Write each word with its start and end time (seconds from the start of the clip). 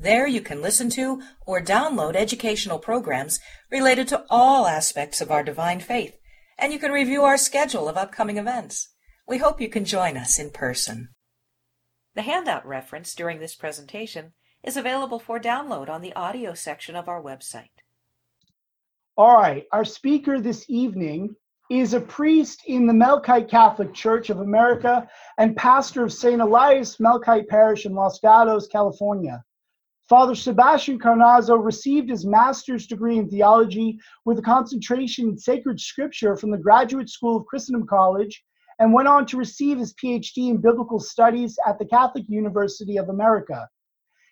There 0.00 0.28
you 0.28 0.40
can 0.40 0.62
listen 0.62 0.90
to 0.90 1.20
or 1.44 1.60
download 1.60 2.14
educational 2.14 2.78
programs 2.78 3.40
related 3.68 4.06
to 4.08 4.24
all 4.30 4.68
aspects 4.68 5.20
of 5.20 5.32
our 5.32 5.42
divine 5.42 5.80
faith, 5.80 6.14
and 6.56 6.72
you 6.72 6.78
can 6.78 6.92
review 6.92 7.22
our 7.24 7.36
schedule 7.36 7.88
of 7.88 7.96
upcoming 7.96 8.36
events. 8.36 8.94
We 9.26 9.38
hope 9.38 9.60
you 9.60 9.68
can 9.68 9.84
join 9.84 10.16
us 10.16 10.38
in 10.38 10.50
person. 10.50 11.08
The 12.14 12.22
handout 12.22 12.64
reference 12.64 13.12
during 13.12 13.40
this 13.40 13.56
presentation 13.56 14.34
is 14.62 14.76
available 14.76 15.18
for 15.18 15.40
download 15.40 15.88
on 15.88 16.00
the 16.00 16.12
audio 16.14 16.54
section 16.54 16.94
of 16.94 17.08
our 17.08 17.20
website. 17.20 17.82
All 19.16 19.36
right, 19.36 19.66
our 19.72 19.84
speaker 19.84 20.40
this 20.40 20.64
evening 20.68 21.34
is 21.70 21.92
a 21.92 22.00
priest 22.00 22.62
in 22.66 22.86
the 22.86 22.92
Melkite 22.92 23.50
Catholic 23.50 23.92
Church 23.94 24.30
of 24.30 24.38
America 24.38 25.08
and 25.38 25.56
pastor 25.56 26.04
of 26.04 26.12
St. 26.12 26.40
Elias 26.40 26.98
Melkite 26.98 27.48
Parish 27.48 27.84
in 27.84 27.94
Los 27.94 28.20
Gatos, 28.20 28.68
California. 28.68 29.42
Father 30.08 30.34
Sebastian 30.34 30.98
Carnazzo 30.98 31.62
received 31.62 32.08
his 32.08 32.24
master's 32.24 32.86
degree 32.86 33.18
in 33.18 33.28
theology 33.28 33.98
with 34.24 34.38
a 34.38 34.42
concentration 34.42 35.28
in 35.28 35.36
sacred 35.36 35.78
scripture 35.78 36.34
from 36.34 36.50
the 36.50 36.56
Graduate 36.56 37.10
School 37.10 37.36
of 37.36 37.44
Christendom 37.44 37.86
College 37.86 38.42
and 38.78 38.94
went 38.94 39.06
on 39.06 39.26
to 39.26 39.36
receive 39.36 39.78
his 39.78 39.92
PhD 40.02 40.48
in 40.48 40.62
biblical 40.62 40.98
studies 40.98 41.58
at 41.66 41.78
the 41.78 41.84
Catholic 41.84 42.24
University 42.26 42.96
of 42.96 43.10
America. 43.10 43.68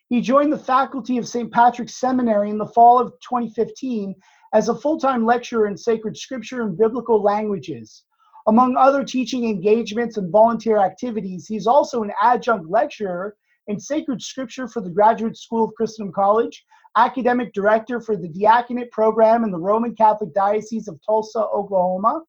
He 0.08 0.22
joined 0.22 0.50
the 0.50 0.58
faculty 0.58 1.18
of 1.18 1.28
St. 1.28 1.52
Patrick's 1.52 2.00
Seminary 2.00 2.48
in 2.48 2.56
the 2.56 2.64
fall 2.64 2.98
of 2.98 3.12
2015 3.28 4.14
as 4.54 4.70
a 4.70 4.74
full 4.74 4.98
time 4.98 5.26
lecturer 5.26 5.66
in 5.66 5.76
sacred 5.76 6.16
scripture 6.16 6.62
and 6.62 6.78
biblical 6.78 7.22
languages. 7.22 8.04
Among 8.46 8.76
other 8.78 9.04
teaching 9.04 9.44
engagements 9.44 10.16
and 10.16 10.32
volunteer 10.32 10.78
activities, 10.78 11.46
he's 11.46 11.66
also 11.66 12.02
an 12.02 12.12
adjunct 12.22 12.70
lecturer 12.70 13.36
in 13.68 13.80
sacred 13.80 14.22
scripture 14.22 14.68
for 14.68 14.80
the 14.80 14.90
Graduate 14.90 15.36
School 15.36 15.64
of 15.64 15.74
Christendom 15.74 16.12
College, 16.12 16.64
academic 16.96 17.52
director 17.52 18.00
for 18.00 18.16
the 18.16 18.28
diaconate 18.28 18.90
program 18.90 19.44
in 19.44 19.50
the 19.50 19.58
Roman 19.58 19.94
Catholic 19.94 20.32
Diocese 20.32 20.88
of 20.88 20.98
Tulsa, 21.04 21.40
Oklahoma, 21.40 22.22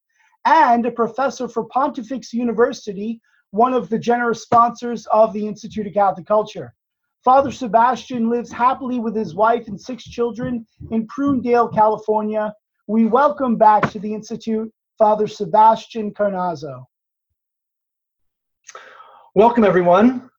and 0.45 0.85
a 0.85 0.91
professor 0.91 1.47
for 1.47 1.65
Pontifex 1.65 2.33
University, 2.33 3.21
one 3.51 3.73
of 3.73 3.89
the 3.89 3.99
generous 3.99 4.41
sponsors 4.41 5.05
of 5.07 5.31
the 5.33 5.47
Institute 5.47 5.87
of 5.87 5.93
Catholic 5.93 6.25
Culture. 6.25 6.73
Father 7.23 7.51
Sebastian 7.51 8.29
lives 8.29 8.51
happily 8.51 8.99
with 8.99 9.15
his 9.15 9.35
wife 9.35 9.67
and 9.67 9.79
six 9.79 10.03
children 10.03 10.65
in 10.91 11.07
Prunedale, 11.07 11.73
California. 11.73 12.53
We 12.87 13.05
welcome 13.05 13.57
back 13.57 13.89
to 13.91 13.99
the 13.99 14.13
Institute 14.13 14.71
Father 14.97 15.27
Sebastian 15.27 16.13
Carnazzo. 16.13 16.85
Welcome, 19.35 19.63
everyone 19.65 20.29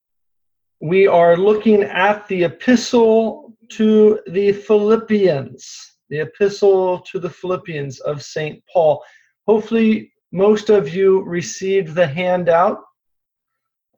we 0.80 1.06
are 1.08 1.36
looking 1.36 1.82
at 1.82 2.26
the 2.28 2.44
epistle 2.44 3.52
to 3.70 4.20
the 4.28 4.52
Philippians, 4.52 5.96
the 6.08 6.20
epistle 6.20 7.00
to 7.00 7.18
the 7.18 7.28
Philippians 7.30 7.98
of 8.00 8.22
St. 8.22 8.62
Paul. 8.72 9.02
Hopefully, 9.46 10.12
most 10.30 10.70
of 10.70 10.94
you 10.94 11.22
received 11.24 11.94
the 11.94 12.06
handout. 12.06 12.80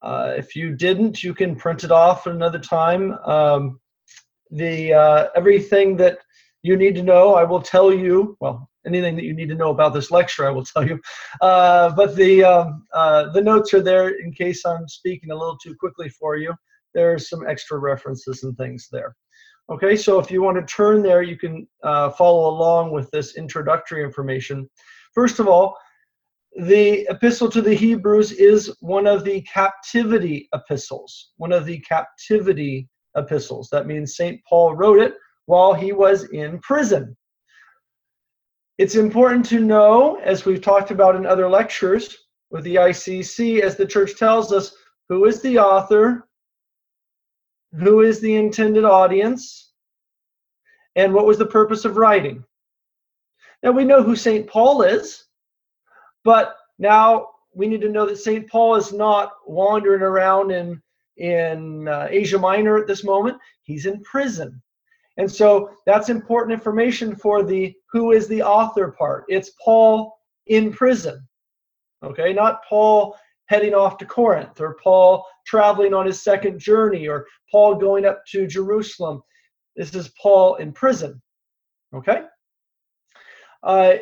Uh, 0.00 0.32
if 0.36 0.56
you 0.56 0.74
didn't, 0.74 1.22
you 1.22 1.34
can 1.34 1.54
print 1.54 1.84
it 1.84 1.90
off 1.90 2.26
at 2.26 2.32
another 2.32 2.58
time. 2.58 3.12
Um, 3.26 3.78
the 4.50 4.94
uh, 4.94 5.26
everything 5.36 5.96
that 5.98 6.18
you 6.62 6.76
need 6.76 6.94
to 6.94 7.02
know, 7.02 7.34
I 7.34 7.44
will 7.44 7.60
tell 7.60 7.92
you. 7.92 8.38
Well, 8.40 8.70
anything 8.86 9.16
that 9.16 9.24
you 9.24 9.34
need 9.34 9.50
to 9.50 9.54
know 9.54 9.70
about 9.70 9.92
this 9.92 10.10
lecture, 10.10 10.48
I 10.48 10.50
will 10.50 10.64
tell 10.64 10.86
you. 10.88 10.98
Uh, 11.42 11.90
but 11.94 12.16
the 12.16 12.42
um, 12.42 12.86
uh, 12.94 13.30
the 13.32 13.42
notes 13.42 13.74
are 13.74 13.82
there 13.82 14.08
in 14.08 14.32
case 14.32 14.64
I'm 14.64 14.88
speaking 14.88 15.30
a 15.30 15.36
little 15.36 15.58
too 15.58 15.76
quickly 15.78 16.08
for 16.08 16.36
you 16.36 16.54
there's 16.94 17.28
some 17.28 17.46
extra 17.46 17.78
references 17.78 18.42
and 18.42 18.56
things 18.56 18.88
there. 18.90 19.14
Okay, 19.70 19.96
so 19.96 20.18
if 20.18 20.30
you 20.30 20.42
want 20.42 20.56
to 20.56 20.74
turn 20.74 21.02
there, 21.02 21.22
you 21.22 21.36
can 21.36 21.66
uh, 21.84 22.10
follow 22.10 22.50
along 22.50 22.90
with 22.90 23.08
this 23.10 23.36
introductory 23.36 24.02
information. 24.02 24.68
First 25.14 25.38
of 25.38 25.46
all, 25.46 25.76
the 26.56 27.06
epistle 27.08 27.48
to 27.50 27.62
the 27.62 27.74
Hebrews 27.74 28.32
is 28.32 28.74
one 28.80 29.06
of 29.06 29.22
the 29.22 29.42
captivity 29.42 30.48
epistles, 30.52 31.30
one 31.36 31.52
of 31.52 31.66
the 31.66 31.78
captivity 31.80 32.88
epistles. 33.16 33.68
That 33.70 33.86
means 33.86 34.16
St. 34.16 34.40
Paul 34.48 34.74
wrote 34.74 34.98
it 34.98 35.14
while 35.46 35.72
he 35.72 35.92
was 35.92 36.24
in 36.30 36.58
prison. 36.60 37.16
It's 38.78 38.96
important 38.96 39.44
to 39.46 39.60
know, 39.60 40.16
as 40.24 40.44
we've 40.44 40.62
talked 40.62 40.90
about 40.90 41.14
in 41.14 41.26
other 41.26 41.48
lectures 41.48 42.16
with 42.50 42.64
the 42.64 42.76
ICC, 42.76 43.60
as 43.60 43.76
the 43.76 43.86
church 43.86 44.16
tells 44.16 44.52
us, 44.52 44.74
who 45.08 45.26
is 45.26 45.42
the 45.42 45.58
author, 45.58 46.28
who 47.78 48.00
is 48.00 48.20
the 48.20 48.36
intended 48.36 48.84
audience, 48.84 49.72
and 50.96 51.14
what 51.14 51.26
was 51.26 51.38
the 51.38 51.46
purpose 51.46 51.84
of 51.84 51.96
writing. 51.96 52.44
Now 53.62 53.70
we 53.72 53.84
know 53.84 54.02
who 54.02 54.16
St. 54.16 54.46
Paul 54.46 54.82
is, 54.82 55.24
but 56.24 56.56
now 56.78 57.28
we 57.54 57.66
need 57.66 57.80
to 57.82 57.88
know 57.88 58.06
that 58.06 58.18
St. 58.18 58.48
Paul 58.48 58.76
is 58.76 58.92
not 58.92 59.32
wandering 59.46 60.02
around 60.02 60.50
in, 60.50 60.80
in 61.16 61.88
uh, 61.88 62.08
Asia 62.10 62.38
Minor 62.38 62.78
at 62.78 62.86
this 62.86 63.04
moment. 63.04 63.38
He's 63.62 63.86
in 63.86 64.02
prison. 64.02 64.60
And 65.16 65.30
so 65.30 65.70
that's 65.86 66.08
important 66.08 66.52
information 66.52 67.14
for 67.14 67.42
the 67.42 67.74
who 67.92 68.12
is 68.12 68.26
the 68.26 68.42
author 68.42 68.92
part. 68.92 69.24
It's 69.28 69.52
Paul 69.62 70.16
in 70.46 70.72
prison. 70.72 71.26
Okay, 72.02 72.32
not 72.32 72.62
Paul 72.66 73.14
heading 73.50 73.74
off 73.74 73.98
to 73.98 74.06
Corinth, 74.06 74.60
or 74.60 74.76
Paul 74.82 75.26
traveling 75.44 75.92
on 75.92 76.06
his 76.06 76.22
second 76.22 76.60
journey, 76.60 77.08
or 77.08 77.26
Paul 77.50 77.74
going 77.74 78.06
up 78.06 78.24
to 78.26 78.46
Jerusalem. 78.46 79.22
This 79.74 79.92
is 79.92 80.12
Paul 80.22 80.54
in 80.56 80.72
prison. 80.72 81.20
Okay? 81.92 82.22
Uh, 83.64 83.94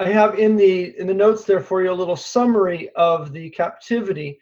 I 0.00 0.08
have 0.08 0.38
in 0.40 0.56
the 0.56 0.98
in 0.98 1.06
the 1.06 1.14
notes 1.14 1.44
there 1.44 1.60
for 1.60 1.82
you 1.82 1.92
a 1.92 1.94
little 1.94 2.16
summary 2.16 2.90
of 2.96 3.32
the 3.32 3.48
captivity. 3.50 4.40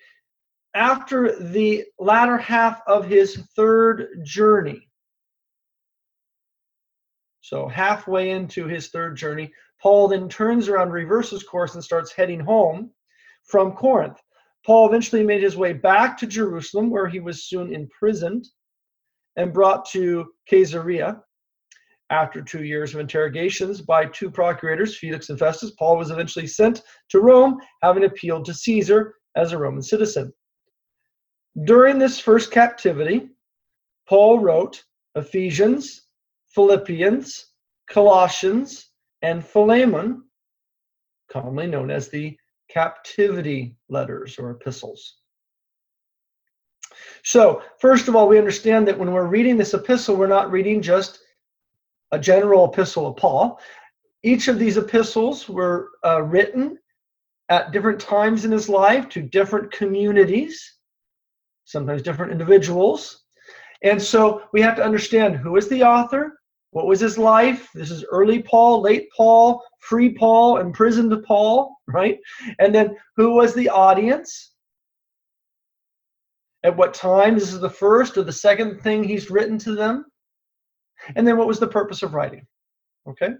After 0.72 1.38
the 1.38 1.84
latter 1.98 2.38
half 2.38 2.80
of 2.86 3.06
his 3.06 3.36
third 3.54 4.20
journey, 4.24 4.88
so 7.42 7.68
halfway 7.68 8.30
into 8.30 8.66
his 8.66 8.88
third 8.88 9.16
journey, 9.16 9.52
Paul 9.82 10.08
then 10.08 10.28
turns 10.28 10.68
around, 10.68 10.90
reverses 10.90 11.42
course, 11.42 11.74
and 11.74 11.84
starts 11.84 12.12
heading 12.12 12.40
home 12.40 12.92
from 13.48 13.72
Corinth. 13.72 14.20
Paul 14.64 14.88
eventually 14.88 15.24
made 15.24 15.42
his 15.42 15.56
way 15.56 15.72
back 15.72 16.16
to 16.18 16.26
Jerusalem, 16.26 16.90
where 16.90 17.08
he 17.08 17.20
was 17.20 17.48
soon 17.48 17.74
imprisoned 17.74 18.46
and 19.36 19.52
brought 19.52 19.88
to 19.90 20.26
Caesarea. 20.48 21.22
After 22.10 22.40
two 22.40 22.64
years 22.64 22.94
of 22.94 23.00
interrogations 23.00 23.80
by 23.80 24.06
two 24.06 24.30
procurators, 24.30 24.96
Felix 24.96 25.28
and 25.28 25.38
Festus, 25.38 25.72
Paul 25.72 25.98
was 25.98 26.10
eventually 26.10 26.46
sent 26.46 26.82
to 27.10 27.20
Rome, 27.20 27.58
having 27.82 28.04
appealed 28.04 28.44
to 28.46 28.54
Caesar 28.54 29.14
as 29.36 29.52
a 29.52 29.58
Roman 29.58 29.82
citizen. 29.82 30.32
During 31.64 31.98
this 31.98 32.18
first 32.18 32.50
captivity, 32.50 33.30
Paul 34.08 34.38
wrote 34.38 34.82
Ephesians, 35.16 36.06
Philippians, 36.46 37.46
Colossians, 37.88 38.90
and 39.22 39.44
Philemon, 39.44 40.24
commonly 41.30 41.66
known 41.66 41.90
as 41.90 42.08
the 42.08 42.36
captivity 42.68 43.76
letters 43.88 44.38
or 44.38 44.50
epistles. 44.50 45.18
So, 47.24 47.62
first 47.78 48.08
of 48.08 48.16
all, 48.16 48.28
we 48.28 48.38
understand 48.38 48.86
that 48.88 48.98
when 48.98 49.12
we're 49.12 49.26
reading 49.26 49.56
this 49.56 49.74
epistle, 49.74 50.16
we're 50.16 50.26
not 50.26 50.50
reading 50.50 50.80
just 50.80 51.20
a 52.12 52.18
general 52.18 52.70
epistle 52.72 53.06
of 53.06 53.16
Paul. 53.16 53.60
Each 54.22 54.48
of 54.48 54.58
these 54.58 54.76
epistles 54.76 55.48
were 55.48 55.90
uh, 56.04 56.22
written 56.22 56.78
at 57.48 57.72
different 57.72 58.00
times 58.00 58.44
in 58.44 58.50
his 58.52 58.68
life 58.68 59.08
to 59.10 59.22
different 59.22 59.70
communities, 59.72 60.78
sometimes 61.64 62.02
different 62.02 62.32
individuals. 62.32 63.24
And 63.82 64.00
so 64.02 64.42
we 64.52 64.60
have 64.60 64.76
to 64.76 64.84
understand 64.84 65.36
who 65.36 65.56
is 65.56 65.68
the 65.68 65.82
author, 65.82 66.37
what 66.78 66.86
was 66.86 67.00
his 67.00 67.18
life? 67.18 67.68
This 67.74 67.90
is 67.90 68.04
early 68.04 68.40
Paul, 68.40 68.80
late 68.80 69.08
Paul, 69.16 69.60
free 69.80 70.10
Paul, 70.10 70.58
imprisoned 70.58 71.12
Paul, 71.24 71.76
right? 71.88 72.20
And 72.60 72.72
then 72.72 72.96
who 73.16 73.34
was 73.34 73.52
the 73.52 73.68
audience? 73.68 74.54
At 76.62 76.76
what 76.76 76.94
time? 76.94 77.34
This 77.34 77.52
is 77.52 77.58
the 77.58 77.68
first 77.68 78.16
or 78.16 78.22
the 78.22 78.32
second 78.32 78.80
thing 78.80 79.02
he's 79.02 79.28
written 79.28 79.58
to 79.58 79.74
them. 79.74 80.04
And 81.16 81.26
then 81.26 81.36
what 81.36 81.48
was 81.48 81.58
the 81.58 81.66
purpose 81.66 82.04
of 82.04 82.14
writing? 82.14 82.46
Okay. 83.08 83.30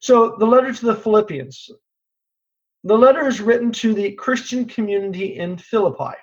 So 0.00 0.34
the 0.40 0.46
letter 0.46 0.72
to 0.72 0.86
the 0.86 0.96
Philippians. 0.96 1.70
The 2.82 2.98
letter 2.98 3.28
is 3.28 3.40
written 3.40 3.70
to 3.74 3.94
the 3.94 4.14
Christian 4.14 4.64
community 4.64 5.38
in 5.38 5.56
Philippi, 5.58 6.16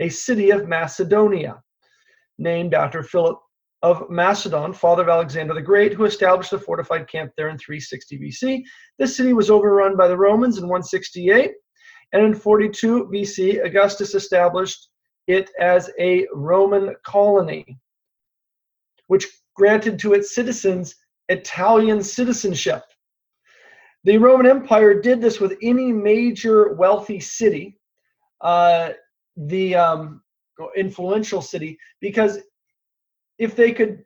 a 0.00 0.08
city 0.08 0.50
of 0.50 0.66
Macedonia, 0.66 1.62
named 2.38 2.74
after 2.74 3.04
Philip 3.04 3.38
of 3.84 4.08
Macedon, 4.08 4.72
father 4.72 5.02
of 5.02 5.10
Alexander 5.10 5.52
the 5.52 5.60
Great, 5.60 5.92
who 5.92 6.06
established 6.06 6.54
a 6.54 6.58
fortified 6.58 7.06
camp 7.06 7.32
there 7.36 7.50
in 7.50 7.58
360 7.58 8.18
BC. 8.18 8.62
This 8.98 9.14
city 9.14 9.34
was 9.34 9.50
overrun 9.50 9.94
by 9.94 10.08
the 10.08 10.16
Romans 10.16 10.56
in 10.56 10.64
168, 10.64 11.52
and 12.14 12.24
in 12.24 12.34
42 12.34 13.10
BC, 13.12 13.62
Augustus 13.62 14.14
established 14.14 14.88
it 15.26 15.50
as 15.60 15.90
a 16.00 16.26
Roman 16.32 16.96
colony, 17.04 17.78
which 19.08 19.26
granted 19.54 19.98
to 19.98 20.14
its 20.14 20.34
citizens 20.34 20.94
Italian 21.28 22.02
citizenship. 22.02 22.84
The 24.04 24.16
Roman 24.16 24.46
Empire 24.46 24.98
did 24.98 25.20
this 25.20 25.40
with 25.40 25.58
any 25.60 25.92
major 25.92 26.72
wealthy 26.72 27.20
city, 27.20 27.78
uh, 28.40 28.92
the 29.36 29.74
um, 29.74 30.22
influential 30.74 31.42
city, 31.42 31.76
because 32.00 32.38
if 33.38 33.56
they 33.56 33.72
could 33.72 34.04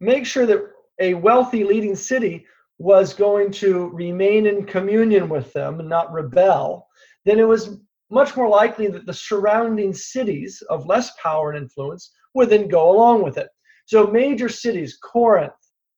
make 0.00 0.26
sure 0.26 0.46
that 0.46 0.62
a 1.00 1.14
wealthy 1.14 1.64
leading 1.64 1.96
city 1.96 2.46
was 2.78 3.14
going 3.14 3.50
to 3.50 3.88
remain 3.88 4.46
in 4.46 4.64
communion 4.64 5.28
with 5.28 5.52
them 5.52 5.80
and 5.80 5.88
not 5.88 6.12
rebel, 6.12 6.86
then 7.24 7.38
it 7.38 7.46
was 7.48 7.78
much 8.10 8.36
more 8.36 8.48
likely 8.48 8.86
that 8.88 9.04
the 9.04 9.12
surrounding 9.12 9.92
cities 9.92 10.62
of 10.70 10.86
less 10.86 11.12
power 11.22 11.50
and 11.50 11.62
influence 11.62 12.12
would 12.34 12.48
then 12.48 12.68
go 12.68 12.90
along 12.90 13.22
with 13.22 13.36
it. 13.36 13.48
So, 13.86 14.06
major 14.06 14.48
cities, 14.48 14.98
Corinth, 15.02 15.52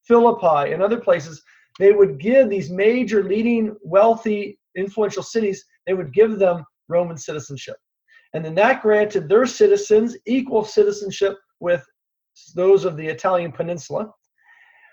Philippi, 0.05 0.73
and 0.73 0.83
other 0.83 0.99
places, 0.99 1.43
they 1.79 1.93
would 1.93 2.19
give 2.19 2.49
these 2.49 2.71
major 2.71 3.23
leading 3.25 3.77
wealthy 3.83 4.59
influential 4.77 5.23
cities 5.23 5.65
they 5.87 5.95
would 5.95 6.13
give 6.13 6.39
them 6.39 6.65
roman 6.89 7.17
citizenship 7.17 7.77
and 8.35 8.45
then 8.45 8.55
that 8.55 8.83
granted 8.83 9.29
their 9.29 9.47
citizens 9.47 10.17
equal 10.27 10.65
citizenship 10.65 11.37
with 11.59 11.85
those 12.55 12.85
of 12.85 12.97
the 12.97 13.07
italian 13.07 13.53
peninsula 13.53 14.11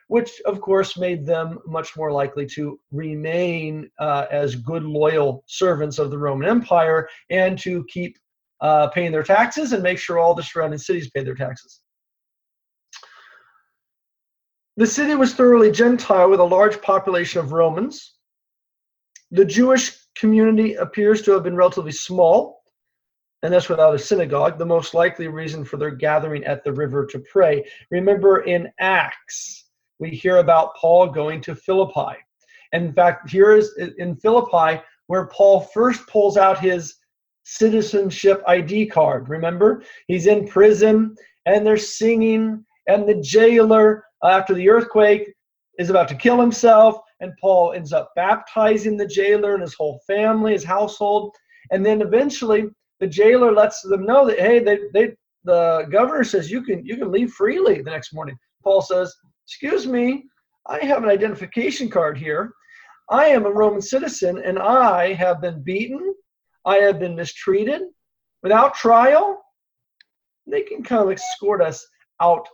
which 0.10 0.40
of 0.46 0.62
course 0.62 0.98
made 0.98 1.26
them 1.26 1.60
much 1.66 1.98
more 1.98 2.12
likely 2.12 2.46
to 2.46 2.80
remain 2.92 3.90
uh, 4.00 4.26
as 4.32 4.56
good 4.56 4.84
loyal 4.84 5.44
servants 5.48 6.00
of 6.00 6.12
the 6.12 6.18
roman 6.18 6.48
empire 6.48 7.08
and 7.30 7.58
to 7.58 7.84
keep 7.86 8.18
uh, 8.62 8.88
paying 8.88 9.12
their 9.12 9.24
taxes 9.24 9.74
and 9.74 9.84
make 9.84 10.00
sure 10.00 10.18
all 10.18 10.34
the 10.34 10.42
surrounding 10.42 10.80
cities 10.80 11.10
paid 11.12 11.26
their 11.26 11.36
taxes 11.36 11.82
the 14.78 14.86
city 14.86 15.16
was 15.16 15.34
thoroughly 15.34 15.72
Gentile 15.72 16.30
with 16.30 16.40
a 16.40 16.44
large 16.44 16.80
population 16.84 17.40
of 17.40 17.52
Romans. 17.52 18.14
The 19.32 19.44
Jewish 19.44 19.98
community 20.16 20.76
appears 20.76 21.24
to 21.24 21.32
have 21.32 21.42
been 21.42 21.56
relatively 21.56 21.92
small, 21.92 22.57
and 23.44 23.54
that's 23.54 23.70
without 23.70 23.96
a 23.96 24.00
synagogue, 24.00 24.58
the 24.58 24.66
most 24.66 24.94
likely 24.94 25.28
reason 25.28 25.64
for 25.64 25.78
their 25.78 25.92
gathering 25.92 26.44
at 26.46 26.64
the 26.64 26.72
river 26.72 27.06
to 27.06 27.20
pray. 27.32 27.64
Remember 27.92 28.40
in 28.40 28.72
Acts, 28.80 29.66
we 30.00 30.10
hear 30.10 30.38
about 30.38 30.76
Paul 30.76 31.08
going 31.08 31.42
to 31.42 31.56
Philippi. 31.56 32.18
And 32.74 32.86
in 32.86 32.94
fact, 32.94 33.30
here 33.30 33.54
is 33.54 33.78
in 33.98 34.16
Philippi 34.16 34.82
where 35.08 35.28
Paul 35.28 35.62
first 35.62 36.06
pulls 36.08 36.38
out 36.38 36.60
his 36.60 36.96
citizenship 37.44 38.44
ID 38.46 38.88
card. 38.88 39.30
Remember? 39.30 39.84
He's 40.08 40.28
in 40.28 40.48
prison 40.48 41.16
and 41.46 41.66
they're 41.66 41.78
singing, 41.78 42.66
and 42.88 43.08
the 43.08 43.22
jailer 43.22 44.04
uh, 44.24 44.28
after 44.28 44.54
the 44.54 44.70
earthquake 44.70 45.34
is 45.80 45.90
about 45.90 46.10
to 46.10 46.16
kill 46.16 46.42
himself, 46.42 47.00
and 47.22 47.32
Paul 47.40 47.72
ends 47.72 47.94
up 47.94 48.12
baptizing 48.16 48.98
the 48.98 49.08
jailer 49.08 49.54
and 49.54 49.62
his 49.62 49.74
whole 49.74 50.02
family, 50.06 50.52
his 50.52 50.66
household, 50.66 51.34
and 51.72 51.86
then 51.86 52.02
eventually 52.02 52.66
the 53.00 53.08
jailer 53.08 53.52
lets 53.52 53.82
them 53.82 54.06
know 54.06 54.26
that 54.26 54.40
hey, 54.40 54.60
they 54.60 54.80
they 54.94 55.16
the 55.44 55.88
governor 55.92 56.24
says 56.24 56.52
you 56.52 56.62
can 56.62 56.86
you 56.86 56.98
can 56.98 57.12
leave 57.12 57.32
freely 57.32 57.82
the 57.82 57.92
next 57.92 58.14
morning. 58.14 58.38
Paul 58.64 58.82
says, 58.82 59.16
"Excuse 59.46 59.88
me, 59.88 60.26
I 60.66 60.84
have 60.86 61.04
an 61.04 61.10
identification 61.10 61.90
card 61.90 62.18
here. 62.18 62.54
I 63.10 63.28
am 63.28 63.46
a 63.46 63.52
Roman 63.52 63.82
citizen, 63.82 64.42
and 64.44 64.60
I 64.60 65.14
have 65.14 65.42
been 65.42 65.64
beaten. 65.64 66.14
I 66.66 66.78
have 66.78 67.00
been 67.00 67.16
mistreated 67.16 67.84
without 68.44 68.76
trial. 68.76 69.42
They 70.46 70.62
can 70.62 70.84
come 70.84 71.12
escort 71.12 71.62
us 71.62 71.88
out 72.22 72.48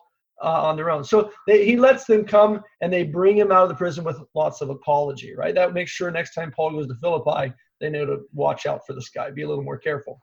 uh, 0.43 0.63
on 0.63 0.75
their 0.75 0.91
own. 0.91 1.03
So 1.03 1.31
they, 1.47 1.65
he 1.65 1.77
lets 1.77 2.05
them 2.05 2.25
come 2.25 2.61
and 2.81 2.91
they 2.91 3.03
bring 3.03 3.37
him 3.37 3.51
out 3.51 3.63
of 3.63 3.69
the 3.69 3.75
prison 3.75 4.03
with 4.03 4.21
lots 4.35 4.61
of 4.61 4.69
apology, 4.69 5.33
right? 5.35 5.55
That 5.55 5.73
makes 5.73 5.91
sure 5.91 6.11
next 6.11 6.33
time 6.33 6.51
Paul 6.51 6.71
goes 6.71 6.87
to 6.87 6.95
Philippi, 6.95 7.53
they 7.79 7.89
know 7.89 8.05
to 8.05 8.21
watch 8.33 8.65
out 8.65 8.85
for 8.85 8.93
this 8.93 9.09
guy, 9.09 9.31
be 9.31 9.43
a 9.43 9.47
little 9.47 9.63
more 9.63 9.77
careful. 9.77 10.19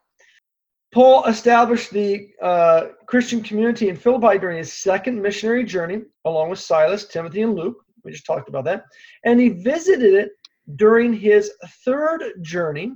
Paul 0.92 1.24
established 1.26 1.92
the 1.92 2.30
uh, 2.42 2.88
Christian 3.06 3.42
community 3.42 3.88
in 3.88 3.96
Philippi 3.96 4.38
during 4.38 4.58
his 4.58 4.72
second 4.72 5.22
missionary 5.22 5.64
journey, 5.64 6.02
along 6.24 6.50
with 6.50 6.58
Silas, 6.58 7.06
Timothy, 7.06 7.42
and 7.42 7.54
Luke. 7.54 7.76
We 8.02 8.10
just 8.10 8.26
talked 8.26 8.48
about 8.48 8.64
that. 8.64 8.84
And 9.24 9.38
he 9.38 9.50
visited 9.50 10.14
it 10.14 10.30
during 10.74 11.12
his 11.12 11.52
third 11.84 12.22
journey, 12.42 12.94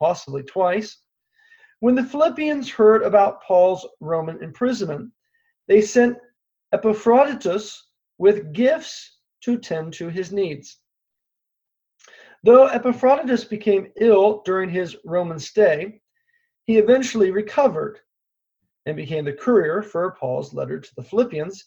possibly 0.00 0.42
twice, 0.42 0.98
when 1.80 1.94
the 1.94 2.04
Philippians 2.04 2.70
heard 2.70 3.02
about 3.02 3.42
Paul's 3.42 3.86
Roman 4.00 4.42
imprisonment. 4.42 5.10
They 5.66 5.80
sent 5.80 6.18
Epaphroditus 6.72 7.88
with 8.18 8.52
gifts 8.52 9.18
to 9.44 9.58
tend 9.58 9.94
to 9.94 10.08
his 10.08 10.30
needs. 10.30 10.78
Though 12.42 12.66
Epaphroditus 12.66 13.44
became 13.44 13.92
ill 13.98 14.42
during 14.44 14.68
his 14.68 14.96
Roman 15.06 15.38
stay, 15.38 16.02
he 16.66 16.78
eventually 16.78 17.30
recovered 17.30 18.00
and 18.86 18.96
became 18.96 19.24
the 19.24 19.32
courier 19.32 19.82
for 19.82 20.16
Paul's 20.18 20.54
letter 20.54 20.80
to 20.80 20.94
the 20.96 21.02
Philippians 21.02 21.66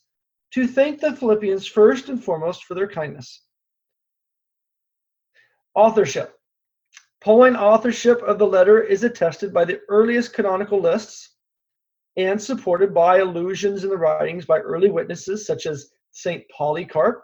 to 0.54 0.68
thank 0.68 1.00
the 1.00 1.16
Philippians 1.16 1.68
first 1.68 2.10
and 2.10 2.24
foremost 2.24 2.64
for 2.64 2.74
their 2.74 2.88
kindness. 2.88 3.44
Authorship. 5.76 6.34
Pauline 7.22 7.56
authorship 7.56 8.22
of 8.24 8.40
the 8.40 8.48
letter 8.48 8.82
is 8.82 9.04
attested 9.04 9.54
by 9.54 9.66
the 9.66 9.82
earliest 9.90 10.34
canonical 10.34 10.80
lists 10.80 11.36
and 12.16 12.42
supported 12.42 12.94
by 12.94 13.18
allusions 13.18 13.84
in 13.84 13.90
the 13.90 13.98
writings 13.98 14.46
by 14.46 14.60
early 14.60 14.90
witnesses 14.90 15.46
such 15.46 15.66
as 15.66 15.92
St. 16.12 16.44
Polycarp 16.50 17.24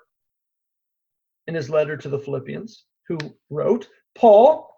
in 1.47 1.55
his 1.55 1.69
letter 1.69 1.97
to 1.97 2.09
the 2.09 2.19
Philippians, 2.19 2.85
who 3.07 3.17
wrote, 3.49 3.89
Paul, 4.15 4.72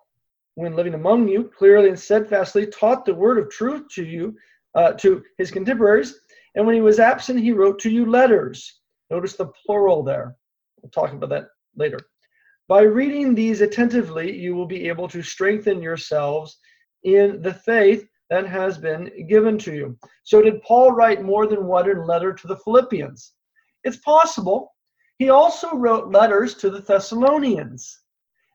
when 0.56 0.76
living 0.76 0.94
among 0.94 1.28
you, 1.28 1.52
clearly 1.58 1.90
and 1.90 2.00
steadfastly 2.00 2.66
taught 2.66 3.06
the 3.06 3.14
word 3.14 3.38
of 3.38 3.50
truth 3.50 3.84
to 3.94 4.04
you, 4.04 4.36
uh, 4.74 4.94
to 4.94 5.24
his 5.38 5.52
contemporaries, 5.52 6.20
and 6.56 6.66
when 6.66 6.76
he 6.76 6.82
was 6.82 7.00
absent, 7.00 7.40
he 7.40 7.52
wrote 7.52 7.80
to 7.80 7.90
you 7.90 8.06
letters. 8.10 8.82
Notice 9.10 9.36
the 9.36 9.52
plural 9.66 10.04
there. 10.04 10.36
We'll 10.82 10.90
talk 10.90 11.14
about 11.14 11.30
that 11.30 11.48
later. 11.76 12.00
By 12.68 12.82
reading 12.82 13.36
these 13.36 13.62
attentively, 13.62 14.36
you 14.36 14.56
will 14.56 14.66
be 14.66 14.88
able 14.88 15.08
to 15.10 15.22
strengthen 15.22 15.82
yourselves 15.82 16.58
in 17.04 17.42
the 17.42 17.54
faith 17.54 18.08
that 18.30 18.48
has 18.48 18.78
been 18.78 19.28
given 19.28 19.58
to 19.60 19.74
you. 19.74 19.98
So, 20.24 20.42
did 20.42 20.64
Paul 20.64 20.92
write 20.92 21.22
more 21.22 21.46
than 21.46 21.68
one 21.68 22.08
letter 22.08 22.34
to 22.34 22.48
the 22.48 22.58
Philippians? 22.58 23.34
It's 23.84 23.98
possible. 23.98 24.74
He 25.20 25.30
also 25.30 25.76
wrote 25.76 26.12
letters 26.12 26.56
to 26.56 26.70
the 26.70 26.82
Thessalonians. 26.82 28.02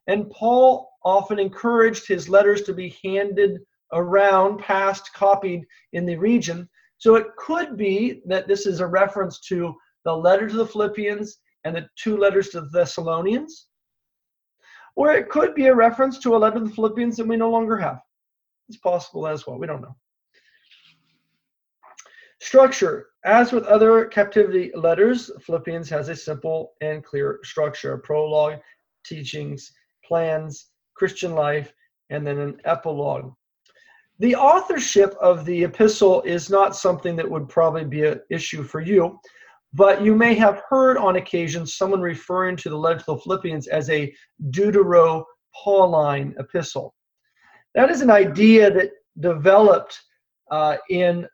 And 0.08 0.28
Paul 0.30 0.89
often 1.04 1.38
encouraged 1.38 2.06
his 2.06 2.28
letters 2.28 2.62
to 2.62 2.74
be 2.74 2.96
handed 3.02 3.60
around, 3.92 4.58
passed, 4.58 5.12
copied 5.14 5.64
in 5.92 6.06
the 6.06 6.16
region. 6.16 6.68
So 6.98 7.14
it 7.14 7.26
could 7.36 7.76
be 7.76 8.20
that 8.26 8.46
this 8.46 8.66
is 8.66 8.80
a 8.80 8.86
reference 8.86 9.40
to 9.48 9.74
the 10.04 10.14
letter 10.14 10.48
to 10.48 10.56
the 10.56 10.66
Philippians 10.66 11.38
and 11.64 11.74
the 11.74 11.88
two 11.96 12.16
letters 12.16 12.50
to 12.50 12.60
the 12.60 12.68
Thessalonians. 12.68 13.66
Or 14.96 15.12
it 15.12 15.28
could 15.28 15.54
be 15.54 15.66
a 15.66 15.74
reference 15.74 16.18
to 16.18 16.36
a 16.36 16.38
letter 16.38 16.58
to 16.58 16.64
the 16.64 16.74
Philippians 16.74 17.16
that 17.16 17.26
we 17.26 17.36
no 17.36 17.50
longer 17.50 17.76
have. 17.78 18.00
It's 18.68 18.78
possible 18.78 19.26
as 19.26 19.46
well. 19.46 19.58
We 19.58 19.66
don't 19.66 19.82
know. 19.82 19.96
Structure. 22.40 23.08
As 23.24 23.52
with 23.52 23.64
other 23.64 24.06
captivity 24.06 24.72
letters, 24.74 25.30
Philippians 25.42 25.90
has 25.90 26.08
a 26.08 26.16
simple 26.16 26.72
and 26.80 27.04
clear 27.04 27.40
structure 27.42 27.98
prologue, 27.98 28.60
teachings, 29.04 29.72
plans, 30.04 30.69
Christian 31.00 31.34
life, 31.34 31.72
and 32.10 32.26
then 32.26 32.38
an 32.38 32.60
epilogue. 32.66 33.32
The 34.18 34.36
authorship 34.36 35.14
of 35.18 35.46
the 35.46 35.64
epistle 35.64 36.20
is 36.22 36.50
not 36.50 36.76
something 36.76 37.16
that 37.16 37.30
would 37.30 37.48
probably 37.48 37.86
be 37.86 38.04
an 38.04 38.20
issue 38.28 38.62
for 38.62 38.82
you, 38.82 39.18
but 39.72 40.02
you 40.02 40.14
may 40.14 40.34
have 40.34 40.62
heard 40.68 40.98
on 40.98 41.16
occasion 41.16 41.66
someone 41.66 42.02
referring 42.02 42.54
to 42.58 42.68
the 42.68 42.76
letter 42.76 42.98
to 42.98 43.04
the 43.06 43.16
Philippians 43.16 43.66
as 43.68 43.88
a 43.88 44.12
Deutero 44.50 45.24
Pauline 45.54 46.34
epistle. 46.38 46.94
That 47.74 47.90
is 47.90 48.02
an 48.02 48.10
idea 48.10 48.70
that 48.70 48.90
developed 49.20 49.98
uh, 50.50 50.76
in 50.90 51.26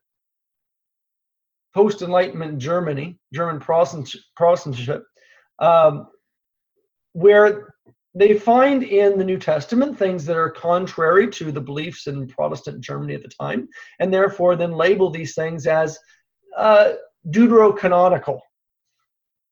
post 1.75 2.03
Enlightenment 2.03 2.59
Germany, 2.59 3.19
German 3.35 3.59
Protestant, 3.59 4.15
Protestantship, 4.39 5.03
um, 5.59 6.07
where 7.15 7.75
they 8.19 8.39
find 8.39 8.83
in 8.83 9.19
the 9.19 9.25
New 9.25 9.39
Testament 9.39 9.99
things 9.99 10.25
that 10.25 10.39
are 10.39 10.49
contrary 10.49 11.29
to 11.33 11.53
the 11.53 11.61
beliefs 11.61 12.07
in 12.07 12.27
Protestant 12.27 12.81
Germany 12.81 13.15
at 13.15 13.23
the 13.23 13.29
time, 13.29 13.69
and 14.01 14.13
therefore 14.13 14.57
then 14.57 14.73
label 14.73 15.11
these 15.11 15.35
things 15.35 15.67
as 15.67 15.99
uh, 16.57 16.93
deuterocanonical. 17.29 18.41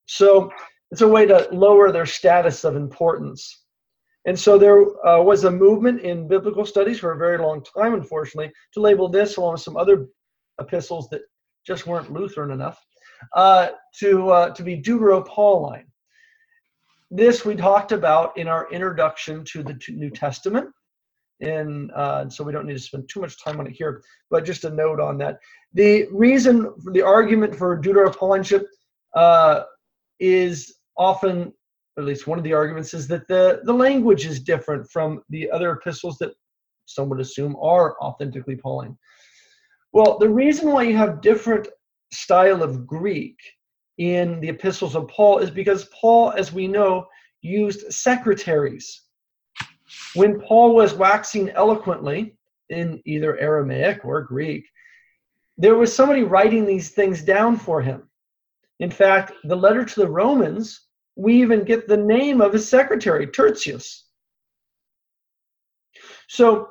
So 0.07 0.51
it's 0.91 1.03
a 1.03 1.09
way 1.09 1.27
to 1.27 1.47
lower 1.53 1.93
their 1.93 2.07
status 2.07 2.65
of 2.65 2.75
importance. 2.75 3.65
And 4.25 4.39
so 4.39 4.57
there 4.57 4.81
uh, 5.07 5.23
was 5.23 5.45
a 5.45 5.51
movement 5.51 6.01
in 6.01 6.27
biblical 6.27 6.65
studies 6.65 6.99
for 6.99 7.13
a 7.13 7.19
very 7.19 7.37
long 7.37 7.63
time, 7.77 7.93
unfortunately, 7.93 8.51
to 8.73 8.81
label 8.81 9.11
this 9.11 9.37
along 9.37 9.53
with 9.53 9.61
some 9.61 9.77
other 9.77 10.07
epistles 10.59 11.11
that 11.11 11.21
just 11.67 11.87
weren't 11.87 12.11
Lutheran 12.11 12.51
enough 12.51 12.83
uh, 13.37 13.69
to 14.01 14.31
uh, 14.31 14.55
to 14.55 14.63
be 14.63 14.81
Deutero-Pauline. 14.81 15.85
This 17.17 17.45
we 17.45 17.55
talked 17.55 17.93
about 17.93 18.37
in 18.37 18.49
our 18.49 18.69
introduction 18.73 19.45
to 19.45 19.63
the 19.63 19.79
New 19.91 20.11
Testament, 20.11 20.69
and 21.41 21.93
uh, 21.93 22.29
so 22.29 22.43
we 22.43 22.51
don't 22.51 22.67
need 22.67 22.73
to 22.73 22.81
spend 22.81 23.09
too 23.09 23.21
much 23.21 23.41
time 23.41 23.61
on 23.61 23.69
it 23.69 23.73
here. 23.73 24.03
But 24.33 24.45
just 24.45 24.65
a 24.65 24.71
note 24.71 24.99
on 24.99 25.17
that: 25.19 25.39
the 25.75 26.09
reason, 26.11 26.75
for 26.83 26.93
the 26.93 27.03
argument 27.03 27.55
for 27.55 27.81
Deutero-Paulineship 27.81 28.65
uh, 29.15 29.63
is 30.19 30.75
often, 30.99 31.53
at 31.99 32.05
least 32.05 32.27
one 32.27 32.37
of 32.37 32.43
the 32.43 32.53
arguments, 32.53 32.95
is 32.95 33.07
that 33.07 33.29
the 33.29 33.61
the 33.63 33.73
language 33.73 34.27
is 34.27 34.41
different 34.41 34.91
from 34.91 35.23
the 35.29 35.49
other 35.53 35.71
epistles 35.71 36.19
that 36.19 36.33
some 36.87 37.09
would 37.11 37.21
assume 37.21 37.55
are 37.63 37.97
authentically 38.01 38.57
Pauline. 38.57 38.99
Well, 39.93 40.19
the 40.19 40.29
reason 40.29 40.73
why 40.73 40.83
you 40.83 40.97
have 40.97 41.21
different 41.21 41.69
style 42.13 42.61
of 42.65 42.89
Greek 42.89 43.37
in 43.99 44.41
the 44.41 44.49
epistles 44.49 44.95
of 44.97 45.09
Paul 45.09 45.39
is 45.39 45.51
because 45.51 45.89
Paul, 46.01 46.33
as 46.33 46.53
we 46.53 46.67
know, 46.67 47.07
used 47.43 47.93
secretaries. 47.93 49.03
When 50.15 50.41
Paul 50.41 50.75
was 50.75 50.95
waxing 50.95 51.51
eloquently 51.51 52.37
in 52.71 53.01
either 53.05 53.39
Aramaic 53.39 54.05
or 54.05 54.23
Greek, 54.23 54.65
there 55.57 55.77
was 55.77 55.95
somebody 55.95 56.23
writing 56.25 56.67
these 56.67 56.91
things 56.91 57.23
down 57.23 57.57
for 57.57 57.81
him. 57.81 58.09
In 58.81 58.91
fact, 58.91 59.33
the 59.45 59.57
letter 59.57 59.85
to 59.85 60.01
the 60.01 60.09
Romans, 60.09 60.89
we 61.17 61.41
even 61.41 61.65
get 61.65 61.87
the 61.87 61.97
name 61.97 62.41
of 62.41 62.53
his 62.53 62.69
secretary, 62.69 63.27
Tertius. 63.29 64.07
So 66.29 66.71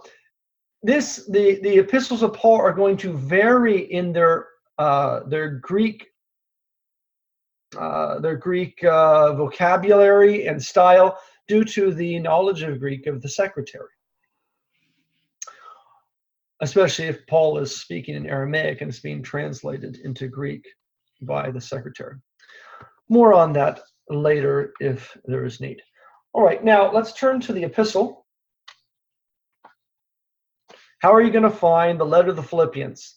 this 0.82 1.26
the 1.30 1.62
the 1.62 1.78
epistles 1.78 2.24
of 2.24 2.34
Paul 2.34 2.60
are 2.60 2.74
going 2.74 2.98
to 2.98 3.14
vary 3.14 3.92
in 3.92 4.12
their 4.12 4.48
uh, 4.78 5.22
their 5.28 5.50
Greek 5.50 6.08
uh, 7.76 8.20
their 8.20 8.36
Greek 8.36 8.84
uh, 8.84 9.34
vocabulary 9.34 10.48
and 10.48 10.64
style 10.64 11.18
due 11.48 11.64
to 11.64 11.94
the 11.94 12.20
knowledge 12.20 12.64
of 12.64 12.80
Greek 12.80 13.08
of 13.08 13.22
the 13.22 13.30
secretary. 13.30 13.90
Especially 16.62 17.06
if 17.06 17.26
Paul 17.28 17.58
is 17.58 17.76
speaking 17.76 18.16
in 18.16 18.26
Aramaic 18.26 18.82
and 18.82 18.90
it's 18.90 19.00
being 19.00 19.22
translated 19.22 19.98
into 20.04 20.28
Greek 20.28 20.66
by 21.22 21.52
the 21.52 21.62
secretary. 21.62 22.16
More 23.10 23.34
on 23.34 23.54
that 23.54 23.82
later 24.10 24.74
if 24.80 25.18
there 25.26 25.46
is 25.46 25.60
need. 25.60 25.82
All 26.34 26.44
right, 26.44 26.64
now 26.64 26.92
let's 26.92 27.14
turn 27.14 27.40
to 27.42 27.54
the 27.54 27.64
epistle. 27.64 28.26
How 31.00 31.14
are 31.14 31.22
you 31.22 31.32
going 31.32 31.44
to 31.44 31.50
find 31.50 32.00
the 32.00 32.06
letter 32.06 32.30
of 32.30 32.38
the 32.38 32.44
Philippians? 32.44 33.16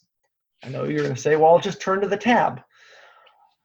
I 0.63 0.69
know 0.69 0.83
you're 0.83 1.03
going 1.03 1.15
to 1.15 1.21
say, 1.21 1.35
well, 1.35 1.53
I'll 1.53 1.59
just 1.59 1.79
turn 1.79 2.01
to 2.01 2.07
the 2.07 2.17
tab. 2.17 2.61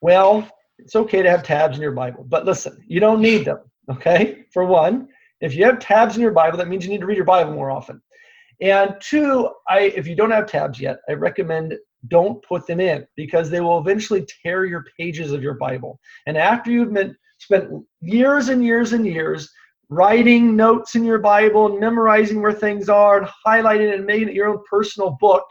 Well, 0.01 0.49
it's 0.83 0.97
okay 0.97 1.23
to 1.23 1.31
have 1.31 1.43
tabs 1.43 1.77
in 1.77 1.83
your 1.83 1.93
Bible, 1.93 2.25
but 2.29 2.45
listen, 2.45 2.77
you 2.87 3.01
don't 3.01 3.21
need 3.21 3.45
them, 3.45 3.59
okay? 3.91 4.45
For 4.53 4.65
one, 4.65 5.09
if 5.41 5.55
you 5.55 5.65
have 5.65 5.79
tabs 5.79 6.17
in 6.17 6.23
your 6.23 6.33
Bible, 6.33 6.59
that 6.59 6.69
means 6.69 6.85
you 6.85 6.91
need 6.91 7.01
to 7.01 7.07
read 7.07 7.17
your 7.17 7.25
Bible 7.25 7.53
more 7.53 7.71
often. 7.71 8.03
And 8.61 8.95
two, 9.01 9.51
I 9.69 9.93
if 9.97 10.07
you 10.07 10.15
don't 10.15 10.31
have 10.31 10.47
tabs 10.47 10.81
yet, 10.81 10.99
I 11.09 11.13
recommend 11.13 11.75
don't 12.09 12.43
put 12.45 12.67
them 12.67 12.81
in 12.81 13.07
because 13.17 13.49
they 13.49 13.61
will 13.61 13.79
eventually 13.79 14.27
tear 14.43 14.65
your 14.65 14.85
pages 14.99 15.33
of 15.33 15.43
your 15.43 15.55
Bible. 15.55 16.01
And 16.27 16.37
after 16.37 16.71
you've 16.71 16.93
been, 16.93 17.17
spent 17.39 17.71
years 18.01 18.49
and 18.51 18.65
years 18.65 18.93
and 18.93 19.05
years 19.05 19.51
writing 19.89 20.55
notes 20.55 20.95
in 20.95 21.05
your 21.05 21.19
Bible 21.19 21.67
and 21.67 21.81
memorizing 21.81 22.41
where 22.41 22.53
things 22.53 22.89
are 22.89 23.19
and 23.19 23.31
highlighting 23.47 23.93
and 23.95 24.07
making 24.07 24.29
it 24.29 24.35
your 24.35 24.49
own 24.49 24.63
personal 24.71 25.17
book, 25.21 25.45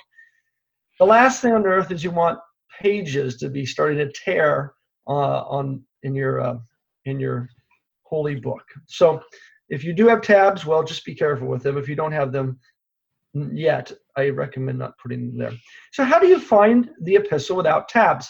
the 1.00 1.06
last 1.06 1.42
thing 1.42 1.54
on 1.54 1.66
earth 1.66 1.92
is 1.92 2.04
you 2.04 2.12
want 2.12 2.40
pages 2.82 3.38
to 3.38 3.50
be 3.50 3.66
starting 3.66 3.98
to 3.98 4.12
tear 4.12 4.74
on 5.12 5.84
in 6.04 6.16
your 6.16 6.42
uh, 6.42 6.58
in 7.06 7.20
your 7.20 7.50
holy 8.04 8.36
book. 8.36 8.64
So 8.88 9.22
if 9.70 9.84
you 9.84 9.94
do 9.94 10.08
have 10.08 10.22
tabs, 10.22 10.66
well, 10.66 10.84
just 10.84 11.06
be 11.06 11.16
careful 11.16 11.48
with 11.48 11.64
them. 11.64 11.78
If 11.78 11.88
you 11.88 11.96
don't 11.96 12.12
have 12.12 12.32
them 12.32 12.60
yet, 13.34 13.92
I 14.18 14.30
recommend 14.30 14.80
not 14.80 14.98
putting 14.98 15.28
them 15.28 15.38
there. 15.38 15.58
So 15.94 16.04
how 16.04 16.20
do 16.20 16.28
you 16.28 16.40
find 16.40 16.90
the 17.04 17.16
epistle 17.16 17.56
without 17.56 17.88
tabs? 17.88 18.30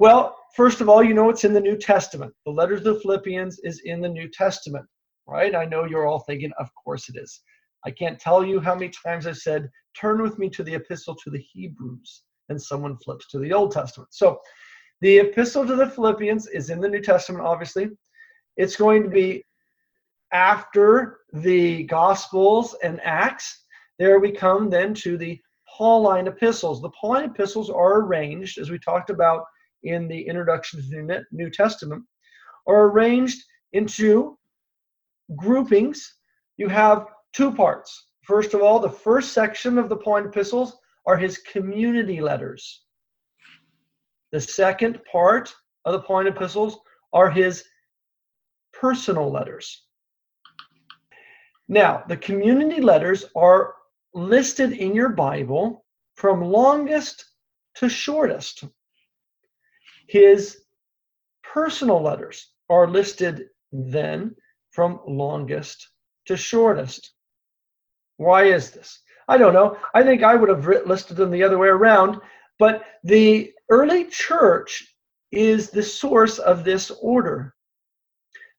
Well, 0.00 0.36
first 0.56 0.80
of 0.80 0.88
all, 0.88 1.02
you 1.02 1.14
know 1.14 1.30
it's 1.30 1.44
in 1.44 1.52
the 1.52 1.60
New 1.60 1.76
Testament. 1.76 2.34
The 2.44 2.52
letters 2.52 2.80
of 2.80 2.94
the 2.94 3.00
Philippians 3.00 3.60
is 3.60 3.82
in 3.84 4.00
the 4.00 4.08
New 4.08 4.28
Testament, 4.28 4.84
right? 5.28 5.54
I 5.54 5.64
know 5.64 5.84
you're 5.84 6.06
all 6.06 6.20
thinking, 6.20 6.50
of 6.58 6.68
course 6.74 7.08
it 7.08 7.16
is. 7.16 7.40
I 7.86 7.90
can't 7.92 8.18
tell 8.18 8.44
you 8.44 8.60
how 8.60 8.74
many 8.74 8.90
times 8.90 9.26
I've 9.26 9.36
said, 9.36 9.70
turn 9.96 10.20
with 10.20 10.38
me 10.38 10.50
to 10.50 10.64
the 10.64 10.74
epistle 10.74 11.14
to 11.22 11.30
the 11.30 11.44
Hebrews, 11.52 12.22
and 12.48 12.60
someone 12.60 12.96
flips 12.98 13.28
to 13.28 13.38
the 13.38 13.52
Old 13.52 13.70
Testament. 13.70 14.12
So 14.12 14.40
the 15.04 15.18
epistle 15.18 15.66
to 15.66 15.76
the 15.76 15.90
Philippians 15.90 16.46
is 16.46 16.70
in 16.70 16.80
the 16.80 16.88
New 16.88 17.02
Testament, 17.02 17.44
obviously. 17.44 17.90
It's 18.56 18.74
going 18.74 19.02
to 19.02 19.10
be 19.10 19.44
after 20.32 21.18
the 21.34 21.82
Gospels 21.82 22.74
and 22.82 22.98
Acts. 23.04 23.64
There 23.98 24.18
we 24.18 24.32
come 24.32 24.70
then 24.70 24.94
to 24.94 25.18
the 25.18 25.38
Pauline 25.68 26.26
epistles. 26.26 26.80
The 26.80 26.88
Pauline 26.98 27.26
epistles 27.26 27.68
are 27.68 28.00
arranged, 28.00 28.56
as 28.56 28.70
we 28.70 28.78
talked 28.78 29.10
about 29.10 29.44
in 29.82 30.08
the 30.08 30.22
introduction 30.22 30.80
to 30.80 30.86
the 30.88 31.22
New 31.32 31.50
Testament, 31.50 32.02
are 32.66 32.86
arranged 32.86 33.44
into 33.74 34.38
groupings. 35.36 36.14
You 36.56 36.70
have 36.70 37.08
two 37.34 37.52
parts. 37.52 38.06
First 38.22 38.54
of 38.54 38.62
all, 38.62 38.80
the 38.80 38.88
first 38.88 39.34
section 39.34 39.76
of 39.76 39.90
the 39.90 39.98
Pauline 39.98 40.28
epistles 40.28 40.78
are 41.06 41.18
his 41.18 41.36
community 41.36 42.22
letters. 42.22 42.84
The 44.34 44.40
second 44.40 44.98
part 45.04 45.54
of 45.84 45.92
the 45.92 46.00
Pauline 46.00 46.26
epistles 46.26 46.80
are 47.12 47.30
his 47.30 47.62
personal 48.72 49.30
letters. 49.30 49.84
Now, 51.68 52.02
the 52.08 52.16
community 52.16 52.80
letters 52.80 53.26
are 53.36 53.76
listed 54.12 54.72
in 54.72 54.92
your 54.92 55.10
Bible 55.10 55.84
from 56.16 56.40
longest 56.42 57.26
to 57.76 57.88
shortest. 57.88 58.64
His 60.08 60.64
personal 61.44 62.02
letters 62.02 62.54
are 62.68 62.88
listed 62.88 63.50
then 63.70 64.34
from 64.72 64.98
longest 65.06 65.90
to 66.26 66.36
shortest. 66.36 67.12
Why 68.16 68.46
is 68.46 68.72
this? 68.72 69.00
I 69.28 69.38
don't 69.38 69.54
know. 69.54 69.78
I 69.94 70.02
think 70.02 70.24
I 70.24 70.34
would 70.34 70.48
have 70.48 70.66
listed 70.86 71.18
them 71.18 71.30
the 71.30 71.44
other 71.44 71.56
way 71.56 71.68
around, 71.68 72.20
but 72.58 72.82
the 73.04 73.53
early 73.70 74.04
church 74.04 74.96
is 75.32 75.70
the 75.70 75.82
source 75.82 76.38
of 76.38 76.64
this 76.64 76.90
order. 77.02 77.54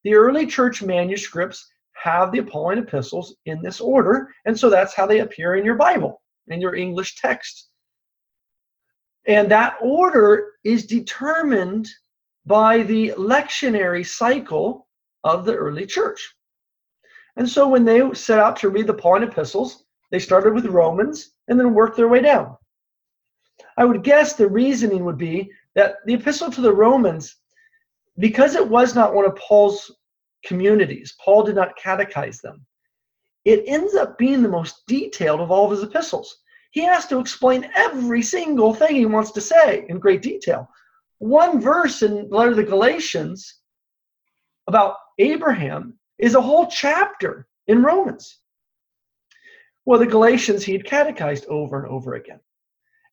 The 0.03 0.13
early 0.13 0.45
church 0.45 0.83
manuscripts 0.83 1.67
have 1.93 2.31
the 2.31 2.41
Pauline 2.41 2.79
epistles 2.79 3.35
in 3.45 3.61
this 3.61 3.81
order, 3.81 4.29
and 4.45 4.57
so 4.57 4.69
that's 4.69 4.93
how 4.93 5.05
they 5.05 5.19
appear 5.19 5.55
in 5.55 5.65
your 5.65 5.75
Bible, 5.75 6.21
in 6.47 6.61
your 6.61 6.75
English 6.75 7.15
text. 7.15 7.69
And 9.27 9.49
that 9.49 9.77
order 9.81 10.51
is 10.63 10.85
determined 10.85 11.89
by 12.45 12.83
the 12.83 13.13
lectionary 13.17 14.05
cycle 14.05 14.87
of 15.23 15.45
the 15.45 15.55
early 15.55 15.85
church. 15.85 16.35
And 17.37 17.49
so 17.49 17.67
when 17.67 17.83
they 17.83 18.13
set 18.13 18.39
out 18.39 18.55
to 18.57 18.69
read 18.69 18.87
the 18.87 18.93
Pauline 18.93 19.23
epistles, 19.23 19.85
they 20.11 20.19
started 20.19 20.53
with 20.53 20.65
Romans 20.65 21.31
and 21.47 21.59
then 21.59 21.73
worked 21.73 21.97
their 21.97 22.07
way 22.07 22.21
down. 22.21 22.55
I 23.77 23.85
would 23.85 24.03
guess 24.03 24.33
the 24.33 24.47
reasoning 24.47 25.03
would 25.05 25.17
be 25.17 25.51
that 25.75 25.95
the 26.05 26.13
epistle 26.13 26.51
to 26.51 26.61
the 26.61 26.73
Romans, 26.73 27.35
because 28.17 28.55
it 28.55 28.67
was 28.67 28.95
not 28.95 29.13
one 29.13 29.25
of 29.25 29.35
Paul's 29.35 29.91
communities, 30.45 31.15
Paul 31.23 31.43
did 31.43 31.55
not 31.55 31.77
catechize 31.77 32.41
them, 32.41 32.65
it 33.43 33.63
ends 33.67 33.93
up 33.93 34.17
being 34.17 34.41
the 34.41 34.49
most 34.49 34.85
detailed 34.87 35.39
of 35.39 35.51
all 35.51 35.65
of 35.65 35.71
his 35.71 35.83
epistles. 35.83 36.37
He 36.71 36.81
has 36.81 37.05
to 37.07 37.19
explain 37.19 37.69
every 37.75 38.21
single 38.21 38.73
thing 38.73 38.95
he 38.95 39.05
wants 39.05 39.31
to 39.31 39.41
say 39.41 39.85
in 39.87 39.99
great 39.99 40.21
detail. 40.21 40.67
One 41.19 41.61
verse 41.61 42.01
in 42.01 42.29
the 42.29 42.35
letter 42.35 42.49
to 42.49 42.55
the 42.55 42.63
Galatians 42.63 43.61
about 44.67 44.97
Abraham 45.19 45.97
is 46.17 46.35
a 46.35 46.41
whole 46.41 46.67
chapter 46.67 47.47
in 47.67 47.83
Romans. 47.83 48.39
Well, 49.85 49.99
the 49.99 50.07
Galatians 50.07 50.63
he'd 50.63 50.85
catechized 50.85 51.45
over 51.45 51.81
and 51.81 51.91
over 51.91 52.15
again. 52.15 52.39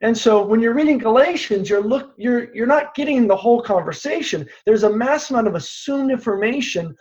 And 0.03 0.19
so 0.19 0.45
when 0.45 0.61
you're 0.61 0.75
reading 0.75 0.99
Galatians, 0.99 1.71
you're 1.71 1.83
look 1.83 2.13
you're 2.17 2.53
you're 2.55 2.67
not 2.67 2.95
getting 2.95 3.27
the 3.27 3.37
whole 3.37 3.63
conversation. 3.63 4.49
There's 4.67 4.83
a 4.83 4.93
mass 4.93 5.31
amount 5.31 5.47
of 5.47 5.55
assumed 5.55 6.11
information 6.11 6.95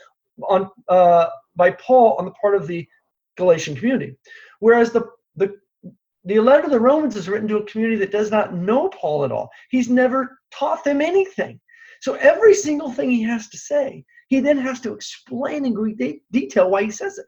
on 0.47 0.69
uh, 0.87 1.27
by 1.55 1.71
Paul 1.71 2.15
on 2.19 2.25
the 2.25 2.31
part 2.31 2.55
of 2.55 2.67
the 2.67 2.87
Galatian 3.37 3.75
community, 3.75 4.15
whereas 4.59 4.91
the 4.91 5.05
the 5.35 5.55
the 6.25 6.39
letter 6.39 6.63
to 6.63 6.69
the 6.69 6.79
Romans 6.79 7.15
is 7.15 7.27
written 7.27 7.47
to 7.47 7.57
a 7.57 7.65
community 7.65 7.97
that 7.97 8.11
does 8.11 8.29
not 8.29 8.53
know 8.53 8.89
Paul 8.89 9.25
at 9.25 9.31
all. 9.31 9.49
He's 9.71 9.89
never 9.89 10.39
taught 10.51 10.83
them 10.83 11.01
anything. 11.01 11.59
So 12.01 12.13
every 12.15 12.53
single 12.53 12.91
thing 12.91 13.09
he 13.09 13.23
has 13.23 13.47
to 13.49 13.57
say, 13.57 14.05
he 14.27 14.39
then 14.39 14.57
has 14.59 14.79
to 14.81 14.93
explain 14.93 15.65
in 15.65 15.73
great 15.73 15.97
de- 15.97 16.21
detail 16.31 16.69
why 16.69 16.83
he 16.83 16.91
says 16.91 17.17
it. 17.17 17.25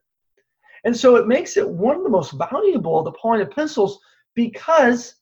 And 0.83 0.95
so 0.95 1.15
it 1.15 1.27
makes 1.27 1.57
it 1.57 1.67
one 1.67 1.97
of 1.97 2.03
the 2.03 2.09
most 2.09 2.33
valuable 2.33 2.99
of 2.99 3.05
the 3.05 3.11
Pauline 3.13 3.41
epistles 3.41 3.99
because 4.35 5.15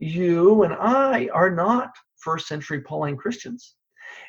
you 0.00 0.64
and 0.64 0.74
I 0.74 1.28
are 1.32 1.50
not 1.50 1.90
first 2.16 2.48
century 2.48 2.80
Pauline 2.80 3.16
Christians. 3.16 3.76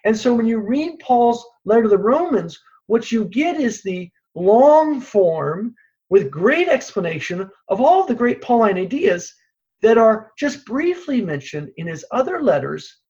And 0.06 0.16
so 0.16 0.34
when 0.34 0.46
you 0.46 0.60
read 0.60 1.00
Paul's 1.00 1.46
letter 1.66 1.84
to 1.84 1.90
the 1.90 1.98
Romans, 1.98 2.60
what 2.88 3.12
you 3.12 3.26
get 3.26 3.60
is 3.60 3.82
the 3.82 4.10
long 4.36 5.02
form 5.02 5.74
with 6.10 6.30
great 6.30 6.68
explanation 6.68 7.50
of 7.70 7.82
all 7.82 8.06
the 8.06 8.14
great 8.14 8.42
Pauline 8.42 8.78
ideas 8.78 9.34
that 9.82 9.98
are 9.98 10.32
just 10.38 10.66
briefly 10.66 11.22
mentioned 11.22 11.70
in 11.78 11.88
his 11.88 12.06
other 12.12 12.42
letters 12.42 13.02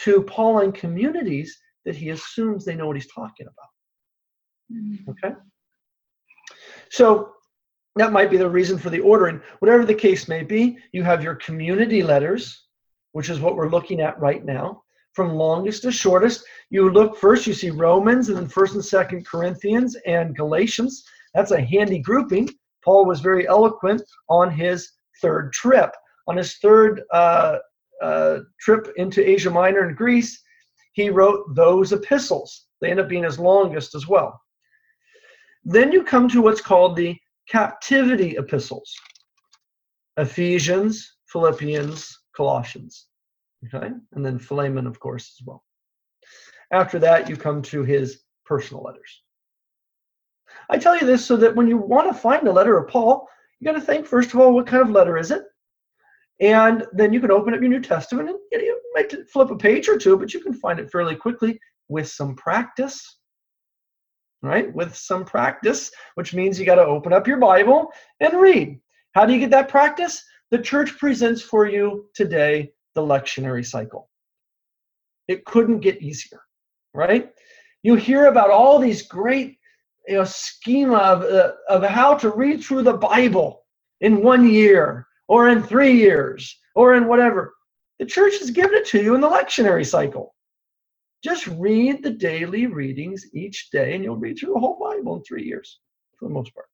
to 0.00 0.22
Pauline 0.22 0.72
communities 0.72 1.58
that 1.84 1.96
he 1.96 2.10
assumes 2.10 2.64
they 2.64 2.74
know 2.74 2.86
what 2.86 2.96
he's 2.96 3.12
talking 3.12 3.46
about. 3.46 4.72
Mm-hmm. 4.72 5.10
Okay? 5.10 5.34
So 6.90 7.32
that 7.98 8.12
might 8.12 8.30
be 8.30 8.36
the 8.36 8.48
reason 8.48 8.78
for 8.78 8.90
the 8.90 9.00
ordering. 9.00 9.40
Whatever 9.60 9.84
the 9.84 9.94
case 9.94 10.28
may 10.28 10.42
be, 10.42 10.78
you 10.92 11.02
have 11.02 11.22
your 11.22 11.34
community 11.36 12.02
letters, 12.02 12.66
which 13.12 13.30
is 13.30 13.40
what 13.40 13.56
we're 13.56 13.70
looking 13.70 14.00
at 14.00 14.18
right 14.20 14.44
now, 14.44 14.82
from 15.14 15.34
longest 15.34 15.82
to 15.82 15.92
shortest. 15.92 16.44
You 16.70 16.90
look 16.90 17.16
first, 17.16 17.46
you 17.46 17.54
see 17.54 17.70
Romans, 17.70 18.28
and 18.28 18.36
then 18.36 18.48
First 18.48 18.74
and 18.74 18.84
Second 18.84 19.26
Corinthians 19.26 19.96
and 20.06 20.36
Galatians. 20.36 21.04
That's 21.34 21.50
a 21.50 21.60
handy 21.60 21.98
grouping. 21.98 22.48
Paul 22.84 23.06
was 23.06 23.20
very 23.20 23.46
eloquent 23.48 24.02
on 24.28 24.50
his 24.50 24.92
third 25.20 25.52
trip. 25.52 25.90
On 26.26 26.36
his 26.36 26.58
third 26.58 27.02
uh, 27.12 27.58
uh, 28.02 28.38
trip 28.60 28.92
into 28.96 29.28
Asia 29.28 29.50
Minor 29.50 29.88
and 29.88 29.96
Greece, 29.96 30.42
he 30.92 31.10
wrote 31.10 31.54
those 31.54 31.92
epistles. 31.92 32.66
They 32.80 32.90
end 32.90 33.00
up 33.00 33.08
being 33.08 33.24
his 33.24 33.38
longest 33.38 33.94
as 33.94 34.06
well. 34.06 34.40
Then 35.64 35.92
you 35.92 36.02
come 36.02 36.28
to 36.28 36.42
what's 36.42 36.60
called 36.60 36.96
the 36.96 37.16
captivity 37.48 38.36
epistles 38.36 38.94
Ephesians, 40.18 41.16
Philippians, 41.26 42.18
Colossians. 42.36 43.06
Okay? 43.66 43.90
And 44.12 44.26
then 44.26 44.38
Philemon, 44.38 44.86
of 44.86 44.98
course, 44.98 45.36
as 45.40 45.46
well. 45.46 45.64
After 46.72 46.98
that, 46.98 47.28
you 47.28 47.36
come 47.36 47.62
to 47.62 47.84
his 47.84 48.22
personal 48.44 48.82
letters. 48.82 49.22
I 50.70 50.78
tell 50.78 50.96
you 50.98 51.06
this 51.06 51.24
so 51.24 51.36
that 51.36 51.54
when 51.54 51.68
you 51.68 51.76
want 51.76 52.08
to 52.08 52.20
find 52.20 52.46
a 52.46 52.52
letter 52.52 52.76
of 52.76 52.88
Paul, 52.88 53.28
you 53.60 53.64
got 53.64 53.78
to 53.78 53.80
think, 53.80 54.06
first 54.06 54.34
of 54.34 54.40
all, 54.40 54.52
what 54.52 54.66
kind 54.66 54.82
of 54.82 54.90
letter 54.90 55.16
is 55.16 55.30
it? 55.30 55.42
And 56.40 56.84
then 56.92 57.12
you 57.12 57.20
can 57.20 57.30
open 57.30 57.54
up 57.54 57.60
your 57.60 57.70
New 57.70 57.80
Testament 57.80 58.28
and 58.28 58.62
you 58.62 58.80
might 58.94 59.12
flip 59.28 59.50
a 59.50 59.56
page 59.56 59.88
or 59.88 59.98
two, 59.98 60.16
but 60.16 60.34
you 60.34 60.40
can 60.40 60.52
find 60.52 60.78
it 60.78 60.90
fairly 60.90 61.16
quickly 61.16 61.58
with 61.88 62.08
some 62.08 62.34
practice 62.36 63.17
right? 64.42 64.72
With 64.74 64.94
some 64.94 65.24
practice, 65.24 65.90
which 66.14 66.34
means 66.34 66.58
you 66.58 66.66
got 66.66 66.76
to 66.76 66.84
open 66.84 67.12
up 67.12 67.26
your 67.26 67.38
Bible 67.38 67.90
and 68.20 68.40
read. 68.40 68.80
How 69.14 69.26
do 69.26 69.32
you 69.32 69.40
get 69.40 69.50
that 69.50 69.68
practice? 69.68 70.22
The 70.50 70.58
church 70.58 70.96
presents 70.98 71.42
for 71.42 71.66
you 71.66 72.06
today 72.14 72.72
the 72.94 73.02
lectionary 73.02 73.66
cycle. 73.66 74.08
It 75.28 75.44
couldn't 75.44 75.80
get 75.80 76.02
easier, 76.02 76.40
right? 76.94 77.30
You 77.82 77.96
hear 77.96 78.26
about 78.26 78.50
all 78.50 78.78
these 78.78 79.02
great 79.02 79.58
you 80.08 80.14
know, 80.14 80.24
schema 80.24 80.96
of, 80.96 81.22
uh, 81.22 81.52
of 81.68 81.82
how 81.84 82.14
to 82.14 82.30
read 82.30 82.62
through 82.62 82.82
the 82.82 82.96
Bible 82.96 83.64
in 84.00 84.22
one 84.22 84.48
year 84.48 85.06
or 85.28 85.48
in 85.48 85.62
three 85.62 85.92
years 85.92 86.58
or 86.74 86.94
in 86.94 87.06
whatever. 87.06 87.54
The 87.98 88.06
church 88.06 88.38
has 88.38 88.50
given 88.50 88.74
it 88.74 88.86
to 88.86 89.02
you 89.02 89.14
in 89.14 89.20
the 89.20 89.28
lectionary 89.28 89.86
cycle. 89.86 90.34
Just 91.22 91.46
read 91.48 92.02
the 92.02 92.10
daily 92.10 92.66
readings 92.66 93.26
each 93.32 93.70
day, 93.70 93.94
and 93.94 94.04
you'll 94.04 94.16
read 94.16 94.38
through 94.38 94.54
the 94.54 94.60
whole 94.60 94.78
Bible 94.78 95.16
in 95.16 95.22
three 95.22 95.44
years, 95.44 95.80
for 96.18 96.28
the 96.28 96.34
most 96.34 96.54
part. 96.54 96.66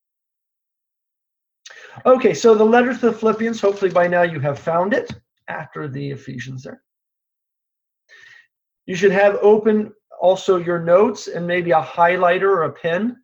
Okay, 2.05 2.35
so 2.35 2.55
the 2.55 2.65
letter 2.65 2.93
to 2.93 3.01
the 3.01 3.13
Philippians, 3.13 3.61
hopefully 3.61 3.91
by 3.91 4.07
now 4.07 4.23
you 4.23 4.41
have 4.41 4.59
found 4.59 4.93
it 4.93 5.11
after 5.49 5.89
the 5.89 6.11
Ephesians 6.11 6.63
there. 6.63 6.83
You 8.87 8.95
should 8.95 9.13
have 9.13 9.37
open 9.41 9.93
also 10.21 10.59
your 10.59 10.81
notes 10.81 11.29
and 11.29 11.47
maybe 11.47 11.71
a 11.71 11.81
highlighter 11.81 12.43
or 12.43 12.65
a 12.65 12.73
pen. 12.73 13.17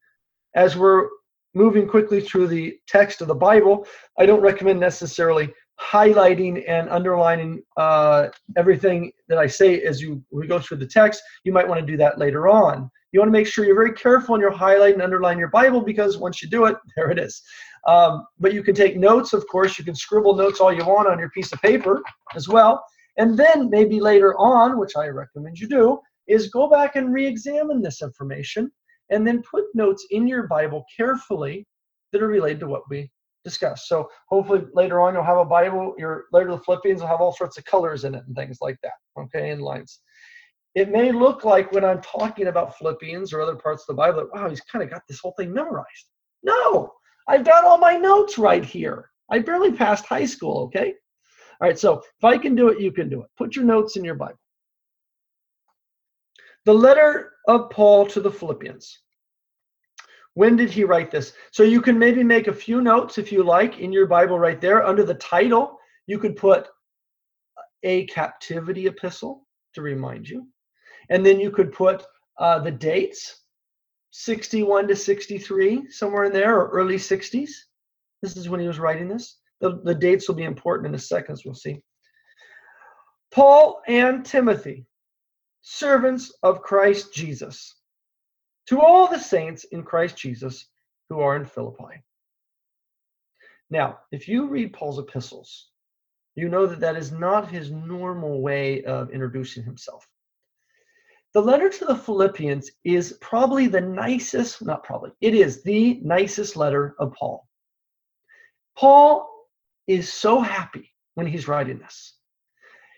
As 0.54 0.76
we're 0.76 1.08
moving 1.54 1.86
quickly 1.86 2.20
through 2.20 2.46
the 2.46 2.78
text 2.86 3.20
of 3.20 3.28
the 3.28 3.34
Bible, 3.34 3.86
I 4.18 4.26
don't 4.26 4.40
recommend 4.40 4.80
necessarily 4.80 5.52
highlighting 5.80 6.64
and 6.68 6.88
underlining 6.88 7.62
uh, 7.76 8.28
everything 8.56 9.12
that 9.28 9.38
I 9.38 9.46
say 9.46 9.80
as 9.82 10.00
you 10.00 10.22
we 10.30 10.46
go 10.46 10.58
through 10.58 10.78
the 10.78 10.86
text. 10.86 11.22
You 11.44 11.52
might 11.52 11.66
want 11.66 11.80
to 11.80 11.86
do 11.86 11.96
that 11.96 12.18
later 12.18 12.48
on. 12.48 12.90
You 13.12 13.20
want 13.20 13.28
to 13.28 13.32
make 13.32 13.46
sure 13.46 13.64
you're 13.64 13.74
very 13.74 13.92
careful 13.92 14.34
in 14.34 14.40
your 14.40 14.52
highlight 14.52 14.94
and 14.94 15.02
underline 15.02 15.38
your 15.38 15.48
Bible 15.48 15.80
because 15.80 16.16
once 16.18 16.42
you 16.42 16.48
do 16.48 16.66
it, 16.66 16.76
there 16.96 17.10
it 17.10 17.18
is. 17.18 17.42
Um, 17.88 18.26
but 18.38 18.52
you 18.52 18.62
can 18.62 18.74
take 18.74 18.96
notes, 18.96 19.32
of 19.32 19.46
course. 19.48 19.78
You 19.78 19.84
can 19.84 19.94
scribble 19.94 20.36
notes 20.36 20.60
all 20.60 20.72
you 20.72 20.84
want 20.84 21.08
on 21.08 21.18
your 21.18 21.30
piece 21.30 21.52
of 21.52 21.60
paper 21.62 22.02
as 22.34 22.48
well. 22.48 22.84
And 23.16 23.36
then 23.36 23.70
maybe 23.70 24.00
later 24.00 24.36
on, 24.38 24.78
which 24.78 24.96
I 24.96 25.08
recommend 25.08 25.58
you 25.58 25.68
do, 25.68 25.98
is 26.28 26.50
go 26.50 26.68
back 26.68 26.96
and 26.96 27.12
re 27.12 27.26
examine 27.26 27.82
this 27.82 28.02
information 28.02 28.70
and 29.10 29.26
then 29.26 29.42
put 29.42 29.64
notes 29.74 30.06
in 30.10 30.28
your 30.28 30.46
Bible 30.46 30.84
carefully 30.94 31.66
that 32.12 32.22
are 32.22 32.28
related 32.28 32.60
to 32.60 32.68
what 32.68 32.88
we 32.88 33.10
discuss. 33.44 33.88
So 33.88 34.08
hopefully 34.28 34.62
later 34.74 35.00
on 35.00 35.14
you'll 35.14 35.24
have 35.24 35.38
a 35.38 35.44
Bible, 35.44 35.94
your 35.98 36.24
later 36.32 36.50
the 36.50 36.58
Philippians 36.58 37.00
will 37.00 37.08
have 37.08 37.20
all 37.20 37.32
sorts 37.32 37.58
of 37.58 37.64
colors 37.64 38.04
in 38.04 38.14
it 38.14 38.24
and 38.26 38.36
things 38.36 38.58
like 38.60 38.78
that. 38.82 38.92
Okay, 39.18 39.50
and 39.50 39.62
lines. 39.62 40.00
It 40.74 40.90
may 40.90 41.10
look 41.10 41.44
like 41.44 41.72
when 41.72 41.84
I'm 41.84 42.00
talking 42.00 42.46
about 42.46 42.78
Philippians 42.78 43.32
or 43.32 43.40
other 43.40 43.56
parts 43.56 43.82
of 43.82 43.88
the 43.88 44.00
Bible, 44.00 44.28
wow, 44.32 44.48
he's 44.48 44.60
kind 44.60 44.84
of 44.84 44.90
got 44.90 45.02
this 45.08 45.18
whole 45.18 45.34
thing 45.36 45.52
memorized. 45.52 46.06
No, 46.42 46.92
I've 47.28 47.44
got 47.44 47.64
all 47.64 47.78
my 47.78 47.96
notes 47.96 48.38
right 48.38 48.64
here. 48.64 49.10
I 49.30 49.40
barely 49.40 49.72
passed 49.72 50.06
high 50.06 50.24
school, 50.24 50.62
okay? 50.64 50.94
All 51.60 51.68
right, 51.68 51.78
so 51.78 51.98
if 51.98 52.24
I 52.24 52.38
can 52.38 52.54
do 52.54 52.68
it, 52.68 52.80
you 52.80 52.92
can 52.92 53.08
do 53.08 53.22
it. 53.22 53.28
Put 53.36 53.56
your 53.56 53.64
notes 53.64 53.96
in 53.96 54.04
your 54.04 54.14
Bible. 54.14 54.38
The 56.66 56.74
letter 56.74 57.32
of 57.48 57.70
Paul 57.70 58.06
to 58.06 58.20
the 58.20 58.30
Philippians. 58.30 59.00
When 60.40 60.56
did 60.56 60.70
he 60.70 60.84
write 60.84 61.10
this? 61.10 61.34
So 61.50 61.64
you 61.64 61.82
can 61.82 61.98
maybe 61.98 62.24
make 62.24 62.48
a 62.48 62.62
few 62.66 62.80
notes 62.80 63.18
if 63.18 63.30
you 63.30 63.44
like 63.44 63.78
in 63.78 63.92
your 63.92 64.06
Bible 64.06 64.38
right 64.38 64.58
there. 64.58 64.86
Under 64.86 65.04
the 65.04 65.16
title, 65.16 65.78
you 66.06 66.18
could 66.18 66.34
put 66.34 66.66
a 67.82 68.06
captivity 68.06 68.86
epistle 68.86 69.46
to 69.74 69.82
remind 69.82 70.26
you. 70.26 70.46
And 71.10 71.26
then 71.26 71.40
you 71.40 71.50
could 71.50 71.72
put 71.72 72.06
uh, 72.38 72.58
the 72.58 72.70
dates 72.70 73.42
61 74.12 74.88
to 74.88 74.96
63, 74.96 75.90
somewhere 75.90 76.24
in 76.24 76.32
there, 76.32 76.58
or 76.58 76.70
early 76.70 76.96
60s. 76.96 77.50
This 78.22 78.34
is 78.38 78.48
when 78.48 78.60
he 78.60 78.66
was 78.66 78.78
writing 78.78 79.08
this. 79.08 79.40
The, 79.60 79.78
the 79.84 79.94
dates 79.94 80.26
will 80.26 80.36
be 80.36 80.44
important 80.44 80.88
in 80.88 80.94
a 80.94 80.98
second, 80.98 81.34
as 81.34 81.44
we'll 81.44 81.52
see. 81.52 81.82
Paul 83.30 83.82
and 83.88 84.24
Timothy, 84.24 84.86
servants 85.60 86.32
of 86.42 86.62
Christ 86.62 87.12
Jesus 87.12 87.74
to 88.70 88.80
all 88.80 89.08
the 89.08 89.18
saints 89.18 89.64
in 89.64 89.82
Christ 89.82 90.16
Jesus 90.16 90.66
who 91.08 91.18
are 91.18 91.34
in 91.34 91.44
Philippi. 91.44 92.04
Now, 93.68 93.98
if 94.12 94.28
you 94.28 94.46
read 94.46 94.72
Paul's 94.72 95.00
epistles, 95.00 95.70
you 96.36 96.48
know 96.48 96.66
that 96.66 96.78
that 96.78 96.94
is 96.94 97.10
not 97.10 97.50
his 97.50 97.72
normal 97.72 98.40
way 98.40 98.84
of 98.84 99.10
introducing 99.10 99.64
himself. 99.64 100.06
The 101.34 101.42
letter 101.42 101.68
to 101.68 101.84
the 101.84 101.96
Philippians 101.96 102.70
is 102.84 103.18
probably 103.20 103.66
the 103.66 103.80
nicest, 103.80 104.64
not 104.64 104.84
probably, 104.84 105.10
it 105.20 105.34
is 105.34 105.64
the 105.64 106.00
nicest 106.04 106.54
letter 106.54 106.94
of 107.00 107.12
Paul. 107.12 107.48
Paul 108.78 109.28
is 109.88 110.12
so 110.12 110.40
happy 110.40 110.92
when 111.14 111.26
he's 111.26 111.48
writing 111.48 111.80
this. 111.80 112.14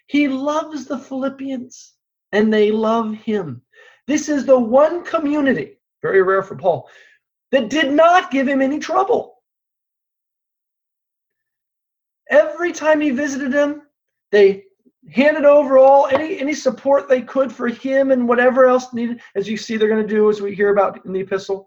He 0.06 0.28
loves 0.28 0.84
the 0.84 0.98
Philippians 0.98 1.94
and 2.32 2.52
they 2.52 2.70
love 2.70 3.14
him. 3.14 3.62
This 4.06 4.28
is 4.28 4.44
the 4.44 4.58
one 4.58 5.04
community, 5.04 5.78
very 6.02 6.22
rare 6.22 6.42
for 6.42 6.56
Paul, 6.56 6.88
that 7.52 7.68
did 7.68 7.92
not 7.92 8.30
give 8.30 8.48
him 8.48 8.60
any 8.60 8.78
trouble. 8.78 9.36
Every 12.30 12.72
time 12.72 13.00
he 13.00 13.10
visited 13.10 13.52
him, 13.52 13.82
they 14.30 14.64
handed 15.10 15.44
over 15.44 15.78
all 15.78 16.06
any 16.06 16.38
any 16.38 16.54
support 16.54 17.08
they 17.08 17.20
could 17.20 17.52
for 17.52 17.68
him 17.68 18.12
and 18.12 18.28
whatever 18.28 18.66
else 18.66 18.92
needed 18.92 19.20
as 19.34 19.48
you 19.48 19.56
see 19.56 19.76
they're 19.76 19.88
going 19.88 20.06
to 20.06 20.14
do 20.14 20.30
as 20.30 20.40
we 20.40 20.54
hear 20.54 20.70
about 20.72 21.04
in 21.04 21.12
the 21.12 21.20
epistle. 21.20 21.66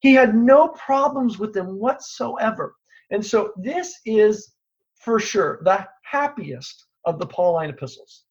He 0.00 0.12
had 0.12 0.34
no 0.34 0.68
problems 0.68 1.38
with 1.38 1.54
them 1.54 1.78
whatsoever. 1.78 2.74
And 3.10 3.24
so 3.24 3.52
this 3.56 4.00
is 4.04 4.52
for 4.96 5.18
sure 5.18 5.60
the 5.62 5.86
happiest 6.02 6.86
of 7.04 7.18
the 7.18 7.26
pauline 7.26 7.70
epistles 7.70 8.24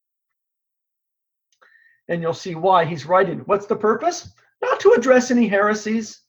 and 2.08 2.22
you'll 2.22 2.34
see 2.34 2.54
why 2.54 2.84
he's 2.84 3.06
writing. 3.06 3.40
What's 3.40 3.66
the 3.66 3.76
purpose? 3.76 4.32
not 4.62 4.80
to 4.80 4.92
address 4.92 5.30
any 5.30 5.48
heresies. 5.48 6.22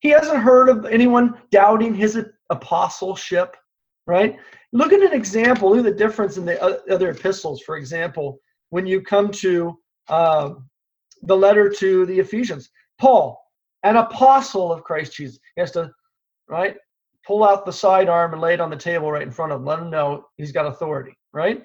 He 0.00 0.10
hasn't 0.10 0.42
heard 0.42 0.68
of 0.68 0.84
anyone 0.84 1.34
doubting 1.50 1.94
his 1.94 2.18
apostleship, 2.50 3.56
right? 4.06 4.36
Look 4.72 4.92
at 4.92 5.02
an 5.02 5.12
example. 5.12 5.70
Look 5.70 5.78
at 5.78 5.84
the 5.84 5.90
difference 5.90 6.36
in 6.36 6.44
the 6.44 6.62
other 6.62 7.10
epistles. 7.10 7.62
For 7.62 7.76
example, 7.76 8.40
when 8.70 8.86
you 8.86 9.00
come 9.00 9.30
to 9.32 9.78
uh, 10.08 10.50
the 11.22 11.36
letter 11.36 11.68
to 11.70 12.06
the 12.06 12.18
Ephesians, 12.18 12.70
Paul, 12.98 13.42
an 13.84 13.96
apostle 13.96 14.72
of 14.72 14.84
Christ 14.84 15.14
Jesus, 15.14 15.38
he 15.54 15.60
has 15.60 15.70
to, 15.72 15.90
right, 16.48 16.76
pull 17.26 17.42
out 17.42 17.64
the 17.64 17.72
sidearm 17.72 18.32
and 18.32 18.42
lay 18.42 18.54
it 18.54 18.60
on 18.60 18.70
the 18.70 18.76
table 18.76 19.10
right 19.10 19.22
in 19.22 19.30
front 19.30 19.52
of 19.52 19.60
him. 19.60 19.66
Let 19.66 19.78
him 19.78 19.90
know 19.90 20.26
he's 20.36 20.52
got 20.52 20.66
authority, 20.66 21.16
right? 21.32 21.62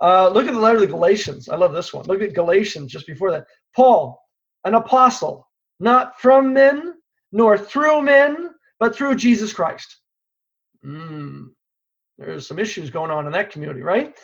Uh, 0.00 0.28
look 0.28 0.46
at 0.46 0.52
the 0.52 0.60
letter 0.60 0.80
to 0.80 0.86
the 0.86 0.92
Galatians. 0.92 1.48
I 1.48 1.56
love 1.56 1.72
this 1.72 1.92
one. 1.92 2.06
Look 2.06 2.20
at 2.20 2.34
Galatians 2.34 2.92
just 2.92 3.06
before 3.06 3.30
that. 3.30 3.46
Paul, 3.74 4.20
an 4.64 4.74
apostle, 4.74 5.48
not 5.80 6.20
from 6.20 6.52
men, 6.52 6.94
nor 7.32 7.56
through 7.56 8.02
men, 8.02 8.50
but 8.78 8.94
through 8.94 9.16
Jesus 9.16 9.52
Christ. 9.52 9.96
Mm, 10.84 11.48
there's 12.18 12.46
some 12.46 12.58
issues 12.58 12.90
going 12.90 13.10
on 13.10 13.26
in 13.26 13.32
that 13.32 13.50
community, 13.50 13.82
right? 13.82 14.14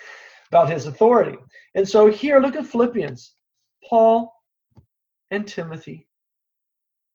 About 0.49 0.71
his 0.71 0.87
authority. 0.87 1.39
And 1.75 1.89
so 1.89 2.07
here, 2.11 2.41
look 2.41 2.57
at 2.57 2.67
Philippians. 2.67 3.35
Paul 3.89 4.33
and 5.31 5.47
Timothy, 5.47 6.07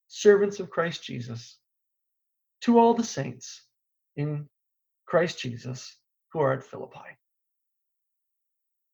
servants 0.07 0.59
of 0.59 0.69
Christ 0.69 1.03
Jesus, 1.03 1.57
to 2.61 2.79
all 2.79 2.93
the 2.93 3.03
saints 3.03 3.63
in 4.15 4.47
Christ 5.05 5.39
Jesus 5.39 5.97
who 6.33 6.39
are 6.39 6.53
at 6.53 6.63
Philippi, 6.63 7.17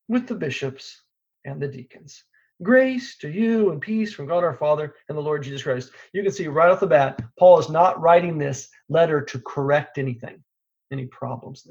with 0.08 0.28
the 0.28 0.36
bishops 0.36 1.02
and 1.46 1.62
the 1.62 1.68
deacons. 1.68 2.24
Grace 2.62 3.18
to 3.18 3.30
you 3.30 3.72
and 3.72 3.82
peace 3.82 4.13
from 4.13 4.28
God 4.28 4.44
our 4.44 4.54
Father 4.54 4.96
and 5.10 5.18
the 5.18 5.22
Lord 5.22 5.44
Jesus 5.44 5.63
Christ. 5.63 5.92
You 6.13 6.24
can 6.24 6.32
see 6.32 6.48
right 6.48 6.70
off 6.70 6.80
the 6.80 6.88
bat, 6.88 7.20
Paul 7.38 7.60
is 7.60 7.70
not 7.70 8.00
writing 8.00 8.38
this 8.38 8.70
letter 8.89 9.22
to 9.22 9.39
correct 9.39 9.98
anything, 9.98 10.44
any 10.92 11.08
problems 11.08 11.68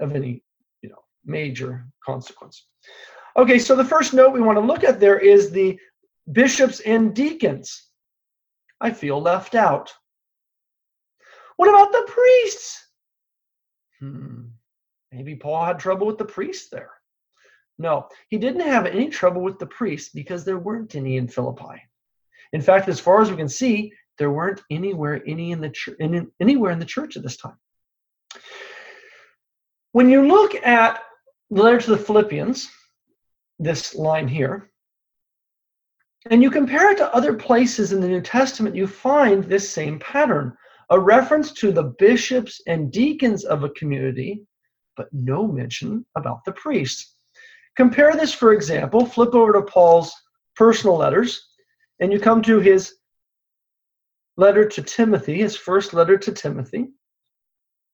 of 0.00 0.14
any, 0.14 0.42
you 0.82 0.88
know, 0.90 1.02
major 1.24 1.86
consequence. 2.04 2.66
Okay, 3.36 3.58
so 3.58 3.76
the 3.76 3.84
first 3.84 4.14
note 4.14 4.32
we 4.32 4.42
want 4.42 4.56
to 4.56 4.64
look 4.64 4.84
at 4.84 5.00
there 5.00 5.18
is 5.18 5.50
the 5.50 5.78
bishops 6.32 6.80
and 6.80 7.14
deacons. 7.14 7.88
I 8.80 8.90
feel 8.90 9.20
left 9.20 9.54
out. 9.54 9.92
What 11.56 11.68
about 11.68 11.92
the 11.92 12.12
priests? 12.12 12.86
Hmm, 14.00 14.42
maybe 15.16 15.34
Paul 15.34 15.64
had 15.64 15.78
trouble 15.78 16.06
with 16.06 16.18
the 16.18 16.24
priests 16.24 16.68
there. 16.68 16.90
No, 17.78 18.08
he 18.28 18.36
didn't 18.36 18.60
have 18.60 18.86
any 18.86 19.08
trouble 19.08 19.42
with 19.42 19.58
the 19.58 19.66
priests 19.66 20.10
because 20.12 20.44
there 20.44 20.58
weren't 20.58 20.94
any 20.94 21.16
in 21.16 21.26
Philippi. 21.26 21.82
In 22.52 22.60
fact, 22.60 22.88
as 22.88 23.00
far 23.00 23.22
as 23.22 23.30
we 23.30 23.36
can 23.36 23.48
see, 23.48 23.92
there 24.18 24.30
weren't 24.30 24.62
anywhere 24.70 25.22
any 25.26 25.52
in 25.52 25.60
the 25.60 25.70
church, 25.70 25.96
anywhere 26.40 26.70
in 26.70 26.78
the 26.78 26.84
church 26.84 27.16
at 27.16 27.22
this 27.22 27.36
time. 27.36 27.58
When 29.92 30.10
you 30.10 30.26
look 30.26 30.54
at 30.54 31.02
the 31.50 31.62
letter 31.62 31.80
to 31.80 31.90
the 31.90 31.98
Philippians, 31.98 32.68
this 33.58 33.94
line 33.94 34.28
here, 34.28 34.70
and 36.30 36.42
you 36.42 36.50
compare 36.50 36.90
it 36.90 36.98
to 36.98 37.14
other 37.14 37.34
places 37.34 37.92
in 37.92 38.00
the 38.00 38.08
New 38.08 38.20
Testament, 38.20 38.76
you 38.76 38.86
find 38.86 39.44
this 39.44 39.70
same 39.70 39.98
pattern 39.98 40.56
a 40.90 41.00
reference 41.00 41.52
to 41.52 41.72
the 41.72 41.94
bishops 41.98 42.60
and 42.66 42.92
deacons 42.92 43.44
of 43.44 43.64
a 43.64 43.70
community, 43.70 44.42
but 44.96 45.08
no 45.12 45.46
mention 45.46 46.04
about 46.16 46.44
the 46.44 46.52
priests. 46.52 47.16
Compare 47.76 48.14
this, 48.14 48.32
for 48.32 48.52
example, 48.52 49.04
flip 49.04 49.34
over 49.34 49.52
to 49.52 49.62
Paul's 49.62 50.12
personal 50.54 50.96
letters, 50.96 51.48
and 52.00 52.12
you 52.12 52.18
come 52.18 52.42
to 52.42 52.58
his 52.58 52.94
letter 54.36 54.66
to 54.66 54.82
Timothy, 54.82 55.38
his 55.38 55.56
first 55.56 55.94
letter 55.94 56.16
to 56.18 56.32
Timothy. 56.32 56.88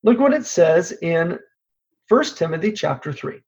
Look 0.04 0.18
what 0.18 0.34
it 0.34 0.46
says 0.46 0.92
in 1.02 1.38
1 2.08 2.24
Timothy 2.36 2.72
chapter 2.72 3.12
3. 3.12 3.40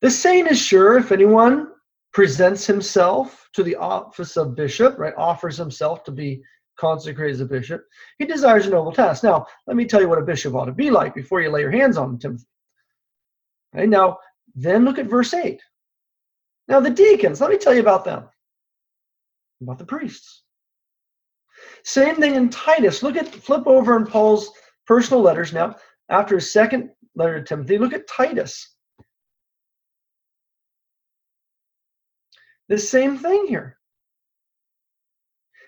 The 0.00 0.10
saying 0.10 0.46
is 0.46 0.58
sure 0.58 0.96
if 0.96 1.12
anyone 1.12 1.68
presents 2.12 2.66
himself 2.66 3.48
to 3.52 3.62
the 3.62 3.76
office 3.76 4.36
of 4.36 4.54
bishop, 4.54 4.98
right, 4.98 5.14
offers 5.16 5.56
himself 5.56 6.04
to 6.04 6.10
be 6.10 6.42
consecrated 6.80 7.34
as 7.34 7.40
a 7.40 7.46
bishop, 7.46 7.84
he 8.18 8.24
desires 8.24 8.66
a 8.66 8.70
noble 8.70 8.92
task. 8.92 9.22
Now, 9.22 9.46
let 9.66 9.76
me 9.76 9.84
tell 9.84 10.00
you 10.00 10.08
what 10.08 10.18
a 10.18 10.22
bishop 10.22 10.54
ought 10.54 10.64
to 10.64 10.72
be 10.72 10.90
like 10.90 11.14
before 11.14 11.40
you 11.40 11.50
lay 11.50 11.60
your 11.60 11.70
hands 11.70 11.96
on 11.96 12.10
him, 12.10 12.18
Timothy. 12.18 12.46
Okay, 13.76 13.86
now, 13.86 14.18
then 14.54 14.84
look 14.84 14.98
at 14.98 15.06
verse 15.06 15.34
8. 15.34 15.60
Now, 16.66 16.80
the 16.80 16.90
deacons, 16.90 17.40
let 17.40 17.50
me 17.50 17.58
tell 17.58 17.74
you 17.74 17.80
about 17.80 18.04
them, 18.04 18.28
about 19.60 19.78
the 19.78 19.84
priests. 19.84 20.42
Same 21.84 22.16
thing 22.16 22.34
in 22.34 22.48
Titus. 22.48 23.02
Look 23.02 23.16
at, 23.16 23.28
flip 23.28 23.66
over 23.66 23.96
in 23.96 24.06
Paul's 24.06 24.50
personal 24.86 25.22
letters 25.22 25.52
now. 25.52 25.76
After 26.08 26.36
his 26.36 26.52
second 26.52 26.90
letter 27.14 27.38
to 27.38 27.44
Timothy, 27.44 27.78
look 27.78 27.92
at 27.92 28.08
Titus. 28.08 28.74
The 32.68 32.78
same 32.78 33.18
thing 33.18 33.46
here. 33.46 33.76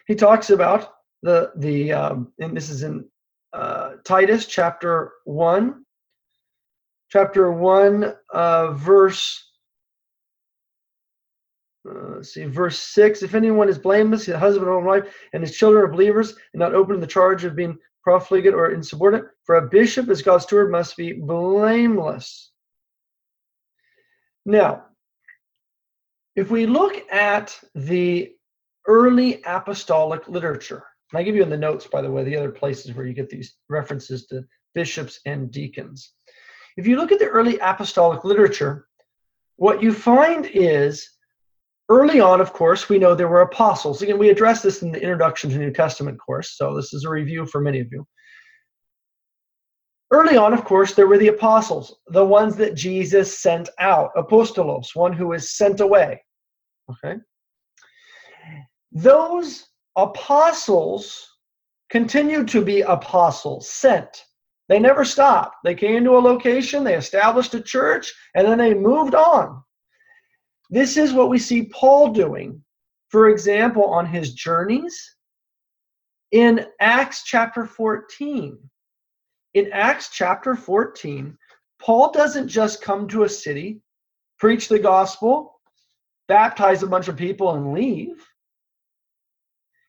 He 0.07 0.14
talks 0.14 0.51
about 0.51 0.92
the 1.22 1.52
the 1.56 1.92
um, 1.92 2.32
and 2.38 2.56
this 2.56 2.70
is 2.70 2.82
in 2.82 3.04
uh, 3.52 3.92
Titus 4.04 4.46
chapter 4.46 5.12
one, 5.24 5.85
chapter 7.11 7.52
1, 7.52 8.14
uh, 8.32 8.72
verse 8.72 9.50
uh, 11.88 12.16
let's 12.16 12.32
see, 12.32 12.44
verse 12.44 12.78
6 12.78 13.22
if 13.22 13.35
anyone 13.35 13.68
is 13.68 13.78
blameless, 13.78 14.26
his 14.26 14.37
husband 14.37 14.68
or 14.68 14.80
wife, 14.80 15.12
and 15.32 15.42
his 15.42 15.56
children 15.56 15.85
are 15.85 15.88
believers, 15.88 16.30
and 16.52 16.61
not 16.61 16.74
open 16.74 16.94
to 16.94 17.00
the 17.00 17.06
charge 17.06 17.44
of 17.44 17.56
being 17.56 17.76
profligate 18.02 18.54
or 18.54 18.72
insubordinate, 18.72 19.26
for 19.44 19.56
a 19.56 19.68
bishop 19.68 20.08
as 20.08 20.22
God's 20.22 20.44
steward 20.44 20.70
must 20.70 20.96
be 20.96 21.12
blameless. 21.12 22.52
Now, 24.46 24.85
if 26.35 26.50
we 26.50 26.66
look 26.66 26.96
at 27.12 27.58
the 27.74 28.32
early 28.87 29.42
apostolic 29.44 30.26
literature, 30.28 30.85
and 31.12 31.20
I 31.20 31.22
give 31.22 31.37
you 31.37 31.42
in 31.42 31.51
the 31.51 31.57
notes, 31.57 31.87
by 31.87 32.01
the 32.01 32.11
way, 32.11 32.25
the 32.25 32.37
other 32.37 32.51
places 32.51 32.94
where 32.94 33.07
you 33.07 33.12
get 33.12 33.29
these 33.29 33.57
references 33.68 34.27
to 34.29 34.44
bishops 34.75 35.20
and 35.27 35.51
deacons. 35.51 36.12
If 36.77 36.87
you 36.87 36.96
look 36.96 37.12
at 37.12 37.18
the 37.18 37.29
early 37.29 37.59
apostolic 37.59 38.25
literature, 38.25 38.87
what 39.57 39.83
you 39.83 39.92
find 39.92 40.46
is 40.46 41.07
early 41.90 42.20
on, 42.20 42.40
of 42.40 42.55
course, 42.55 42.88
we 42.88 42.98
know 42.98 43.14
there 43.14 43.29
were 43.29 43.42
apostles. 43.42 44.01
Again, 44.01 44.18
we 44.18 44.31
addressed 44.31 44.62
this 44.62 44.81
in 44.83 44.90
the 44.90 45.03
Introduction 45.03 45.51
to 45.51 45.59
New 45.59 45.70
Testament 45.70 46.18
course, 46.18 46.57
so 46.57 46.75
this 46.75 46.94
is 46.94 47.05
a 47.05 47.11
review 47.11 47.44
for 47.44 47.61
many 47.61 47.81
of 47.81 47.88
you. 47.92 48.07
Early 50.11 50.37
on, 50.37 50.53
of 50.53 50.64
course, 50.64 50.94
there 50.94 51.07
were 51.07 51.18
the 51.18 51.29
apostles, 51.29 51.94
the 52.09 52.25
ones 52.25 52.57
that 52.57 52.75
Jesus 52.75 53.38
sent 53.38 53.68
out, 53.79 54.11
apostolos, 54.16 54.94
one 54.94 55.12
who 55.12 55.29
was 55.29 55.57
sent 55.57 55.81
away. 55.81 56.22
Okay? 56.90 57.18
Those 58.92 59.66
apostles 59.96 61.28
continued 61.90 62.48
to 62.48 62.64
be 62.64 62.81
apostles, 62.81 63.70
sent. 63.70 64.24
They 64.68 64.78
never 64.78 65.05
stopped. 65.05 65.57
They 65.64 65.74
came 65.74 66.05
to 66.05 66.16
a 66.16 66.18
location, 66.18 66.85
they 66.85 66.94
established 66.94 67.55
a 67.55 67.61
church, 67.61 68.12
and 68.35 68.46
then 68.46 68.59
they 68.59 68.74
moved 68.74 69.14
on. 69.14 69.62
This 70.70 70.96
is 70.96 71.12
what 71.12 71.28
we 71.28 71.38
see 71.38 71.64
Paul 71.64 72.12
doing, 72.12 72.64
for 73.11 73.28
example, 73.28 73.85
on 73.85 74.07
his 74.07 74.33
journeys 74.33 75.16
in 76.31 76.64
Acts 76.81 77.24
chapter 77.24 77.66
14. 77.66 78.59
In 79.52 79.70
Acts 79.72 80.11
chapter 80.11 80.57
14, 80.57 81.37
Paul 81.78 82.11
doesn't 82.11 82.48
just 82.48 82.81
come 82.81 83.07
to 83.09 83.24
a 83.24 83.28
city, 83.28 83.83
preach 84.38 84.68
the 84.68 84.78
gospel, 84.78 85.61
baptize 86.28 86.83
a 86.83 86.87
bunch 86.87 87.09
of 87.09 87.16
people, 87.16 87.50
and 87.55 87.74
leave. 87.74 88.26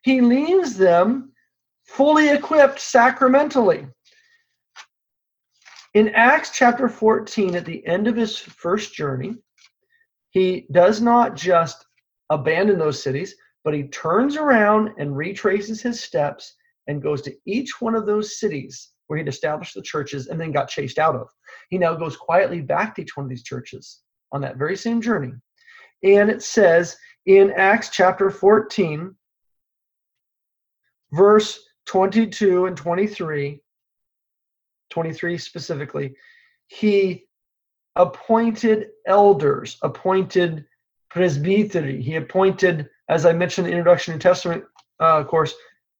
He 0.03 0.21
leaves 0.21 0.77
them 0.77 1.31
fully 1.85 2.29
equipped 2.29 2.79
sacramentally. 2.79 3.87
In 5.93 6.09
Acts 6.09 6.51
chapter 6.51 6.89
14, 6.89 7.55
at 7.55 7.65
the 7.65 7.85
end 7.87 8.07
of 8.07 8.15
his 8.15 8.37
first 8.37 8.93
journey, 8.93 9.37
he 10.31 10.67
does 10.71 11.01
not 11.01 11.35
just 11.35 11.85
abandon 12.29 12.79
those 12.79 13.01
cities, 13.01 13.35
but 13.63 13.73
he 13.73 13.83
turns 13.83 14.35
around 14.35 14.89
and 14.97 15.15
retraces 15.15 15.81
his 15.81 16.03
steps 16.03 16.55
and 16.87 17.01
goes 17.01 17.21
to 17.21 17.35
each 17.45 17.79
one 17.79 17.95
of 17.95 18.05
those 18.05 18.39
cities 18.39 18.91
where 19.07 19.17
he'd 19.17 19.27
established 19.27 19.75
the 19.75 19.81
churches 19.81 20.27
and 20.27 20.41
then 20.41 20.51
got 20.51 20.67
chased 20.67 20.99
out 20.99 21.15
of. 21.15 21.27
He 21.69 21.77
now 21.77 21.93
goes 21.93 22.17
quietly 22.17 22.59
back 22.61 22.95
to 22.95 23.03
each 23.03 23.15
one 23.15 23.25
of 23.25 23.29
these 23.29 23.43
churches 23.43 24.01
on 24.33 24.41
that 24.41 24.57
very 24.57 24.75
same 24.75 24.99
journey. 24.99 25.31
And 26.03 26.29
it 26.29 26.41
says 26.41 26.97
in 27.25 27.51
Acts 27.51 27.89
chapter 27.89 28.29
14, 28.29 29.15
verse 31.13 31.59
22 31.85 32.65
and 32.65 32.77
23 32.77 33.59
23 34.89 35.37
specifically, 35.39 36.13
he 36.67 37.25
appointed 37.95 38.89
elders, 39.07 39.77
appointed 39.81 40.65
presbytery. 41.09 42.01
He 42.01 42.15
appointed, 42.15 42.87
as 43.09 43.25
I 43.25 43.33
mentioned 43.33 43.67
in 43.67 43.71
the 43.71 43.77
Introduction 43.77 44.13
to 44.13 44.19
Testament 44.19 44.63
uh, 44.99 45.23
course, 45.23 45.53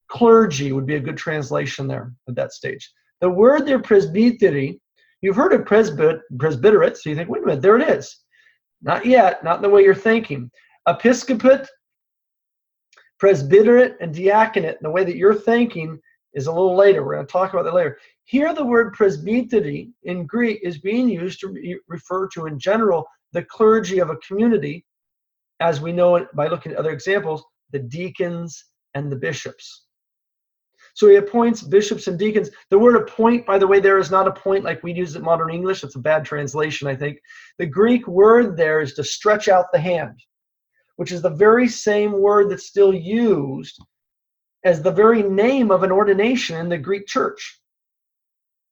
clergy 0.10 0.71
would 0.71 0.86
be 0.86 0.95
a 0.95 0.99
good 0.99 1.17
translation 1.17 1.88
there 1.88 2.13
at 2.28 2.36
that 2.36 2.54
stage. 2.54 2.91
The 3.21 3.30
word 3.30 3.65
there, 3.65 3.80
presbytery, 3.80 4.80
you've 5.21 5.36
heard 5.36 5.54
of 5.54 5.65
presbyt, 5.65 6.21
presbyterate, 6.38 6.97
so 6.97 7.10
you 7.10 7.15
think, 7.15 7.30
wait 7.30 7.41
a 7.41 7.45
minute, 7.45 7.62
there 7.62 7.80
it 7.80 7.89
is. 7.89 8.17
Not 8.82 9.06
yet, 9.06 9.43
not 9.43 9.58
in 9.58 9.62
the 9.63 9.69
way 9.69 9.84
you're 9.84 9.95
thinking. 9.95 10.52
Episcopate, 10.88 11.67
presbyterate, 13.23 13.95
and 14.01 14.13
diaconate, 14.13 14.81
the 14.81 14.89
way 14.89 15.05
that 15.05 15.15
you're 15.15 15.33
thinking 15.33 15.97
is 16.33 16.47
a 16.47 16.51
little 16.51 16.75
later. 16.75 17.05
We're 17.05 17.13
going 17.13 17.25
to 17.25 17.31
talk 17.31 17.53
about 17.53 17.63
that 17.63 17.73
later. 17.73 17.97
Here, 18.25 18.53
the 18.53 18.65
word 18.65 18.91
presbytery 18.91 19.91
in 20.03 20.25
Greek 20.25 20.59
is 20.62 20.79
being 20.79 21.07
used 21.07 21.39
to 21.39 21.47
re- 21.47 21.79
refer 21.88 22.27
to, 22.33 22.47
in 22.47 22.59
general, 22.59 23.07
the 23.31 23.43
clergy 23.43 23.99
of 23.99 24.09
a 24.09 24.17
community, 24.17 24.86
as 25.62 25.79
we 25.79 25.93
know 25.93 26.17
it 26.17 26.27
by 26.36 26.49
looking 26.49 26.73
at 26.73 26.77
other 26.77 26.91
examples, 26.91 27.45
the 27.71 27.79
deacons 27.79 28.65
and 28.93 29.09
the 29.09 29.15
bishops. 29.15 29.86
So 30.93 31.07
he 31.07 31.15
appoints 31.15 31.62
bishops 31.62 32.07
and 32.07 32.19
deacons. 32.19 32.49
The 32.71 32.77
word 32.77 32.97
appoint, 32.97 33.45
by 33.45 33.57
the 33.57 33.67
way, 33.67 33.79
there 33.79 33.99
is 33.99 34.12
not 34.12 34.27
a 34.27 34.33
point 34.33 34.65
like 34.65 34.83
we 34.83 34.91
use 34.91 35.15
it 35.15 35.19
in 35.19 35.23
modern 35.23 35.49
English. 35.49 35.86
It's 35.86 35.95
a 35.95 35.99
bad 35.99 36.25
translation, 36.25 36.89
I 36.89 36.95
think. 36.97 37.19
The 37.57 37.67
Greek 37.67 38.05
word 38.05 38.57
there 38.57 38.81
is 38.81 38.95
to 38.95 39.03
stretch 39.05 39.47
out 39.47 39.67
the 39.71 39.79
hand, 39.79 40.19
which 40.97 41.12
is 41.12 41.21
the 41.21 41.29
very 41.29 41.67
same 41.67 42.12
word 42.12 42.49
that's 42.49 42.67
still 42.67 42.93
used 42.93 43.79
as 44.63 44.82
the 44.82 44.91
very 44.91 45.23
name 45.23 45.71
of 45.71 45.84
an 45.84 45.91
ordination 45.91 46.58
in 46.58 46.69
the 46.69 46.77
Greek 46.77 47.08
church. 47.08 47.60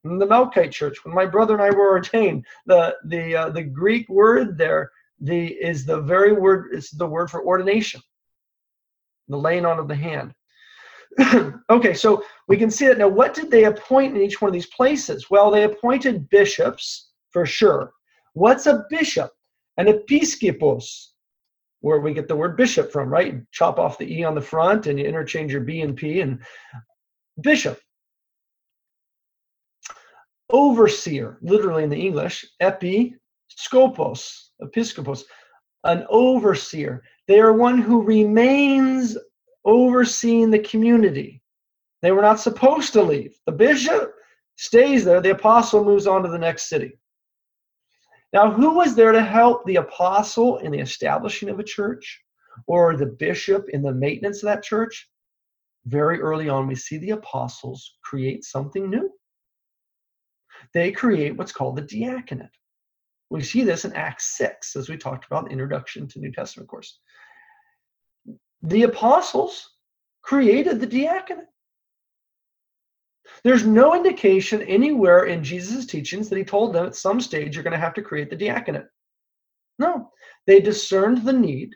In 0.03 0.17
the 0.17 0.25
Melkite 0.25 0.71
church, 0.71 1.03
when 1.03 1.13
my 1.13 1.25
brother 1.25 1.53
and 1.53 1.61
I 1.61 1.69
were 1.69 1.91
ordained, 1.91 2.45
the 2.65 2.95
the 3.05 3.35
uh, 3.35 3.49
the 3.49 3.63
Greek 3.63 4.09
word 4.09 4.57
there 4.57 4.91
the 5.19 5.47
is 5.47 5.85
the 5.85 6.01
very 6.01 6.33
word 6.33 6.73
is 6.73 6.89
the 6.89 7.05
word 7.05 7.29
for 7.29 7.43
ordination, 7.43 8.01
the 9.27 9.37
laying 9.37 9.65
on 9.65 9.77
of 9.77 9.87
the 9.87 9.95
hand. 9.95 10.33
okay, 11.69 11.93
so 11.93 12.23
we 12.47 12.57
can 12.57 12.71
see 12.71 12.87
that 12.87 12.97
now. 12.97 13.07
What 13.07 13.35
did 13.35 13.51
they 13.51 13.65
appoint 13.65 14.15
in 14.15 14.23
each 14.23 14.41
one 14.41 14.49
of 14.49 14.53
these 14.53 14.67
places? 14.67 15.29
Well, 15.29 15.51
they 15.51 15.63
appointed 15.63 16.29
bishops 16.29 17.11
for 17.29 17.45
sure. 17.45 17.91
What's 18.33 18.65
a 18.65 18.85
bishop? 18.89 19.31
An 19.77 19.87
episkopos 19.87 21.10
where 21.81 21.99
we 21.99 22.13
get 22.13 22.27
the 22.27 22.35
word 22.35 22.55
bishop 22.55 22.91
from, 22.91 23.09
right? 23.09 23.41
Chop 23.51 23.79
off 23.79 23.97
the 23.97 24.19
E 24.19 24.23
on 24.23 24.35
the 24.35 24.41
front 24.41 24.87
and 24.87 24.97
you 24.97 25.05
interchange 25.05 25.51
your 25.51 25.61
B 25.61 25.81
and 25.81 25.95
P 25.95 26.21
and 26.21 26.39
bishop. 27.41 27.79
Overseer, 30.49 31.37
literally 31.41 31.83
in 31.83 31.89
the 31.89 31.99
English, 31.99 32.45
epi 32.59 33.15
scopos, 33.49 34.49
episcopos, 34.61 35.23
an 35.83 36.05
overseer. 36.09 37.03
They 37.27 37.39
are 37.39 37.53
one 37.53 37.77
who 37.77 38.03
remains 38.03 39.17
overseeing 39.65 40.51
the 40.51 40.59
community. 40.59 41.41
They 42.01 42.11
were 42.11 42.21
not 42.21 42.39
supposed 42.39 42.93
to 42.93 43.03
leave. 43.03 43.35
The 43.45 43.51
bishop 43.51 44.13
stays 44.57 45.03
there, 45.05 45.21
the 45.21 45.31
apostle 45.31 45.83
moves 45.83 46.07
on 46.07 46.23
to 46.23 46.29
the 46.29 46.37
next 46.37 46.67
city. 46.67 46.97
Now, 48.33 48.49
who 48.49 48.75
was 48.75 48.95
there 48.95 49.11
to 49.11 49.23
help 49.23 49.65
the 49.65 49.75
apostle 49.77 50.57
in 50.59 50.71
the 50.71 50.79
establishing 50.79 51.49
of 51.49 51.59
a 51.59 51.63
church 51.63 52.21
or 52.65 52.95
the 52.95 53.05
bishop 53.05 53.67
in 53.69 53.81
the 53.81 53.93
maintenance 53.93 54.41
of 54.41 54.47
that 54.47 54.63
church? 54.63 55.09
Very 55.85 56.19
early 56.21 56.47
on, 56.47 56.67
we 56.67 56.75
see 56.75 56.97
the 56.97 57.11
apostles 57.11 57.97
create 58.03 58.45
something 58.45 58.89
new. 58.89 59.11
They 60.73 60.91
create 60.91 61.35
what's 61.35 61.51
called 61.51 61.75
the 61.75 61.81
diaconate. 61.81 62.49
We 63.29 63.41
see 63.41 63.63
this 63.63 63.85
in 63.85 63.93
Acts 63.93 64.37
6, 64.37 64.75
as 64.75 64.89
we 64.89 64.97
talked 64.97 65.25
about 65.25 65.45
in 65.45 65.51
introduction 65.51 66.07
to 66.09 66.19
New 66.19 66.31
Testament 66.31 66.69
course. 66.69 66.99
The 68.61 68.83
apostles 68.83 69.71
created 70.21 70.79
the 70.79 70.87
diaconate. 70.87 71.47
There's 73.43 73.65
no 73.65 73.95
indication 73.95 74.61
anywhere 74.63 75.25
in 75.25 75.43
Jesus' 75.43 75.85
teachings 75.85 76.29
that 76.29 76.37
he 76.37 76.43
told 76.43 76.73
them 76.73 76.85
at 76.85 76.95
some 76.95 77.19
stage 77.19 77.55
you're 77.55 77.63
going 77.63 77.71
to 77.71 77.79
have 77.79 77.93
to 77.95 78.01
create 78.01 78.29
the 78.29 78.35
diaconate. 78.35 78.85
No, 79.79 80.11
they 80.45 80.59
discerned 80.59 81.25
the 81.25 81.33
need, 81.33 81.75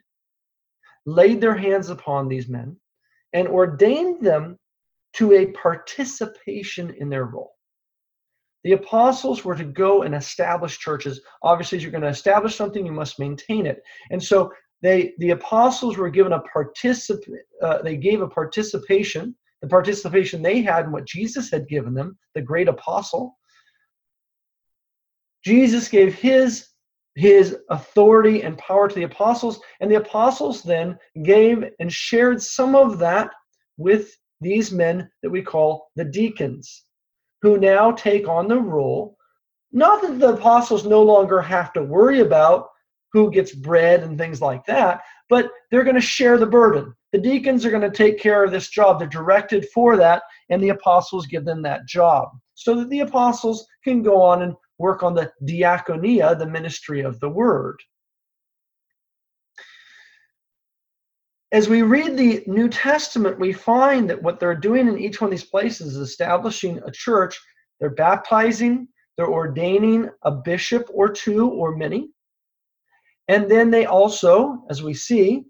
laid 1.06 1.42
their 1.42 1.56
hands 1.56 1.90
upon 1.90 2.28
these 2.28 2.48
men, 2.48 2.78
and 3.34 3.48
ordained 3.48 4.22
them 4.22 4.58
to 5.14 5.34
a 5.34 5.48
participation 5.48 6.94
in 7.00 7.10
their 7.10 7.26
role. 7.26 7.54
The 8.64 8.74
apostles 8.74 9.46
were 9.46 9.56
to 9.56 9.64
go 9.64 10.04
and 10.04 10.16
establish 10.16 10.80
churches. 10.80 11.22
Obviously, 11.44 11.80
you're 11.80 11.92
going 11.92 12.02
to 12.02 12.08
establish 12.08 12.56
something, 12.56 12.86
you 12.86 12.92
must 12.92 13.20
maintain 13.20 13.66
it. 13.66 13.82
And 14.10 14.22
so 14.22 14.52
they, 14.82 15.14
the 15.20 15.32
apostles 15.32 15.98
were 15.98 16.10
given 16.10 16.34
a 16.34 16.42
particip, 16.42 17.20
uh, 17.62 17.82
they 17.82 17.96
gave 17.96 18.22
a 18.22 18.28
participation 18.28 19.36
the 19.66 19.70
participation 19.70 20.44
they 20.44 20.62
had 20.62 20.86
in 20.86 20.92
what 20.92 21.08
Jesus 21.08 21.50
had 21.50 21.68
given 21.68 21.96
them, 21.96 22.20
the 22.36 22.42
great 22.42 22.68
apostle. 22.68 23.36
Jesus 25.44 25.88
gave 25.88 26.14
his 26.14 26.68
his 27.16 27.58
authority 27.70 28.44
and 28.44 28.58
power 28.58 28.90
to 28.90 28.94
the 28.94 29.04
apostles, 29.04 29.60
and 29.80 29.90
the 29.90 29.96
apostles 29.96 30.62
then 30.62 30.98
gave 31.24 31.64
and 31.80 31.92
shared 31.92 32.44
some 32.44 32.76
of 32.76 33.00
that 33.00 33.32
with 33.78 34.12
these 34.42 34.72
men 34.72 35.10
that 35.24 35.30
we 35.30 35.42
call 35.42 35.90
the 35.96 36.04
deacons, 36.04 36.84
who 37.42 37.58
now 37.58 37.92
take 37.92 38.28
on 38.28 38.50
the 38.50 38.60
role. 38.60 39.18
Not 39.72 40.02
that 40.02 40.20
the 40.20 40.34
apostles 40.34 40.86
no 40.86 41.02
longer 41.02 41.42
have 41.42 41.72
to 41.74 41.84
worry 41.84 42.20
about 42.20 42.68
who 43.14 43.32
gets 43.32 43.54
bread 43.54 44.04
and 44.04 44.18
things 44.18 44.42
like 44.42 44.66
that, 44.66 45.02
but 45.30 45.50
they're 45.72 45.84
going 45.84 45.96
to 45.96 46.02
share 46.02 46.38
the 46.38 46.46
burden. 46.46 46.94
The 47.12 47.20
deacons 47.20 47.66
are 47.66 47.70
going 47.72 47.82
to 47.82 47.90
take 47.90 48.20
care 48.20 48.44
of 48.44 48.52
this 48.52 48.70
job. 48.70 49.00
They're 49.00 49.08
directed 49.08 49.68
for 49.74 49.96
that, 49.98 50.24
and 50.50 50.62
the 50.62 50.70
apostles 50.70 51.28
give 51.28 51.46
them 51.46 51.62
that 51.62 51.88
job 51.88 52.30
so 52.56 52.76
that 52.76 52.90
the 52.90 53.02
apostles 53.02 53.66
can 53.84 54.02
go 54.02 54.22
on 54.22 54.42
and 54.42 54.54
work 54.80 55.04
on 55.04 55.14
the 55.14 55.32
diaconia, 55.44 56.38
the 56.38 56.46
ministry 56.46 57.02
of 57.02 57.20
the 57.20 57.30
word. 57.30 57.78
As 61.52 61.70
we 61.70 61.84
read 61.84 62.18
the 62.18 62.44
New 62.48 62.68
Testament, 62.68 63.40
we 63.40 63.54
find 63.54 64.10
that 64.10 64.22
what 64.22 64.40
they're 64.40 64.56
doing 64.56 64.88
in 64.88 64.98
each 64.98 65.22
one 65.22 65.30
of 65.30 65.32
these 65.32 65.50
places 65.50 65.96
is 65.96 66.10
establishing 66.10 66.80
a 66.80 66.92
church. 66.92 67.40
They're 67.80 67.92
baptizing, 67.92 68.88
they're 69.16 69.30
ordaining 69.32 70.10
a 70.24 70.32
bishop 70.32 70.90
or 70.94 71.10
two 71.10 71.48
or 71.48 71.76
many. 71.76 72.10
And 73.28 73.50
then 73.50 73.72
they 73.72 73.86
also, 73.86 74.64
as 74.70 74.84
we 74.84 74.94
see, 74.94 75.46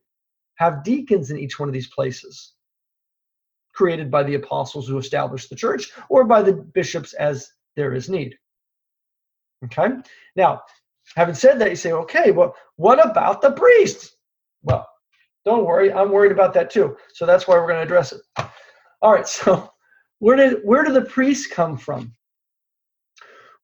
have 0.56 0.84
deacons 0.84 1.32
in 1.32 1.38
each 1.38 1.60
one 1.60 1.68
of 1.68 1.74
these 1.74 1.90
places, 1.90 2.54
created 3.74 4.10
by 4.10 4.24
the 4.24 4.36
apostles 4.36 4.88
who 4.88 4.98
established 4.98 5.50
the 5.50 5.56
church 5.56 5.92
or 6.10 6.24
by 6.24 6.42
the 6.42 6.54
bishops 6.54 7.14
as 7.14 7.52
there 7.76 7.94
is 7.94 8.10
need. 8.10 8.36
Okay? 9.66 9.90
Now, 10.36 10.62
having 11.16 11.36
said 11.36 11.60
that, 11.60 11.70
you 11.70 11.76
say, 11.76 11.92
okay, 11.92 12.32
well, 12.32 12.56
what 12.78 13.06
about 13.06 13.42
the 13.42 13.52
priests? 13.52 14.16
Well, 14.64 14.88
don't 15.44 15.66
worry, 15.66 15.92
I'm 15.92 16.12
worried 16.12 16.32
about 16.32 16.54
that 16.54 16.70
too. 16.70 16.96
So 17.14 17.26
that's 17.26 17.48
why 17.48 17.56
we're 17.56 17.68
going 17.68 17.80
to 17.80 17.84
address 17.84 18.14
it. 18.14 18.22
All 19.02 19.12
right, 19.12 19.28
so 19.28 19.70
where 20.20 20.36
did 20.36 20.62
where 20.64 20.84
do 20.84 20.92
the 20.92 21.02
priests 21.02 21.46
come 21.46 21.78
from? 21.78 22.14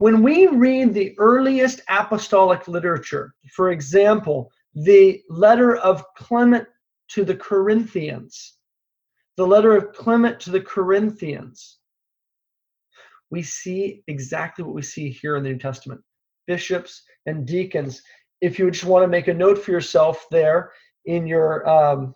When 0.02 0.24
we 0.24 0.48
read 0.48 0.96
the 0.96 1.14
earliest 1.20 1.82
apostolic 1.88 2.68
literature, 2.68 3.36
for 3.54 3.70
example, 3.70 4.52
the 4.74 5.22
letter 5.30 5.76
of 5.76 6.04
Clement 6.16 6.68
to 7.10 7.24
the 7.24 7.36
Corinthians, 7.36 8.58
the 9.38 9.46
letter 9.46 9.76
of 9.76 9.94
Clement 9.94 10.40
to 10.40 10.50
the 10.50 10.62
Corinthians, 10.62 11.78
we 13.30 13.44
see 13.44 14.02
exactly 14.08 14.66
what 14.66 14.74
we 14.74 14.82
see 14.82 15.12
here 15.12 15.36
in 15.36 15.44
the 15.44 15.50
New 15.50 15.60
Testament 15.60 16.02
bishops 16.48 17.04
and 17.28 17.46
deacons. 17.46 18.02
If 18.42 18.58
you 18.58 18.72
just 18.72 18.86
want 18.86 19.04
to 19.04 19.08
make 19.08 19.28
a 19.28 19.34
note 19.36 19.60
for 19.60 19.70
yourself 19.70 20.26
there 20.32 20.72
in 21.06 21.28
your 21.28 21.70
um, 21.70 22.16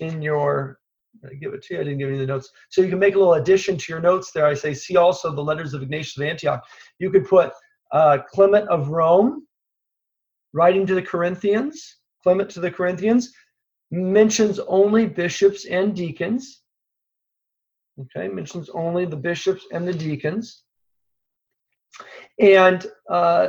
in 0.00 0.20
your 0.20 0.79
I 1.24 1.34
give 1.34 1.52
it 1.54 1.62
to 1.62 1.74
you. 1.74 1.80
I 1.80 1.84
didn't 1.84 1.98
give 1.98 2.10
you 2.10 2.18
the 2.18 2.26
notes. 2.26 2.50
So 2.68 2.80
you 2.80 2.88
can 2.88 2.98
make 2.98 3.14
a 3.14 3.18
little 3.18 3.34
addition 3.34 3.76
to 3.76 3.92
your 3.92 4.00
notes 4.00 4.30
there. 4.32 4.46
I 4.46 4.54
say, 4.54 4.74
see 4.74 4.96
also 4.96 5.32
the 5.32 5.42
letters 5.42 5.74
of 5.74 5.82
Ignatius 5.82 6.16
of 6.16 6.24
Antioch. 6.24 6.64
You 6.98 7.10
could 7.10 7.28
put 7.28 7.52
uh, 7.92 8.18
Clement 8.32 8.68
of 8.68 8.88
Rome 8.88 9.46
writing 10.52 10.86
to 10.86 10.94
the 10.94 11.02
Corinthians, 11.02 11.96
Clement 12.22 12.50
to 12.50 12.60
the 12.60 12.70
Corinthians, 12.70 13.32
mentions 13.90 14.58
only 14.60 15.06
bishops 15.06 15.66
and 15.66 15.94
deacons. 15.94 16.62
Okay, 18.00 18.28
mentions 18.28 18.70
only 18.70 19.04
the 19.04 19.16
bishops 19.16 19.66
and 19.72 19.86
the 19.86 19.92
deacons. 19.92 20.62
And 22.38 22.86
uh, 23.10 23.48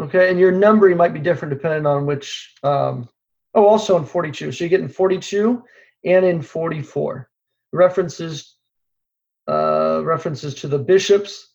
Okay, 0.00 0.30
and 0.30 0.38
your 0.38 0.52
numbering 0.52 0.96
might 0.96 1.12
be 1.12 1.18
different 1.18 1.52
depending 1.52 1.86
on 1.86 2.06
which 2.06 2.54
um, 2.62 3.08
Oh, 3.54 3.66
also 3.66 3.96
in 3.96 4.04
42. 4.04 4.52
So 4.52 4.64
you 4.64 4.70
get 4.70 4.80
in 4.80 4.88
42 4.88 5.62
and 6.04 6.24
in 6.24 6.42
44 6.42 7.28
references 7.72 8.56
uh, 9.48 10.02
references 10.04 10.54
to 10.56 10.68
the 10.68 10.78
bishops 10.78 11.54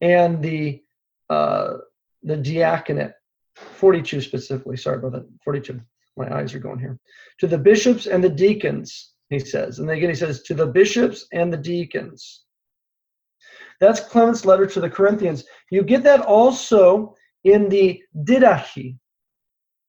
and 0.00 0.42
the 0.42 0.82
uh, 1.30 1.74
the 2.22 2.36
diaconate. 2.36 3.12
42 3.54 4.20
specifically. 4.20 4.76
Sorry 4.76 4.98
about 4.98 5.12
that. 5.12 5.26
42. 5.44 5.80
My 6.16 6.36
eyes 6.36 6.54
are 6.54 6.58
going 6.58 6.80
here. 6.80 6.98
To 7.40 7.46
the 7.46 7.58
bishops 7.58 8.06
and 8.06 8.22
the 8.22 8.28
deacons, 8.28 9.12
he 9.30 9.38
says. 9.38 9.78
And 9.78 9.90
again, 9.90 10.08
he 10.08 10.14
says, 10.14 10.42
to 10.42 10.54
the 10.54 10.66
bishops 10.66 11.26
and 11.32 11.52
the 11.52 11.56
deacons. 11.56 12.44
That's 13.80 14.00
Clement's 14.00 14.44
letter 14.44 14.66
to 14.66 14.80
the 14.80 14.90
Corinthians. 14.90 15.44
You 15.70 15.82
get 15.82 16.02
that 16.02 16.20
also 16.20 17.14
in 17.44 17.68
the 17.68 18.02
Didache, 18.24 18.96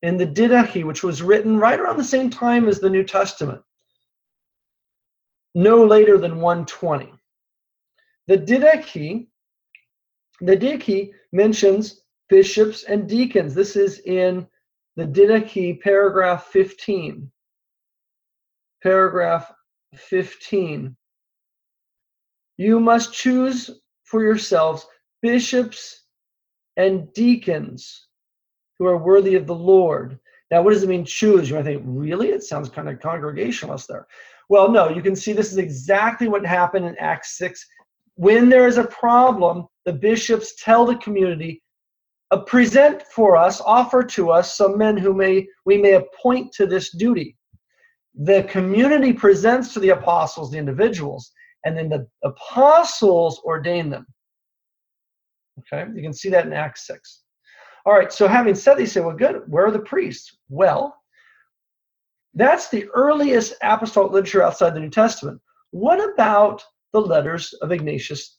in 0.03 0.17
the 0.17 0.27
Didache, 0.27 0.85
which 0.85 1.03
was 1.03 1.21
written 1.21 1.57
right 1.57 1.79
around 1.79 1.97
the 1.97 2.03
same 2.03 2.29
time 2.29 2.67
as 2.67 2.79
the 2.79 2.89
New 2.89 3.03
Testament, 3.03 3.61
no 5.55 5.83
later 5.85 6.17
than 6.17 6.39
120. 6.39 7.11
The 8.27 8.37
Didache, 8.37 9.27
the 10.41 10.55
Didache 10.55 11.11
mentions 11.31 12.01
bishops 12.29 12.83
and 12.83 13.09
deacons. 13.09 13.55
This 13.55 13.75
is 13.75 13.99
in 14.01 14.47
the 14.95 15.05
Didache, 15.05 15.81
paragraph 15.81 16.45
15. 16.47 17.31
Paragraph 18.81 19.51
15. 19.95 20.95
You 22.57 22.79
must 22.79 23.13
choose 23.13 23.81
for 24.03 24.23
yourselves 24.23 24.85
bishops 25.21 26.05
and 26.77 27.11
deacons 27.13 28.07
who 28.77 28.85
are 28.85 28.97
worthy 28.97 29.35
of 29.35 29.47
the 29.47 29.55
Lord. 29.55 30.17
Now, 30.51 30.61
what 30.61 30.73
does 30.73 30.83
it 30.83 30.89
mean, 30.89 31.05
choose? 31.05 31.49
You 31.49 31.57
might 31.57 31.65
think, 31.65 31.83
really? 31.85 32.29
It 32.29 32.43
sounds 32.43 32.69
kind 32.69 32.89
of 32.89 32.99
congregationalist 32.99 33.87
there. 33.87 34.07
Well, 34.49 34.71
no, 34.71 34.89
you 34.89 35.01
can 35.01 35.15
see 35.15 35.33
this 35.33 35.51
is 35.51 35.57
exactly 35.57 36.27
what 36.27 36.45
happened 36.45 36.85
in 36.85 36.97
Acts 36.97 37.37
6. 37.37 37.63
When 38.15 38.49
there 38.49 38.67
is 38.67 38.77
a 38.77 38.85
problem, 38.85 39.67
the 39.85 39.93
bishops 39.93 40.55
tell 40.63 40.85
the 40.85 40.95
community, 40.97 41.61
uh, 42.31 42.41
present 42.41 43.03
for 43.03 43.35
us, 43.35 43.61
offer 43.61 44.03
to 44.03 44.31
us 44.31 44.57
some 44.57 44.77
men 44.77 44.97
who 44.97 45.13
may 45.13 45.47
we 45.65 45.77
may 45.77 45.93
appoint 45.93 46.51
to 46.53 46.65
this 46.65 46.91
duty. 46.91 47.37
The 48.21 48.43
community 48.43 49.13
presents 49.13 49.73
to 49.73 49.79
the 49.79 49.89
apostles 49.89 50.51
the 50.51 50.57
individuals, 50.57 51.31
and 51.65 51.77
then 51.77 51.87
the 51.87 52.05
apostles 52.23 53.41
ordain 53.45 53.89
them. 53.89 54.05
Okay, 55.59 55.89
you 55.95 56.01
can 56.01 56.13
see 56.13 56.29
that 56.29 56.45
in 56.45 56.51
Acts 56.51 56.85
6. 56.87 57.23
All 57.85 57.93
right, 57.93 58.11
so 58.11 58.27
having 58.27 58.55
said 58.55 58.75
they 58.75 58.85
say, 58.85 58.99
well, 58.99 59.15
good, 59.15 59.43
where 59.47 59.65
are 59.65 59.71
the 59.71 59.79
priests? 59.79 60.37
Well, 60.49 60.95
that's 62.33 62.67
the 62.69 62.89
earliest 62.89 63.55
apostolic 63.63 64.11
literature 64.11 64.43
outside 64.43 64.75
the 64.75 64.81
New 64.81 64.89
Testament. 64.89 65.39
What 65.71 66.13
about 66.13 66.63
the 66.91 66.99
letters 66.99 67.53
of 67.61 67.71
Ignatius 67.71 68.37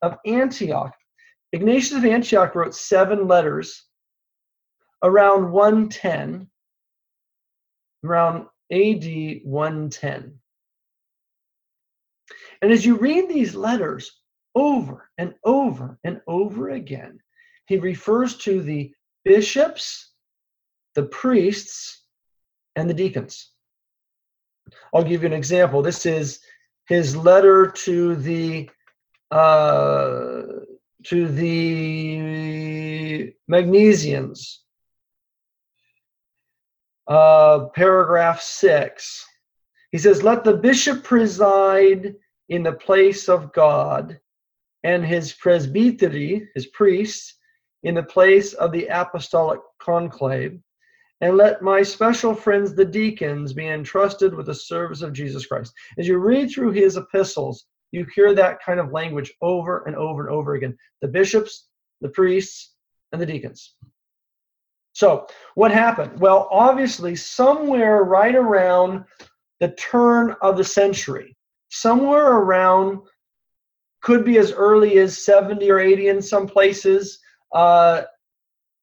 of 0.00 0.16
Antioch? 0.26 0.94
Ignatius 1.52 1.92
of 1.92 2.04
Antioch 2.04 2.54
wrote 2.54 2.74
seven 2.74 3.28
letters 3.28 3.84
around 5.02 5.52
110, 5.52 6.48
around 8.04 8.46
AD 8.70 9.40
110. 9.44 10.38
And 12.62 12.72
as 12.72 12.84
you 12.84 12.96
read 12.96 13.28
these 13.28 13.54
letters 13.54 14.10
over 14.54 15.10
and 15.18 15.34
over 15.44 15.98
and 16.04 16.20
over 16.26 16.70
again, 16.70 17.20
he 17.66 17.78
refers 17.78 18.36
to 18.38 18.62
the 18.62 18.92
bishops, 19.24 20.12
the 20.94 21.04
priests, 21.04 22.04
and 22.76 22.88
the 22.88 22.94
deacons. 22.94 23.52
I'll 24.94 25.04
give 25.04 25.22
you 25.22 25.26
an 25.26 25.32
example. 25.32 25.82
This 25.82 26.06
is 26.06 26.40
his 26.88 27.16
letter 27.16 27.66
to 27.66 28.16
the 28.16 28.70
uh, 29.30 30.42
to 31.04 31.28
the 31.28 32.16
Magnesians, 33.50 34.58
uh, 37.08 37.66
paragraph 37.74 38.40
six. 38.40 39.24
He 39.92 39.98
says, 39.98 40.22
"Let 40.22 40.44
the 40.44 40.56
bishop 40.56 41.04
preside 41.04 42.14
in 42.48 42.62
the 42.62 42.72
place 42.72 43.28
of 43.28 43.52
God, 43.52 44.18
and 44.84 45.04
his 45.04 45.32
presbytery, 45.32 46.48
his 46.54 46.66
priests, 46.68 47.38
in 47.82 47.94
the 47.94 48.02
place 48.02 48.52
of 48.54 48.72
the 48.72 48.86
apostolic 48.86 49.60
conclave, 49.80 50.58
and 51.20 51.36
let 51.36 51.62
my 51.62 51.82
special 51.82 52.34
friends, 52.34 52.74
the 52.74 52.84
deacons, 52.84 53.52
be 53.52 53.66
entrusted 53.66 54.34
with 54.34 54.46
the 54.46 54.54
service 54.54 55.02
of 55.02 55.12
Jesus 55.12 55.46
Christ. 55.46 55.72
As 55.98 56.06
you 56.06 56.18
read 56.18 56.50
through 56.50 56.72
his 56.72 56.96
epistles, 56.96 57.66
you 57.92 58.06
hear 58.14 58.34
that 58.34 58.58
kind 58.64 58.80
of 58.80 58.92
language 58.92 59.32
over 59.40 59.84
and 59.86 59.96
over 59.96 60.26
and 60.26 60.34
over 60.34 60.54
again 60.54 60.76
the 61.00 61.08
bishops, 61.08 61.68
the 62.00 62.08
priests, 62.10 62.74
and 63.12 63.20
the 63.20 63.26
deacons. 63.26 63.76
So, 64.96 65.26
what 65.56 65.72
happened? 65.72 66.18
Well, 66.20 66.48
obviously, 66.50 67.16
somewhere 67.16 68.02
right 68.04 68.34
around 68.34 69.04
the 69.60 69.72
turn 69.72 70.34
of 70.40 70.56
the 70.56 70.64
century, 70.64 71.36
somewhere 71.68 72.28
around, 72.38 73.00
could 74.00 74.24
be 74.24 74.38
as 74.38 74.52
early 74.52 74.96
as 74.96 75.22
70 75.22 75.70
or 75.70 75.80
80 75.80 76.08
in 76.08 76.22
some 76.22 76.46
places, 76.46 77.18
uh, 77.54 78.04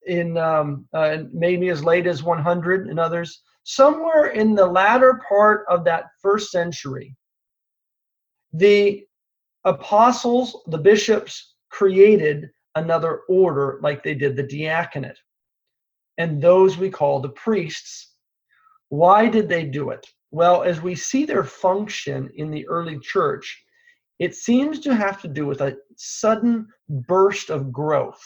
in 0.06 0.38
um, 0.38 0.88
uh, 0.94 1.24
maybe 1.34 1.70
as 1.70 1.84
late 1.84 2.06
as 2.06 2.22
100 2.22 2.90
in 2.90 3.00
others. 3.00 3.42
Somewhere 3.64 4.28
in 4.28 4.54
the 4.54 4.68
latter 4.68 5.20
part 5.28 5.66
of 5.68 5.84
that 5.86 6.10
first 6.22 6.52
century, 6.52 7.16
the 8.54 9.04
apostles, 9.66 10.62
the 10.68 10.78
bishops, 10.78 11.56
created 11.72 12.52
another 12.76 13.22
order 13.30 13.80
like 13.82 14.04
they 14.04 14.14
did 14.14 14.36
the 14.36 14.44
diaconate. 14.44 15.18
And 16.18 16.42
those 16.42 16.78
we 16.78 16.90
call 16.90 17.20
the 17.20 17.30
priests. 17.30 18.14
Why 18.90 19.28
did 19.28 19.50
they 19.50 19.66
do 19.66 19.90
it? 19.90 20.06
Well, 20.32 20.64
as 20.64 20.82
we 20.82 20.96
see 20.96 21.26
their 21.26 21.44
function 21.44 22.30
in 22.36 22.52
the 22.52 22.68
early 22.68 23.00
church, 23.00 23.64
it 24.20 24.36
seems 24.36 24.80
to 24.82 24.96
have 24.96 25.22
to 25.22 25.28
do 25.28 25.46
with 25.46 25.62
a 25.62 25.78
sudden 25.96 26.68
burst 26.90 27.50
of 27.50 27.72
growth 27.72 28.24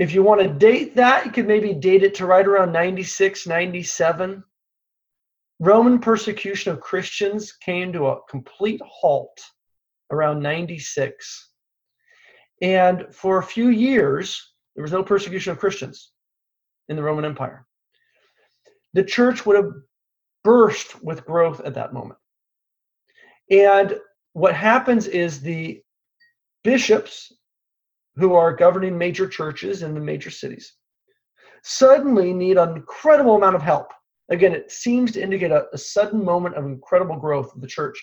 if 0.00 0.14
you 0.14 0.22
want 0.22 0.40
to 0.40 0.48
date 0.48 0.96
that, 0.96 1.26
you 1.26 1.30
could 1.30 1.46
maybe 1.46 1.74
date 1.74 2.02
it 2.02 2.14
to 2.14 2.26
right 2.26 2.46
around 2.46 2.72
96, 2.72 3.46
97. 3.46 4.42
Roman 5.58 5.98
persecution 5.98 6.72
of 6.72 6.80
Christians 6.80 7.52
came 7.52 7.92
to 7.92 8.06
a 8.06 8.20
complete 8.30 8.80
halt 8.82 9.38
around 10.10 10.42
96. 10.42 11.50
And 12.62 13.14
for 13.14 13.40
a 13.40 13.42
few 13.42 13.68
years, 13.68 14.49
there 14.74 14.82
was 14.82 14.92
no 14.92 15.02
persecution 15.02 15.52
of 15.52 15.58
Christians 15.58 16.12
in 16.88 16.96
the 16.96 17.02
Roman 17.02 17.24
Empire. 17.24 17.66
The 18.92 19.04
church 19.04 19.46
would 19.46 19.56
have 19.56 19.72
burst 20.42 21.02
with 21.02 21.24
growth 21.24 21.60
at 21.60 21.74
that 21.74 21.92
moment. 21.92 22.18
And 23.50 23.98
what 24.32 24.54
happens 24.54 25.06
is 25.06 25.40
the 25.40 25.82
bishops 26.62 27.32
who 28.16 28.34
are 28.34 28.54
governing 28.54 28.96
major 28.96 29.28
churches 29.28 29.82
in 29.82 29.94
the 29.94 30.00
major 30.00 30.30
cities 30.30 30.74
suddenly 31.62 32.32
need 32.32 32.56
an 32.56 32.76
incredible 32.76 33.36
amount 33.36 33.56
of 33.56 33.62
help. 33.62 33.92
Again, 34.30 34.52
it 34.52 34.70
seems 34.70 35.12
to 35.12 35.22
indicate 35.22 35.50
a, 35.50 35.66
a, 35.72 35.78
sudden 35.78 36.24
moment 36.24 36.54
of 36.54 36.64
incredible 36.64 37.16
growth 37.16 37.54
of 37.54 37.60
the 37.60 37.66
church. 37.66 38.02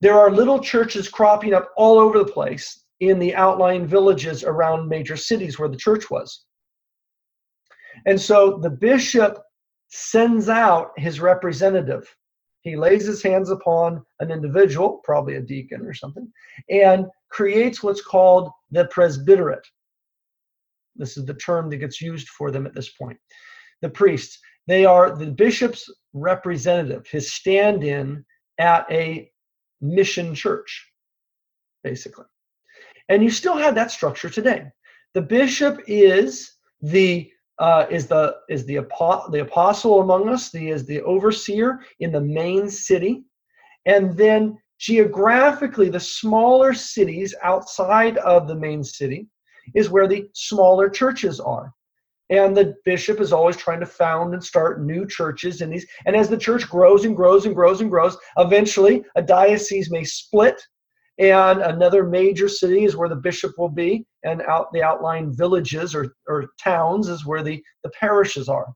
There 0.00 0.18
are 0.18 0.30
little 0.30 0.60
churches 0.60 1.08
cropping 1.08 1.54
up 1.54 1.70
all 1.76 1.98
over 1.98 2.18
the 2.18 2.32
place 2.32 2.83
in 3.00 3.18
the 3.18 3.34
outlying 3.34 3.86
villages 3.86 4.44
around 4.44 4.88
major 4.88 5.16
cities 5.16 5.58
where 5.58 5.68
the 5.68 5.76
church 5.76 6.10
was. 6.10 6.44
And 8.06 8.20
so 8.20 8.58
the 8.58 8.70
bishop 8.70 9.38
sends 9.88 10.48
out 10.48 10.90
his 10.96 11.20
representative. 11.20 12.12
He 12.62 12.76
lays 12.76 13.06
his 13.06 13.22
hands 13.22 13.50
upon 13.50 14.04
an 14.20 14.30
individual, 14.30 15.00
probably 15.04 15.36
a 15.36 15.40
deacon 15.40 15.82
or 15.82 15.94
something, 15.94 16.30
and 16.70 17.06
creates 17.30 17.82
what's 17.82 18.02
called 18.02 18.50
the 18.70 18.86
presbyterate. 18.86 19.66
This 20.96 21.16
is 21.16 21.26
the 21.26 21.34
term 21.34 21.70
that 21.70 21.78
gets 21.78 22.00
used 22.00 22.28
for 22.28 22.50
them 22.50 22.66
at 22.66 22.74
this 22.74 22.90
point. 22.90 23.18
The 23.82 23.90
priests, 23.90 24.38
they 24.66 24.84
are 24.84 25.14
the 25.14 25.26
bishop's 25.26 25.90
representative, 26.12 27.06
his 27.06 27.32
stand 27.32 27.84
in 27.84 28.24
at 28.58 28.86
a 28.90 29.30
mission 29.80 30.34
church, 30.34 30.90
basically. 31.82 32.24
And 33.08 33.22
you 33.22 33.30
still 33.30 33.56
have 33.56 33.74
that 33.74 33.90
structure 33.90 34.30
today. 34.30 34.66
The 35.12 35.22
bishop 35.22 35.80
is 35.86 36.56
the 36.80 37.30
uh, 37.60 37.86
is 37.88 38.08
the 38.08 38.36
is 38.48 38.66
the, 38.66 38.78
apo- 38.78 39.30
the 39.30 39.40
apostle 39.40 40.00
among 40.00 40.28
us, 40.28 40.50
the 40.50 40.70
is 40.70 40.86
the 40.86 41.00
overseer 41.02 41.80
in 42.00 42.10
the 42.10 42.20
main 42.20 42.68
city, 42.68 43.22
and 43.86 44.16
then 44.16 44.58
Geographically, 44.78 45.88
the 45.88 46.00
smaller 46.00 46.74
cities 46.74 47.34
outside 47.42 48.18
of 48.18 48.48
the 48.48 48.54
main 48.54 48.82
city 48.82 49.28
is 49.74 49.88
where 49.88 50.08
the 50.08 50.28
smaller 50.34 50.90
churches 50.90 51.40
are. 51.40 51.72
and 52.30 52.56
the 52.56 52.74
bishop 52.84 53.20
is 53.20 53.32
always 53.32 53.56
trying 53.56 53.80
to 53.80 53.86
found 53.86 54.32
and 54.34 54.42
start 54.42 54.82
new 54.82 55.06
churches 55.06 55.60
in 55.60 55.70
these 55.70 55.86
and 56.06 56.16
as 56.16 56.28
the 56.28 56.38
church 56.38 56.68
grows 56.68 57.04
and 57.04 57.14
grows 57.14 57.44
and 57.44 57.54
grows 57.54 57.82
and 57.82 57.90
grows 57.90 58.16
eventually 58.38 59.04
a 59.16 59.22
diocese 59.22 59.90
may 59.90 60.04
split 60.04 60.58
and 61.18 61.62
another 61.62 62.04
major 62.04 62.48
city 62.48 62.84
is 62.84 62.96
where 62.96 63.08
the 63.08 63.16
bishop 63.16 63.52
will 63.56 63.68
be 63.68 64.04
and 64.24 64.42
out 64.42 64.72
the 64.72 64.82
outlying 64.82 65.32
villages 65.32 65.94
or, 65.94 66.14
or 66.26 66.46
towns 66.60 67.08
is 67.08 67.24
where 67.24 67.42
the, 67.42 67.62
the 67.84 67.90
parishes 67.90 68.48
are. 68.48 68.66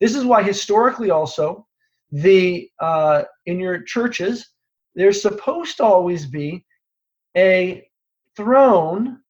This 0.00 0.14
is 0.14 0.24
why 0.24 0.42
historically 0.42 1.10
also 1.10 1.66
the 2.12 2.68
uh, 2.80 3.22
in 3.46 3.58
your 3.58 3.82
churches 3.82 4.50
there's 4.94 5.22
supposed 5.22 5.76
to 5.76 5.84
always 5.84 6.26
be 6.26 6.64
a 7.36 7.88
throne 8.36 9.20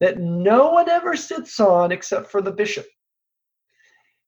that 0.00 0.18
no 0.18 0.72
one 0.72 0.88
ever 0.88 1.16
sits 1.16 1.60
on 1.60 1.92
except 1.92 2.30
for 2.30 2.42
the 2.42 2.50
bishop. 2.50 2.86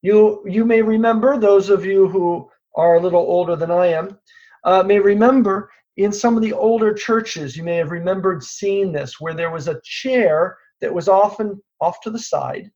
You 0.03 0.45
you 0.47 0.65
may 0.65 0.81
remember 0.81 1.37
those 1.37 1.69
of 1.69 1.85
you 1.85 2.09
who 2.09 2.49
are 2.77 2.95
a 2.95 3.01
little 3.01 3.21
older 3.21 3.57
than 3.57 3.71
I 3.71 3.87
am 3.89 4.19
uh, 4.65 4.83
may 4.85 4.99
remember 5.01 5.71
in 5.99 6.13
some 6.13 6.37
of 6.37 6.43
the 6.43 6.53
older 6.53 6.95
churches 6.95 7.57
you 7.57 7.65
may 7.65 7.75
have 7.75 7.91
remembered 7.91 8.43
seeing 8.43 8.93
this 8.93 9.21
where 9.21 9.35
there 9.35 9.51
was 9.51 9.67
a 9.67 9.81
chair 9.83 10.57
that 10.81 10.95
was 10.95 11.09
often 11.09 11.61
off 11.81 12.01
to 12.01 12.11
the 12.11 12.19
side 12.19 12.71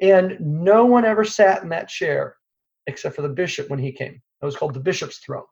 and 0.00 0.36
no 0.40 0.86
one 0.86 1.04
ever 1.04 1.24
sat 1.24 1.62
in 1.62 1.68
that 1.68 1.88
chair 1.88 2.36
except 2.86 3.14
for 3.14 3.22
the 3.22 3.28
bishop 3.28 3.68
when 3.68 3.78
he 3.78 3.92
came. 3.92 4.22
It 4.40 4.44
was 4.46 4.56
called 4.56 4.72
the 4.72 4.80
bishop's 4.80 5.18
throne. 5.18 5.44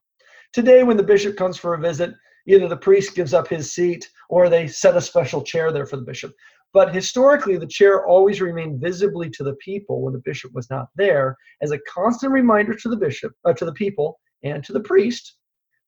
Today 0.53 0.83
when 0.85 0.97
the 0.97 1.03
bishop 1.03 1.37
comes 1.37 1.59
for 1.59 1.75
a 1.75 1.81
visit 1.81 2.15
either 2.47 2.69
the 2.69 2.77
priest 2.77 3.15
gives 3.15 3.35
up 3.35 3.49
his 3.49 3.75
seat 3.75 4.09
or 4.31 4.49
they 4.49 4.67
set 4.67 4.97
a 4.97 5.01
special 5.01 5.43
chair 5.43 5.71
there 5.71 5.87
for 5.87 5.97
the 5.97 6.03
bishop. 6.03 6.33
But 6.73 6.95
historically, 6.95 7.57
the 7.57 7.67
chair 7.67 8.07
always 8.07 8.41
remained 8.41 8.81
visibly 8.81 9.29
to 9.31 9.43
the 9.43 9.57
people 9.57 10.03
when 10.03 10.13
the 10.13 10.23
bishop 10.25 10.53
was 10.55 10.69
not 10.71 10.89
there, 10.97 11.37
as 11.63 11.73
a 11.73 11.79
constant 11.89 12.33
reminder 12.33 12.75
to 12.75 12.89
the 12.89 12.97
bishop, 12.97 13.33
uh, 13.45 13.55
to 13.55 13.65
the 13.65 13.73
people, 13.73 14.19
and 14.43 14.63
to 14.65 14.73
the 14.73 14.81
priest 14.81 15.39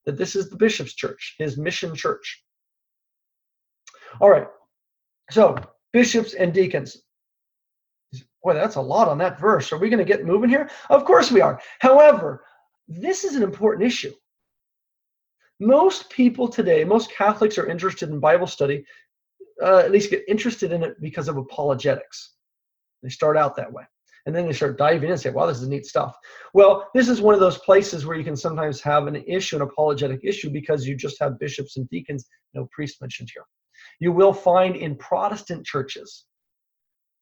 that 0.06 0.16
this 0.16 0.34
is 0.36 0.50
the 0.50 0.56
bishop's 0.56 0.94
church, 0.94 1.36
his 1.38 1.56
mission 1.56 1.94
church. 1.94 2.42
All 4.20 4.30
right. 4.30 4.46
So 5.30 5.56
bishops 5.92 6.34
and 6.34 6.52
deacons. 6.52 6.96
Boy, 8.42 8.54
that's 8.54 8.76
a 8.76 8.80
lot 8.80 9.08
on 9.08 9.18
that 9.18 9.38
verse. 9.38 9.72
Are 9.72 9.78
we 9.78 9.90
going 9.90 9.98
to 9.98 10.04
get 10.04 10.24
moving 10.24 10.50
here? 10.50 10.70
Of 10.88 11.04
course 11.04 11.30
we 11.30 11.40
are. 11.40 11.60
However, 11.80 12.44
this 12.88 13.24
is 13.24 13.36
an 13.36 13.42
important 13.42 13.86
issue. 13.86 14.12
Most 15.60 16.08
people 16.08 16.48
today, 16.48 16.84
most 16.84 17.12
Catholics 17.12 17.58
are 17.58 17.66
interested 17.66 18.08
in 18.08 18.18
Bible 18.18 18.46
study 18.46 18.84
uh, 19.62 19.78
at 19.78 19.90
least 19.90 20.10
get 20.10 20.24
interested 20.28 20.72
in 20.72 20.82
it 20.82 21.00
because 21.00 21.28
of 21.28 21.36
apologetics. 21.36 22.34
They 23.02 23.08
start 23.08 23.36
out 23.36 23.56
that 23.56 23.72
way. 23.72 23.84
And 24.26 24.34
then 24.34 24.46
they 24.46 24.52
start 24.52 24.78
diving 24.78 25.04
in 25.04 25.12
and 25.12 25.20
say, 25.20 25.30
wow, 25.30 25.46
this 25.46 25.60
is 25.60 25.68
neat 25.68 25.86
stuff. 25.86 26.14
Well, 26.52 26.88
this 26.94 27.08
is 27.08 27.20
one 27.20 27.34
of 27.34 27.40
those 27.40 27.58
places 27.58 28.04
where 28.04 28.16
you 28.16 28.24
can 28.24 28.36
sometimes 28.36 28.80
have 28.82 29.06
an 29.06 29.16
issue, 29.26 29.56
an 29.56 29.62
apologetic 29.62 30.20
issue, 30.22 30.50
because 30.50 30.86
you 30.86 30.96
just 30.96 31.18
have 31.20 31.38
bishops 31.38 31.76
and 31.76 31.88
deacons, 31.88 32.26
no 32.54 32.68
priest 32.72 33.00
mentioned 33.00 33.30
here. 33.32 33.44
You 33.98 34.12
will 34.12 34.32
find 34.32 34.76
in 34.76 34.96
Protestant 34.96 35.64
churches, 35.64 36.26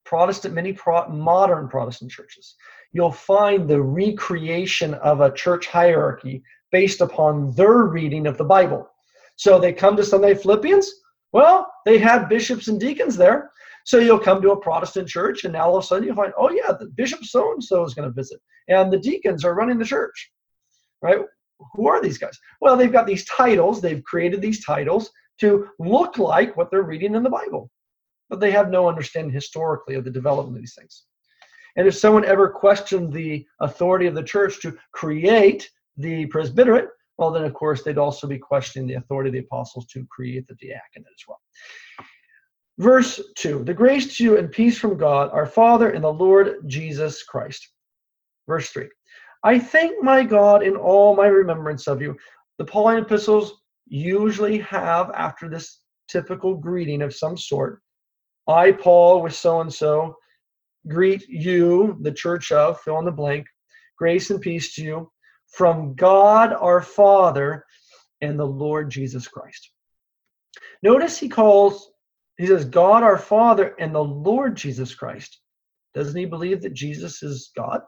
Protestant, 0.04 0.54
many 0.54 0.72
pro- 0.72 1.08
modern 1.08 1.68
Protestant 1.68 2.10
churches, 2.10 2.56
you'll 2.92 3.12
find 3.12 3.68
the 3.68 3.80
recreation 3.80 4.94
of 4.94 5.20
a 5.20 5.32
church 5.32 5.66
hierarchy 5.66 6.42
based 6.72 7.00
upon 7.00 7.54
their 7.54 7.84
reading 7.84 8.26
of 8.26 8.38
the 8.38 8.44
Bible. 8.44 8.88
So 9.36 9.58
they 9.58 9.72
come 9.72 9.96
to 9.96 10.04
Sunday 10.04 10.34
Philippians, 10.34 10.90
well, 11.32 11.70
they 11.84 11.98
had 11.98 12.28
bishops 12.28 12.68
and 12.68 12.80
deacons 12.80 13.16
there. 13.16 13.50
So 13.84 13.98
you'll 13.98 14.18
come 14.18 14.42
to 14.42 14.52
a 14.52 14.60
Protestant 14.60 15.08
church, 15.08 15.44
and 15.44 15.52
now 15.54 15.68
all 15.68 15.78
of 15.78 15.84
a 15.84 15.86
sudden 15.86 16.06
you 16.06 16.14
find, 16.14 16.32
oh, 16.36 16.50
yeah, 16.50 16.72
the 16.78 16.90
bishop 16.94 17.24
so 17.24 17.52
and 17.52 17.64
so 17.64 17.84
is 17.84 17.94
going 17.94 18.08
to 18.08 18.14
visit, 18.14 18.38
and 18.68 18.92
the 18.92 18.98
deacons 18.98 19.44
are 19.44 19.54
running 19.54 19.78
the 19.78 19.84
church, 19.84 20.30
right? 21.00 21.20
Who 21.74 21.88
are 21.88 22.02
these 22.02 22.18
guys? 22.18 22.38
Well, 22.60 22.76
they've 22.76 22.92
got 22.92 23.06
these 23.06 23.24
titles, 23.24 23.80
they've 23.80 24.04
created 24.04 24.42
these 24.42 24.64
titles 24.64 25.10
to 25.40 25.68
look 25.78 26.18
like 26.18 26.56
what 26.56 26.70
they're 26.70 26.82
reading 26.82 27.14
in 27.14 27.22
the 27.22 27.30
Bible, 27.30 27.70
but 28.28 28.40
they 28.40 28.50
have 28.50 28.70
no 28.70 28.88
understanding 28.88 29.32
historically 29.32 29.94
of 29.94 30.04
the 30.04 30.10
development 30.10 30.56
of 30.56 30.62
these 30.62 30.74
things. 30.78 31.04
And 31.76 31.86
if 31.86 31.96
someone 31.96 32.24
ever 32.24 32.50
questioned 32.50 33.12
the 33.12 33.46
authority 33.60 34.06
of 34.06 34.14
the 34.14 34.22
church 34.22 34.60
to 34.62 34.76
create 34.92 35.70
the 35.96 36.26
presbyterate, 36.26 36.88
well, 37.18 37.32
then 37.32 37.44
of 37.44 37.52
course 37.52 37.82
they'd 37.82 37.98
also 37.98 38.26
be 38.26 38.38
questioning 38.38 38.86
the 38.86 38.94
authority 38.94 39.28
of 39.28 39.34
the 39.34 39.40
apostles 39.40 39.86
to 39.86 40.06
create 40.06 40.46
the 40.46 40.54
diaconate 40.54 41.12
as 41.12 41.24
well. 41.26 41.40
Verse 42.78 43.20
2 43.36 43.64
The 43.64 43.74
grace 43.74 44.16
to 44.16 44.24
you 44.24 44.38
and 44.38 44.50
peace 44.50 44.78
from 44.78 44.96
God, 44.96 45.30
our 45.32 45.46
Father, 45.46 45.90
and 45.90 46.04
the 46.04 46.12
Lord 46.12 46.56
Jesus 46.66 47.24
Christ. 47.24 47.68
Verse 48.46 48.70
3 48.70 48.88
I 49.44 49.58
thank 49.58 50.02
my 50.02 50.24
God 50.24 50.62
in 50.62 50.76
all 50.76 51.14
my 51.14 51.26
remembrance 51.26 51.88
of 51.88 52.00
you. 52.00 52.16
The 52.58 52.64
Pauline 52.64 53.02
epistles 53.02 53.62
usually 53.88 54.58
have, 54.58 55.10
after 55.14 55.48
this 55.48 55.80
typical 56.08 56.54
greeting 56.54 57.02
of 57.02 57.14
some 57.14 57.36
sort, 57.36 57.80
I, 58.48 58.72
Paul, 58.72 59.22
with 59.22 59.34
so 59.34 59.60
and 59.60 59.72
so, 59.72 60.16
greet 60.88 61.28
you, 61.28 61.98
the 62.00 62.12
church 62.12 62.50
of, 62.50 62.80
fill 62.80 62.98
in 62.98 63.04
the 63.04 63.12
blank, 63.12 63.46
grace 63.96 64.30
and 64.30 64.40
peace 64.40 64.74
to 64.74 64.82
you 64.82 65.10
from 65.48 65.94
God 65.94 66.52
our 66.52 66.82
Father 66.82 67.64
and 68.20 68.38
the 68.38 68.46
Lord 68.46 68.90
Jesus 68.90 69.28
Christ. 69.28 69.70
Notice 70.82 71.18
he 71.18 71.28
calls, 71.28 71.90
he 72.36 72.46
says, 72.46 72.64
God 72.64 73.02
our 73.02 73.18
Father 73.18 73.74
and 73.78 73.94
the 73.94 74.04
Lord 74.04 74.56
Jesus 74.56 74.94
Christ. 74.94 75.40
Doesn't 75.94 76.16
he 76.18 76.26
believe 76.26 76.62
that 76.62 76.74
Jesus 76.74 77.22
is 77.22 77.50
God? 77.56 77.80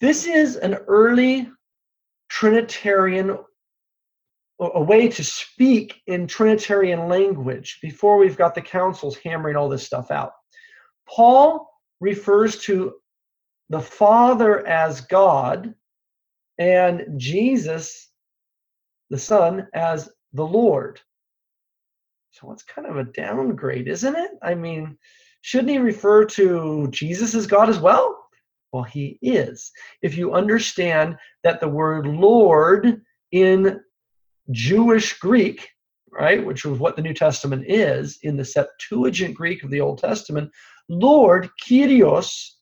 This 0.00 0.26
is 0.26 0.56
an 0.56 0.74
early 0.74 1.50
Trinitarian, 2.28 3.38
a 4.60 4.82
way 4.82 5.08
to 5.08 5.24
speak 5.24 6.00
in 6.06 6.26
Trinitarian 6.26 7.08
language 7.08 7.78
before 7.80 8.18
we've 8.18 8.36
got 8.36 8.54
the 8.54 8.62
councils 8.62 9.16
hammering 9.16 9.56
all 9.56 9.68
this 9.68 9.86
stuff 9.86 10.10
out. 10.10 10.32
Paul 11.08 11.70
refers 12.00 12.58
to 12.64 12.94
the 13.74 13.80
Father 13.80 14.64
as 14.68 15.00
God 15.00 15.74
and 16.58 17.18
Jesus, 17.18 18.08
the 19.10 19.18
Son, 19.18 19.66
as 19.74 20.08
the 20.32 20.46
Lord. 20.46 21.00
So 22.30 22.52
it's 22.52 22.62
kind 22.62 22.86
of 22.86 22.98
a 22.98 23.10
downgrade, 23.10 23.88
isn't 23.88 24.14
it? 24.14 24.30
I 24.44 24.54
mean, 24.54 24.96
shouldn't 25.40 25.70
he 25.70 25.78
refer 25.78 26.24
to 26.24 26.86
Jesus 26.92 27.34
as 27.34 27.48
God 27.48 27.68
as 27.68 27.80
well? 27.80 28.16
Well, 28.70 28.84
he 28.84 29.18
is. 29.22 29.72
If 30.02 30.16
you 30.16 30.34
understand 30.34 31.16
that 31.42 31.58
the 31.58 31.66
word 31.66 32.06
Lord 32.06 33.02
in 33.32 33.80
Jewish 34.52 35.18
Greek, 35.18 35.68
right, 36.12 36.46
which 36.46 36.64
is 36.64 36.78
what 36.78 36.94
the 36.94 37.02
New 37.02 37.14
Testament 37.14 37.64
is, 37.66 38.20
in 38.22 38.36
the 38.36 38.44
Septuagint 38.44 39.34
Greek 39.34 39.64
of 39.64 39.70
the 39.70 39.80
Old 39.80 39.98
Testament, 39.98 40.48
Lord, 40.88 41.50
Kyrios, 41.60 42.53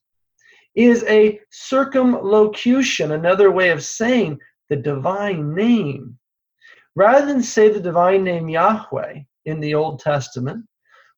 is 0.75 1.05
a 1.05 1.41
circumlocution, 1.51 3.13
another 3.13 3.51
way 3.51 3.71
of 3.71 3.85
saying 3.85 4.39
the 4.69 4.77
divine 4.77 5.55
name. 5.55 6.19
Rather 6.95 7.27
than 7.27 7.43
say 7.43 7.69
the 7.69 7.81
divine 7.81 8.25
name 8.25 8.49
Yahweh 8.49 9.21
in 9.47 9.61
the 9.61 9.75
Old 9.75 10.01
Testament, 10.01 10.65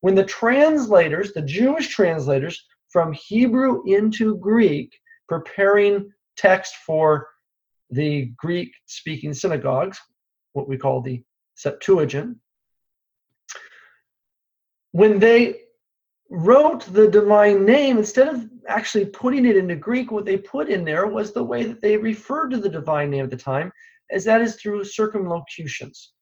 when 0.01 0.15
the 0.15 0.25
translators, 0.25 1.33
the 1.33 1.41
Jewish 1.41 1.89
translators, 1.89 2.65
from 2.89 3.13
Hebrew 3.13 3.83
into 3.85 4.37
Greek, 4.37 4.97
preparing 5.27 6.11
text 6.37 6.75
for 6.85 7.27
the 7.89 8.31
Greek 8.37 8.71
speaking 8.85 9.33
synagogues, 9.33 9.99
what 10.53 10.69
we 10.69 10.77
call 10.77 11.01
the 11.01 11.21
Septuagint, 11.55 12.37
when 14.91 15.19
they 15.19 15.64
wrote 16.29 16.81
the 16.93 17.07
divine 17.07 17.65
name, 17.65 17.97
instead 17.97 18.27
of 18.27 18.49
actually 18.67 19.05
putting 19.05 19.45
it 19.45 19.57
into 19.57 19.75
Greek, 19.75 20.11
what 20.11 20.25
they 20.25 20.37
put 20.37 20.69
in 20.69 20.83
there 20.83 21.07
was 21.07 21.31
the 21.31 21.43
way 21.43 21.63
that 21.63 21.81
they 21.81 21.97
referred 21.97 22.49
to 22.49 22.57
the 22.57 22.69
divine 22.69 23.11
name 23.11 23.25
at 23.25 23.29
the 23.29 23.37
time, 23.37 23.71
as 24.11 24.23
that 24.23 24.41
is 24.41 24.55
through 24.55 24.83
circumlocutions. 24.83 26.13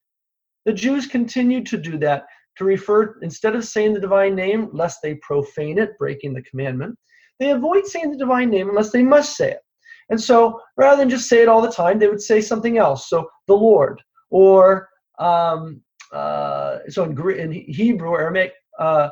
The 0.65 0.73
Jews 0.73 1.07
continued 1.07 1.65
to 1.67 1.77
do 1.77 1.97
that, 1.99 2.25
to 2.57 2.65
refer, 2.65 3.17
instead 3.21 3.55
of 3.55 3.65
saying 3.65 3.93
the 3.93 3.99
divine 3.99 4.35
name, 4.35 4.69
lest 4.73 4.99
they 5.01 5.15
profane 5.15 5.79
it, 5.79 5.97
breaking 5.97 6.33
the 6.33 6.43
commandment, 6.43 6.97
they 7.39 7.51
avoid 7.51 7.85
saying 7.85 8.11
the 8.11 8.17
divine 8.17 8.49
name 8.49 8.69
unless 8.69 8.91
they 8.91 9.03
must 9.03 9.35
say 9.35 9.51
it. 9.51 9.61
And 10.09 10.21
so 10.21 10.59
rather 10.77 10.97
than 10.97 11.09
just 11.09 11.29
say 11.29 11.41
it 11.41 11.47
all 11.47 11.61
the 11.61 11.71
time, 11.71 11.97
they 11.97 12.07
would 12.07 12.21
say 12.21 12.41
something 12.41 12.77
else. 12.77 13.09
So 13.09 13.29
the 13.47 13.55
Lord, 13.55 14.01
or 14.29 14.89
um, 15.19 15.81
uh, 16.11 16.79
so 16.89 17.03
in, 17.05 17.17
in 17.31 17.51
Hebrew, 17.51 18.15
Aramaic, 18.15 18.53
uh, 18.79 19.09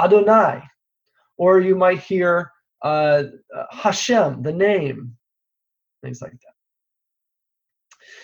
Adonai, 0.00 0.62
or 1.36 1.60
you 1.60 1.74
might 1.74 2.00
hear 2.00 2.50
uh, 2.82 3.24
Hashem, 3.70 4.42
the 4.42 4.52
name, 4.52 5.16
things 6.02 6.20
like 6.20 6.32
that. 6.32 6.38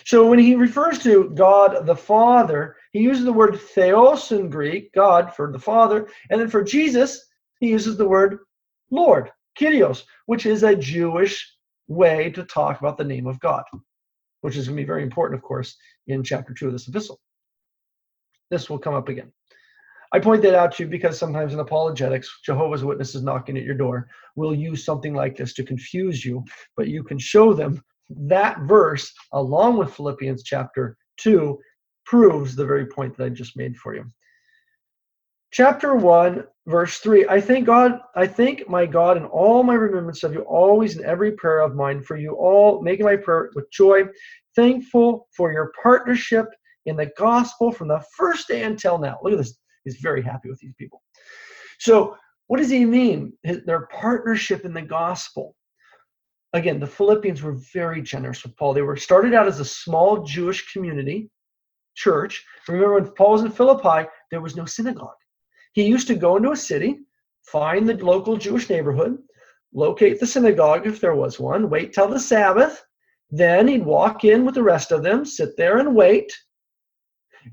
So 0.04 0.26
when 0.26 0.38
he 0.38 0.54
refers 0.54 0.98
to 1.00 1.30
God 1.34 1.86
the 1.86 1.96
Father, 1.96 2.76
he 2.92 3.00
uses 3.00 3.24
the 3.24 3.32
word 3.32 3.60
theos 3.60 4.32
in 4.32 4.50
Greek, 4.50 4.92
God 4.94 5.34
for 5.34 5.52
the 5.52 5.58
Father, 5.58 6.08
and 6.30 6.40
then 6.40 6.48
for 6.48 6.62
Jesus, 6.62 7.26
he 7.60 7.68
uses 7.68 7.96
the 7.96 8.08
word 8.08 8.38
Lord, 8.90 9.30
Kyrios, 9.58 10.04
which 10.26 10.46
is 10.46 10.62
a 10.62 10.74
Jewish 10.74 11.54
way 11.88 12.30
to 12.30 12.44
talk 12.44 12.80
about 12.80 12.96
the 12.96 13.04
name 13.04 13.26
of 13.26 13.40
God, 13.40 13.64
which 14.40 14.56
is 14.56 14.66
going 14.66 14.76
to 14.76 14.82
be 14.82 14.86
very 14.86 15.02
important, 15.02 15.38
of 15.38 15.44
course, 15.44 15.76
in 16.06 16.22
chapter 16.22 16.54
2 16.54 16.68
of 16.68 16.72
this 16.72 16.88
epistle. 16.88 17.20
This 18.50 18.70
will 18.70 18.78
come 18.78 18.94
up 18.94 19.08
again. 19.08 19.32
I 20.12 20.18
point 20.18 20.42
that 20.42 20.54
out 20.54 20.72
to 20.72 20.84
you 20.84 20.88
because 20.88 21.18
sometimes 21.18 21.52
in 21.52 21.61
apologetics, 21.61 22.40
Jehovah's 22.44 22.84
Witnesses 22.84 23.22
knocking 23.22 23.59
at 23.59 23.64
your 23.64 23.74
door 23.74 24.09
will 24.36 24.54
use 24.54 24.84
something 24.84 25.14
like 25.14 25.36
this 25.36 25.52
to 25.54 25.64
confuse 25.64 26.24
you, 26.24 26.44
but 26.76 26.88
you 26.88 27.02
can 27.02 27.18
show 27.18 27.52
them 27.52 27.82
that 28.11 28.61
verse 28.61 29.12
along 29.32 29.76
with 29.76 29.94
Philippians 29.94 30.42
chapter 30.42 30.96
2 31.18 31.59
proves 32.06 32.56
the 32.56 32.64
very 32.64 32.86
point 32.86 33.16
that 33.16 33.24
I 33.24 33.28
just 33.28 33.56
made 33.56 33.76
for 33.76 33.94
you. 33.94 34.04
Chapter 35.50 35.94
1, 35.94 36.44
verse 36.66 36.98
3 36.98 37.26
I 37.28 37.40
thank 37.40 37.66
God, 37.66 38.00
I 38.14 38.26
thank 38.26 38.68
my 38.68 38.86
God 38.86 39.16
in 39.16 39.24
all 39.24 39.62
my 39.62 39.74
remembrance 39.74 40.22
of 40.22 40.32
you, 40.32 40.40
always 40.42 40.96
in 40.96 41.04
every 41.04 41.32
prayer 41.32 41.61
of 41.61 41.74
mine, 41.74 42.02
for 42.02 42.16
you 42.16 42.32
all, 42.32 42.82
making 42.82 43.06
my 43.06 43.16
prayer 43.16 43.50
with 43.54 43.70
joy, 43.70 44.04
thankful 44.56 45.28
for 45.34 45.52
your 45.52 45.72
partnership 45.82 46.46
in 46.86 46.96
the 46.96 47.11
gospel 47.18 47.70
from 47.70 47.88
the 47.88 48.02
first 48.16 48.48
day 48.48 48.62
until 48.62 48.98
now. 48.98 49.18
Look 49.22 49.32
at 49.32 49.38
this. 49.38 49.59
He's 49.95 50.03
very 50.03 50.22
happy 50.22 50.49
with 50.49 50.59
these 50.61 50.74
people. 50.78 51.03
So, 51.78 52.16
what 52.47 52.59
does 52.59 52.70
he 52.70 52.84
mean? 52.84 53.32
Their 53.45 53.86
partnership 53.86 54.64
in 54.64 54.72
the 54.72 54.82
gospel. 54.82 55.55
Again, 56.55 56.80
the 56.80 56.86
Philippians 56.86 57.43
were 57.43 57.57
very 57.74 58.01
generous 58.01 58.43
with 58.43 58.57
Paul. 58.57 58.72
They 58.72 58.82
were 58.82 58.97
started 58.97 59.34
out 59.34 59.47
as 59.47 59.61
a 59.61 59.64
small 59.64 60.22
Jewish 60.22 60.72
community 60.72 61.30
church. 61.95 62.45
Remember 62.68 62.95
when 62.95 63.12
Paul 63.12 63.32
was 63.32 63.43
in 63.43 63.51
Philippi, 63.51 64.09
there 64.30 64.41
was 64.41 64.57
no 64.57 64.64
synagogue. 64.64 65.16
He 65.72 65.84
used 65.84 66.07
to 66.09 66.14
go 66.14 66.36
into 66.36 66.53
a 66.53 66.57
city, 66.57 67.01
find 67.43 67.86
the 67.86 67.95
local 68.03 68.36
Jewish 68.36 68.70
neighborhood, 68.70 69.18
locate 69.74 70.18
the 70.18 70.26
synagogue 70.26 70.86
if 70.86 71.01
there 71.01 71.14
was 71.14 71.39
one, 71.39 71.68
wait 71.68 71.93
till 71.93 72.09
the 72.09 72.18
Sabbath. 72.18 72.82
Then 73.30 73.68
he'd 73.68 73.84
walk 73.84 74.24
in 74.24 74.47
with 74.47 74.55
the 74.55 74.62
rest 74.62 74.91
of 74.91 75.03
them, 75.03 75.26
sit 75.26 75.57
there 75.57 75.78
and 75.78 75.95
wait. 75.95 76.32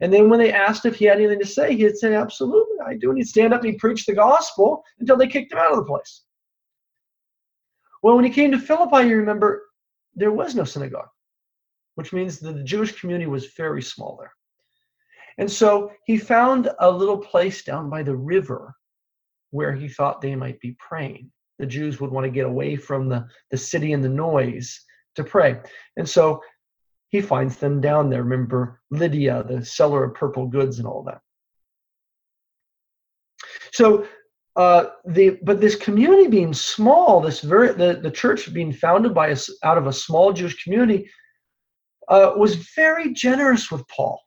And 0.02 0.12
then 0.14 0.30
when 0.30 0.40
they 0.40 0.52
asked 0.52 0.86
if 0.86 0.96
he 0.96 1.06
had 1.06 1.18
anything 1.18 1.40
to 1.40 1.46
say, 1.46 1.76
he'd 1.76 1.98
say, 1.98 2.16
Absolutely, 2.16 2.78
I 2.86 2.96
do. 2.96 3.10
And 3.10 3.18
he'd 3.18 3.28
stand 3.28 3.54
up 3.54 3.62
and 3.62 3.72
he'd 3.72 3.80
preach 3.80 4.06
the 4.06 4.14
gospel 4.14 4.84
until 5.00 5.18
they 5.18 5.28
kicked 5.28 5.52
him 5.52 5.60
out 5.60 5.72
of 5.72 5.78
the 5.78 5.86
place. 5.86 6.24
Well, 8.04 8.16
when 8.16 8.26
he 8.26 8.32
came 8.32 8.52
to 8.52 8.60
Philippi, 8.60 9.08
you 9.08 9.18
remember, 9.18 9.64
there 10.16 10.32
was 10.32 10.56
no 10.56 10.64
synagogue, 10.64 11.10
which 11.96 12.14
means 12.14 12.40
that 12.40 12.54
the 12.54 12.64
Jewish 12.64 13.00
community 13.00 13.28
was 13.28 13.54
very 13.58 13.82
small 13.82 14.18
there. 14.20 14.32
And 15.38 15.52
so 15.52 15.92
he 16.06 16.18
found 16.18 16.70
a 16.80 16.90
little 16.90 17.18
place 17.18 17.64
down 17.64 17.90
by 17.90 18.04
the 18.04 18.16
river 18.16 18.74
where 19.52 19.74
he 19.74 19.88
thought 19.88 20.22
they 20.22 20.36
might 20.36 20.60
be 20.60 20.78
praying. 20.80 21.32
The 21.60 21.66
Jews 21.66 22.00
would 22.00 22.12
want 22.12 22.26
to 22.26 22.32
get 22.32 22.46
away 22.46 22.76
from 22.76 23.10
the, 23.10 23.26
the 23.52 23.58
city 23.58 23.94
and 23.94 24.04
the 24.04 24.10
noise 24.10 24.80
to 25.16 25.24
pray. 25.24 25.60
And 25.98 26.08
so 26.08 26.42
he 27.10 27.22
finds 27.22 27.58
them 27.58 27.82
down 27.82 28.10
there. 28.10 28.24
Remember 28.24 28.82
Lydia, 28.92 29.44
the 29.48 29.64
seller 29.64 30.04
of 30.04 30.16
purple 30.16 30.48
goods 30.48 30.80
and 30.80 30.88
all 30.88 31.04
that. 31.04 31.22
So 33.72 34.08
uh, 34.56 34.86
the 35.06 35.38
but 35.44 35.60
this 35.60 35.76
community 35.76 36.28
being 36.28 36.54
small, 36.54 37.22
this 37.22 37.42
very 37.42 37.74
the, 37.74 38.00
the 38.02 38.12
church 38.12 38.54
being 38.54 38.72
founded 38.72 39.14
by 39.14 39.32
us 39.32 39.50
out 39.64 39.78
of 39.78 39.88
a 39.88 39.94
small 39.94 40.34
Jewish 40.34 40.64
community 40.64 41.10
uh, 42.08 42.34
was 42.36 42.56
very 42.56 43.14
generous 43.14 43.72
with 43.72 43.86
Paul 43.88 44.20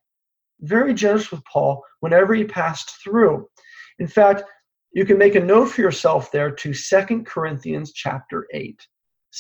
very 0.60 0.94
generous 0.94 1.30
with 1.30 1.44
Paul 1.44 1.82
whenever 2.00 2.34
he 2.34 2.44
passed 2.44 3.02
through. 3.02 3.48
In 3.98 4.06
fact, 4.06 4.42
you 4.92 5.04
can 5.04 5.18
make 5.18 5.34
a 5.34 5.40
note 5.40 5.66
for 5.66 5.80
yourself 5.80 6.30
there 6.32 6.50
to 6.50 6.72
Second 6.72 7.26
Corinthians 7.26 7.92
chapter 7.92 8.46
8. 8.52 8.80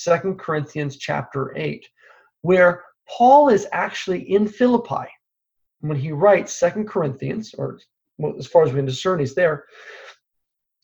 2 0.04 0.36
Corinthians 0.38 0.98
chapter 0.98 1.56
8, 1.56 1.86
where 2.42 2.84
Paul 3.16 3.48
is 3.48 3.66
actually 3.72 4.32
in 4.32 4.46
Philippi 4.46 5.08
when 5.80 5.96
he 5.96 6.12
writes 6.12 6.52
Second 6.52 6.88
Corinthians, 6.88 7.54
or 7.56 7.78
as 8.38 8.46
far 8.46 8.64
as 8.64 8.72
we 8.72 8.78
can 8.78 8.86
discern, 8.86 9.20
he's 9.20 9.34
there. 9.34 9.64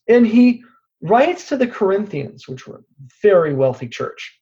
And 0.09 0.27
he 0.27 0.65
writes 1.01 1.49
to 1.49 1.57
the 1.57 1.67
Corinthians, 1.67 2.49
which 2.49 2.67
were 2.67 2.79
a 2.79 2.85
very 3.23 3.55
wealthy 3.55 3.89
church. 3.89 4.41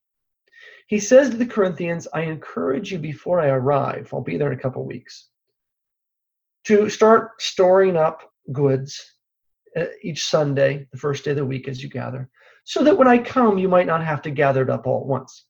He 0.87 0.99
says 0.99 1.31
to 1.31 1.37
the 1.37 1.47
Corinthians, 1.47 2.07
I 2.13 2.23
encourage 2.23 2.93
you 2.93 2.99
before 2.99 3.41
I 3.41 3.49
arrive, 3.49 4.11
I'll 4.13 4.21
be 4.21 4.37
there 4.37 4.53
in 4.53 4.59
a 4.59 4.63
couple 4.63 4.85
weeks, 4.85 5.29
to 6.65 6.89
start 6.91 7.41
storing 7.41 7.97
up 7.97 8.31
goods 8.53 9.03
uh, 9.77 9.87
each 10.03 10.27
Sunday, 10.27 10.87
the 10.93 10.99
first 10.99 11.25
day 11.25 11.31
of 11.31 11.39
the 11.39 11.47
week 11.47 11.67
as 11.67 11.83
you 11.83 11.89
gather, 11.89 12.29
so 12.65 12.85
that 12.85 12.97
when 12.97 13.09
I 13.09 13.19
come, 13.19 13.59
you 13.59 13.69
might 13.69 13.87
not 13.87 14.05
have 14.05 14.23
to 14.23 14.31
gather 14.31 14.63
it 14.63 14.71
up 14.71 14.87
all 14.87 15.01
at 15.01 15.07
once. 15.07 15.47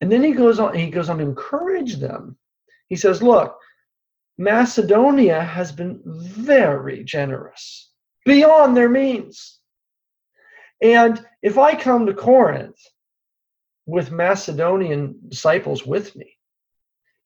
And 0.00 0.12
then 0.12 0.22
he 0.22 0.32
goes 0.32 0.58
on, 0.58 0.74
he 0.74 0.90
goes 0.90 1.08
on 1.08 1.18
to 1.18 1.24
encourage 1.24 1.96
them. 1.96 2.36
He 2.88 2.96
says, 2.96 3.22
Look, 3.22 3.58
Macedonia 4.38 5.42
has 5.42 5.72
been 5.72 6.00
very 6.04 7.04
generous, 7.04 7.92
beyond 8.24 8.76
their 8.76 8.88
means. 8.88 9.60
And 10.82 11.24
if 11.42 11.56
I 11.56 11.74
come 11.74 12.06
to 12.06 12.14
Corinth 12.14 12.76
with 13.86 14.10
Macedonian 14.10 15.18
disciples 15.28 15.86
with 15.86 16.14
me, 16.16 16.36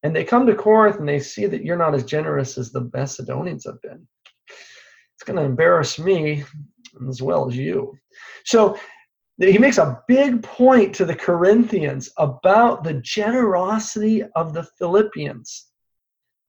and 0.02 0.14
they 0.14 0.24
come 0.24 0.46
to 0.46 0.54
Corinth 0.54 0.98
and 0.98 1.08
they 1.08 1.18
see 1.18 1.46
that 1.46 1.64
you're 1.64 1.76
not 1.76 1.94
as 1.94 2.04
generous 2.04 2.56
as 2.56 2.70
the 2.70 2.88
Macedonians 2.92 3.66
have 3.66 3.82
been. 3.82 4.06
It's 4.48 5.24
going 5.24 5.36
to 5.36 5.42
embarrass 5.42 5.98
me 5.98 6.44
as 7.08 7.20
well 7.20 7.48
as 7.48 7.56
you. 7.56 7.98
So 8.44 8.78
he 9.48 9.58
makes 9.58 9.78
a 9.78 10.02
big 10.06 10.42
point 10.42 10.94
to 10.96 11.06
the 11.06 11.14
Corinthians 11.14 12.10
about 12.18 12.84
the 12.84 12.94
generosity 12.94 14.22
of 14.36 14.52
the 14.52 14.64
Philippians, 14.78 15.70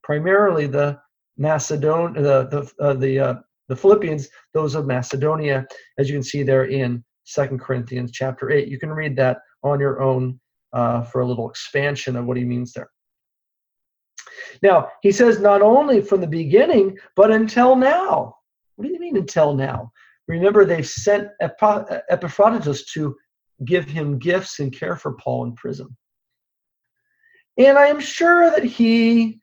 primarily 0.03 0.67
the 0.67 0.99
Macedon, 1.37 2.13
the 2.13 2.47
the 2.47 2.71
uh, 2.83 2.93
the 2.93 3.19
uh, 3.19 3.35
the 3.69 3.75
Philippians, 3.75 4.27
those 4.53 4.75
of 4.75 4.85
Macedonia, 4.85 5.65
as 5.97 6.09
you 6.09 6.15
can 6.15 6.23
see 6.23 6.43
there 6.43 6.65
in 6.65 7.03
Second 7.23 7.59
Corinthians 7.61 8.11
chapter 8.11 8.51
eight. 8.51 8.67
You 8.67 8.77
can 8.77 8.91
read 8.91 9.15
that 9.15 9.37
on 9.63 9.79
your 9.79 10.01
own 10.01 10.39
uh, 10.73 11.03
for 11.03 11.21
a 11.21 11.25
little 11.25 11.49
expansion 11.49 12.17
of 12.17 12.25
what 12.25 12.35
he 12.35 12.43
means 12.43 12.73
there. 12.73 12.89
Now, 14.61 14.89
he 15.01 15.11
says 15.11 15.39
not 15.39 15.61
only 15.61 16.01
from 16.01 16.19
the 16.19 16.27
beginning, 16.27 16.97
but 17.15 17.31
until 17.31 17.75
now. 17.75 18.35
What 18.75 18.87
do 18.87 18.93
you 18.93 18.99
mean 18.99 19.17
until 19.17 19.53
now? 19.53 19.91
Remember, 20.27 20.65
they've 20.65 20.87
sent 20.87 21.29
Epaphroditus 21.41 22.85
to 22.93 23.15
give 23.65 23.85
him 23.85 24.19
gifts 24.19 24.59
and 24.59 24.71
care 24.71 24.95
for 24.95 25.13
Paul 25.13 25.45
in 25.45 25.53
prison. 25.53 25.95
And 27.57 27.77
I 27.77 27.87
am 27.87 27.99
sure 27.99 28.49
that 28.49 28.63
he, 28.63 29.39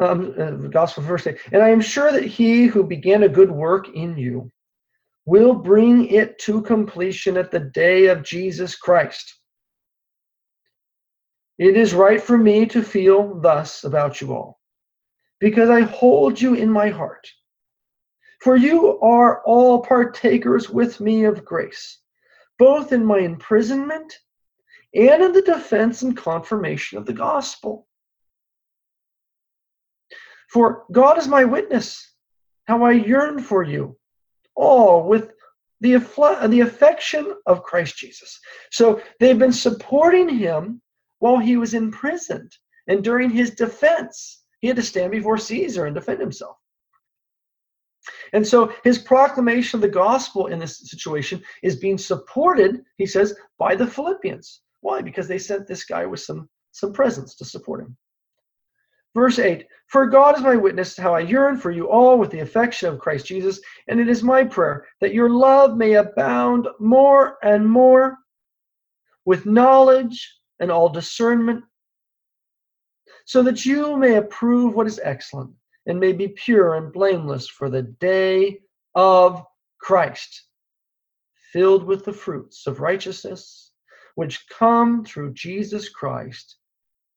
um, 0.00 0.34
uh, 0.38 0.50
Gospel 0.68 1.02
verse, 1.02 1.26
and 1.26 1.62
I 1.62 1.70
am 1.70 1.80
sure 1.80 2.12
that 2.12 2.24
he 2.24 2.66
who 2.66 2.84
began 2.84 3.22
a 3.22 3.28
good 3.28 3.50
work 3.50 3.88
in 3.94 4.16
you 4.16 4.50
will 5.24 5.54
bring 5.54 6.06
it 6.06 6.38
to 6.40 6.62
completion 6.62 7.36
at 7.36 7.50
the 7.50 7.60
day 7.60 8.06
of 8.06 8.22
Jesus 8.22 8.76
Christ. 8.76 9.34
It 11.58 11.76
is 11.76 11.92
right 11.94 12.20
for 12.20 12.38
me 12.38 12.66
to 12.66 12.82
feel 12.82 13.40
thus 13.40 13.84
about 13.84 14.20
you 14.20 14.32
all, 14.32 14.60
because 15.40 15.70
I 15.70 15.80
hold 15.80 16.40
you 16.40 16.54
in 16.54 16.70
my 16.70 16.88
heart. 16.88 17.26
For 18.40 18.56
you 18.56 19.00
are 19.00 19.42
all 19.44 19.82
partakers 19.82 20.70
with 20.70 21.00
me 21.00 21.24
of 21.24 21.44
grace, 21.44 22.00
both 22.58 22.92
in 22.92 23.04
my 23.04 23.18
imprisonment 23.18 24.16
and 24.94 25.22
in 25.22 25.32
the 25.32 25.42
defense 25.42 26.02
and 26.02 26.16
confirmation 26.16 26.98
of 26.98 27.06
the 27.06 27.12
gospel. 27.12 27.86
For 30.50 30.84
God 30.92 31.18
is 31.18 31.28
my 31.28 31.44
witness, 31.44 32.14
how 32.66 32.84
I 32.84 32.92
yearn 32.92 33.42
for 33.42 33.62
you, 33.62 33.98
all 34.54 35.06
with 35.06 35.32
the, 35.80 35.98
the 36.48 36.60
affection 36.60 37.34
of 37.46 37.62
Christ 37.62 37.96
Jesus. 37.96 38.38
So 38.70 39.02
they've 39.20 39.38
been 39.38 39.52
supporting 39.52 40.28
him 40.28 40.80
while 41.18 41.38
he 41.38 41.56
was 41.56 41.74
imprisoned 41.74 42.52
and 42.86 43.04
during 43.04 43.30
his 43.30 43.50
defense. 43.50 44.44
He 44.60 44.68
had 44.68 44.76
to 44.76 44.82
stand 44.82 45.10
before 45.10 45.38
Caesar 45.38 45.86
and 45.86 45.94
defend 45.94 46.20
himself. 46.20 46.56
And 48.32 48.46
so 48.46 48.72
his 48.84 48.98
proclamation 48.98 49.78
of 49.78 49.82
the 49.82 49.88
gospel 49.88 50.46
in 50.48 50.58
this 50.58 50.78
situation 50.90 51.42
is 51.62 51.76
being 51.76 51.98
supported, 51.98 52.84
he 52.96 53.06
says, 53.06 53.34
by 53.58 53.74
the 53.74 53.86
Philippians. 53.86 54.62
Why? 54.80 55.02
Because 55.02 55.28
they 55.28 55.38
sent 55.38 55.66
this 55.66 55.84
guy 55.84 56.06
with 56.06 56.20
some, 56.20 56.48
some 56.72 56.92
presents 56.92 57.34
to 57.36 57.44
support 57.44 57.80
him. 57.80 57.96
Verse 59.14 59.38
8 59.38 59.66
For 59.86 60.06
God 60.06 60.36
is 60.36 60.42
my 60.42 60.56
witness 60.56 60.96
how 60.96 61.14
I 61.14 61.20
yearn 61.20 61.56
for 61.56 61.70
you 61.70 61.88
all 61.88 62.18
with 62.18 62.30
the 62.30 62.40
affection 62.40 62.88
of 62.88 62.98
Christ 62.98 63.26
Jesus, 63.26 63.60
and 63.88 63.98
it 63.98 64.08
is 64.08 64.22
my 64.22 64.44
prayer 64.44 64.86
that 65.00 65.14
your 65.14 65.30
love 65.30 65.76
may 65.76 65.94
abound 65.94 66.68
more 66.78 67.38
and 67.42 67.68
more 67.68 68.18
with 69.24 69.46
knowledge 69.46 70.36
and 70.60 70.70
all 70.70 70.88
discernment, 70.88 71.64
so 73.24 73.42
that 73.42 73.64
you 73.64 73.96
may 73.96 74.16
approve 74.16 74.74
what 74.74 74.86
is 74.86 75.00
excellent 75.02 75.52
and 75.88 75.98
may 75.98 76.12
be 76.12 76.28
pure 76.28 76.74
and 76.74 76.92
blameless 76.92 77.48
for 77.48 77.68
the 77.68 77.82
day 77.82 78.60
of 78.94 79.42
Christ, 79.80 80.44
filled 81.52 81.84
with 81.84 82.04
the 82.04 82.12
fruits 82.12 82.66
of 82.66 82.80
righteousness, 82.80 83.72
which 84.14 84.46
come 84.50 85.04
through 85.04 85.32
Jesus 85.32 85.88
Christ 85.88 86.56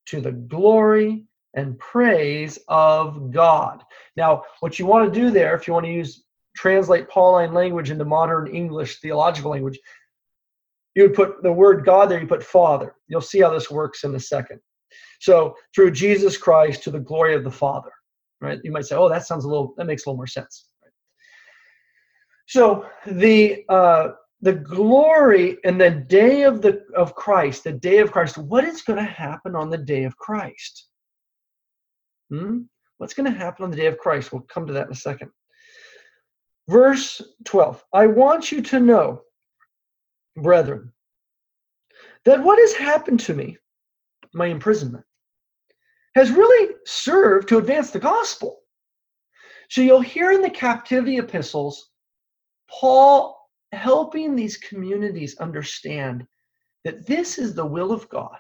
to 0.07 0.22
the 0.22 0.32
glory 0.32 1.26
and 1.53 1.78
praise 1.80 2.57
of 2.69 3.32
God. 3.32 3.84
Now, 4.15 4.43
what 4.61 4.80
you 4.80 4.86
want 4.86 5.13
to 5.13 5.19
do 5.19 5.32
there, 5.32 5.53
if 5.53 5.67
you 5.67 5.74
want 5.74 5.86
to 5.86 5.91
use 5.91 6.24
translate 6.55 7.09
Pauline 7.09 7.53
language 7.53 7.91
into 7.91 8.05
modern 8.05 8.47
English 8.47 8.99
theological 8.99 9.51
language, 9.51 9.80
you 10.95 11.03
would 11.03 11.13
put 11.13 11.43
the 11.43 11.51
word 11.51 11.86
God 11.86 12.09
there, 12.09 12.22
you 12.22 12.28
put 12.28 12.43
Father. 12.43 12.95
You'll 13.07 13.22
see 13.22 13.41
how 13.41 13.49
this 13.49 13.72
works 13.72 14.03
in 14.03 14.15
a 14.15 14.19
second. 14.19 14.59
So, 15.19 15.55
through 15.74 15.91
Jesus 15.91 16.38
Christ 16.38 16.84
to 16.84 16.91
the 16.91 16.99
glory 16.99 17.36
of 17.36 17.43
the 17.43 17.51
Father, 17.51 17.91
right? 18.42 18.60
You 18.64 18.72
might 18.72 18.86
say, 18.86 18.96
oh, 18.96 19.10
that 19.10 19.26
sounds 19.26 19.46
a 19.46 19.48
little, 19.48 19.74
that 19.78 19.86
makes 19.86 20.06
a 20.06 20.10
little 20.10 20.18
more 20.18 20.28
sense. 20.28 20.66
So, 22.48 22.86
the, 23.06 23.64
uh, 23.70 24.10
the 24.42 24.54
glory 24.54 25.58
and 25.64 25.80
the 25.80 25.92
day 25.92 26.44
of 26.44 26.62
the 26.62 26.84
of 26.96 27.16
Christ, 27.16 27.64
the 27.64 27.72
day 27.72 28.00
of 28.00 28.12
Christ, 28.12 28.38
what 28.38 28.64
is 28.64 28.82
going 28.82 28.98
to 28.98 29.10
happen 29.10 29.56
on 29.56 29.70
the 29.70 29.78
day 29.78 30.04
of 30.04 30.18
Christ? 30.18 30.88
Hmm? 32.30 32.64
What's 32.98 33.14
going 33.14 33.32
to 33.32 33.38
happen 33.38 33.64
on 33.64 33.72
the 33.72 33.78
day 33.78 33.86
of 33.86 33.98
Christ? 33.98 34.32
We'll 34.32 34.42
come 34.42 34.68
to 34.68 34.74
that 34.74 34.88
in 34.88 34.94
a 34.94 34.96
second. 34.96 35.32
Verse 36.68 37.22
12 37.46 37.84
I 37.94 38.08
want 38.08 38.52
you 38.52 38.62
to 38.64 38.80
know, 38.80 39.22
brethren, 40.36 40.92
that 42.26 42.44
what 42.44 42.60
has 42.60 42.74
happened 42.74 43.20
to 43.22 43.34
me, 43.34 43.58
my 44.34 44.48
imprisonment, 44.48 45.06
has 46.16 46.32
really 46.32 46.76
served 46.86 47.47
to 47.49 47.57
advance 47.57 47.91
the 47.91 47.99
gospel. 47.99 48.59
So 49.70 49.82
you'll 49.82 50.01
hear 50.01 50.32
in 50.32 50.41
the 50.41 50.49
captivity 50.49 51.18
epistles 51.18 51.91
Paul 52.70 53.38
helping 53.72 54.36
these 54.36 54.57
communities 54.57 55.38
understand 55.38 56.26
that 56.84 57.05
this 57.05 57.38
is 57.38 57.53
the 57.53 57.66
will 57.66 57.91
of 57.91 58.09
God 58.09 58.38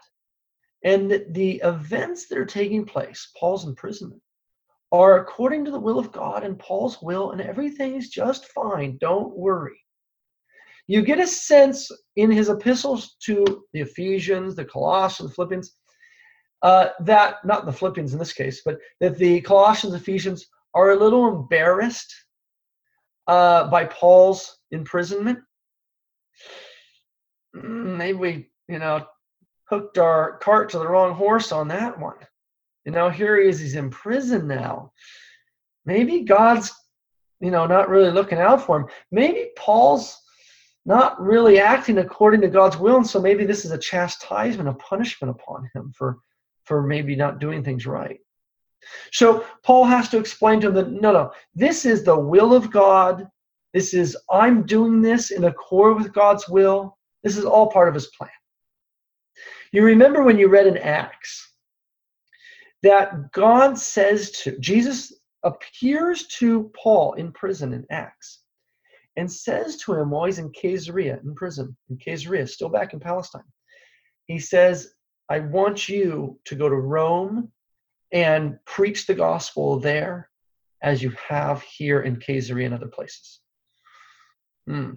and 0.83 1.09
that 1.11 1.33
the 1.33 1.61
events 1.63 2.27
that 2.27 2.37
are 2.37 2.45
taking 2.45 2.85
place, 2.85 3.31
Paul's 3.37 3.67
imprisonment, 3.67 4.21
are 4.91 5.19
according 5.19 5.63
to 5.65 5.71
the 5.71 5.79
will 5.79 5.99
of 5.99 6.11
God 6.11 6.43
and 6.43 6.59
Paul's 6.59 7.01
will, 7.01 7.31
and 7.31 7.39
everything 7.39 7.95
is 7.95 8.09
just 8.09 8.47
fine. 8.47 8.97
Don't 8.99 9.35
worry. 9.37 9.79
You 10.87 11.01
get 11.01 11.19
a 11.19 11.27
sense 11.27 11.89
in 12.17 12.31
his 12.31 12.49
epistles 12.49 13.15
to 13.23 13.63
the 13.73 13.81
Ephesians, 13.81 14.55
the 14.55 14.65
Colossians, 14.65 15.29
the 15.29 15.35
Philippians, 15.35 15.77
uh, 16.61 16.89
that, 17.01 17.43
not 17.45 17.65
the 17.65 17.73
Philippians 17.73 18.13
in 18.13 18.19
this 18.19 18.33
case, 18.33 18.61
but 18.63 18.79
that 18.99 19.17
the 19.17 19.41
Colossians, 19.41 19.95
Ephesians 19.95 20.47
are 20.73 20.91
a 20.91 20.99
little 20.99 21.27
embarrassed 21.27 22.13
uh, 23.27 23.67
by 23.69 23.85
Paul's 23.85 24.59
imprisonment. 24.71 25.39
Mm, 27.55 27.97
maybe 27.97 28.17
we, 28.17 28.49
you 28.67 28.79
know, 28.79 29.05
hooked 29.65 29.97
our 29.97 30.37
cart 30.37 30.69
to 30.69 30.79
the 30.79 30.87
wrong 30.87 31.15
horse 31.15 31.51
on 31.51 31.67
that 31.69 31.99
one. 31.99 32.17
You 32.85 32.91
know, 32.91 33.09
here 33.09 33.39
he 33.39 33.49
is, 33.49 33.59
he's 33.59 33.75
in 33.75 33.89
prison 33.89 34.47
now. 34.47 34.91
Maybe 35.85 36.21
God's, 36.21 36.71
you 37.39 37.51
know, 37.51 37.65
not 37.65 37.89
really 37.89 38.11
looking 38.11 38.39
out 38.39 38.65
for 38.65 38.79
him. 38.79 38.87
Maybe 39.11 39.49
Paul's 39.57 40.17
not 40.85 41.19
really 41.21 41.59
acting 41.59 41.99
according 41.99 42.41
to 42.41 42.47
God's 42.47 42.77
will, 42.77 42.97
and 42.97 43.07
so 43.07 43.21
maybe 43.21 43.45
this 43.45 43.65
is 43.65 43.71
a 43.71 43.77
chastisement, 43.77 44.69
a 44.69 44.73
punishment 44.73 45.31
upon 45.31 45.69
him 45.73 45.93
for 45.95 46.17
for 46.71 46.81
maybe 46.81 47.17
not 47.17 47.39
doing 47.39 47.61
things 47.61 47.85
right. 47.85 48.21
So 49.11 49.45
Paul 49.61 49.83
has 49.83 50.07
to 50.07 50.17
explain 50.17 50.61
to 50.61 50.67
him 50.67 50.73
that 50.75 50.89
no, 50.89 51.11
no, 51.11 51.33
this 51.53 51.85
is 51.85 52.05
the 52.05 52.17
will 52.17 52.53
of 52.53 52.71
God. 52.71 53.27
This 53.73 53.93
is, 53.93 54.15
I'm 54.29 54.65
doing 54.65 55.01
this 55.01 55.31
in 55.31 55.43
accord 55.43 55.97
with 55.97 56.13
God's 56.13 56.47
will. 56.47 56.97
This 57.25 57.35
is 57.35 57.43
all 57.43 57.69
part 57.69 57.89
of 57.89 57.93
his 57.93 58.07
plan. 58.17 58.29
You 59.73 59.83
remember 59.83 60.23
when 60.23 60.39
you 60.39 60.47
read 60.47 60.65
in 60.65 60.77
Acts 60.77 61.45
that 62.83 63.33
God 63.33 63.77
says 63.77 64.31
to, 64.43 64.57
Jesus 64.59 65.11
appears 65.43 66.25
to 66.39 66.71
Paul 66.81 67.15
in 67.15 67.33
prison 67.33 67.73
in 67.73 67.85
Acts 67.89 68.43
and 69.17 69.29
says 69.29 69.75
to 69.79 69.93
him 69.93 70.11
while 70.11 70.23
he's 70.23 70.39
in 70.39 70.51
Caesarea, 70.51 71.19
in 71.21 71.35
prison, 71.35 71.75
in 71.89 71.97
Caesarea, 71.97 72.47
still 72.47 72.69
back 72.69 72.93
in 72.93 73.01
Palestine, 73.01 73.43
he 74.27 74.39
says, 74.39 74.93
I 75.31 75.39
want 75.39 75.87
you 75.87 76.37
to 76.43 76.55
go 76.55 76.67
to 76.67 76.75
Rome 76.75 77.53
and 78.11 78.59
preach 78.65 79.07
the 79.07 79.13
gospel 79.13 79.79
there 79.79 80.29
as 80.81 81.01
you 81.01 81.13
have 81.29 81.61
here 81.61 82.01
in 82.01 82.17
Caesarea 82.17 82.65
and 82.65 82.75
other 82.75 82.89
places. 82.89 83.39
Hmm. 84.67 84.95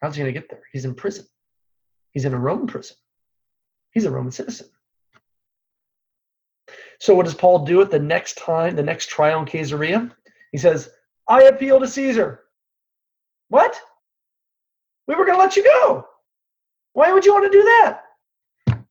How's 0.00 0.14
he 0.14 0.22
going 0.22 0.32
to 0.32 0.40
get 0.40 0.48
there? 0.48 0.62
He's 0.72 0.84
in 0.84 0.94
prison. 0.94 1.26
He's 2.12 2.24
in 2.24 2.34
a 2.34 2.38
Roman 2.38 2.68
prison. 2.68 2.96
He's 3.90 4.04
a 4.04 4.12
Roman 4.12 4.30
citizen. 4.30 4.68
So 7.00 7.12
what 7.12 7.24
does 7.24 7.34
Paul 7.34 7.64
do 7.64 7.82
at 7.82 7.90
the 7.90 7.98
next 7.98 8.38
time, 8.38 8.76
the 8.76 8.82
next 8.84 9.06
trial 9.06 9.40
in 9.40 9.46
Caesarea? 9.46 10.08
He 10.52 10.58
says, 10.58 10.88
I 11.26 11.42
appeal 11.44 11.80
to 11.80 11.88
Caesar. 11.88 12.44
What? 13.48 13.76
We 15.08 15.16
were 15.16 15.24
going 15.24 15.36
to 15.36 15.42
let 15.42 15.56
you 15.56 15.64
go. 15.64 16.06
Why 16.92 17.12
would 17.12 17.24
you 17.24 17.32
want 17.32 17.50
to 17.50 17.58
do 17.58 17.64
that? 17.64 18.02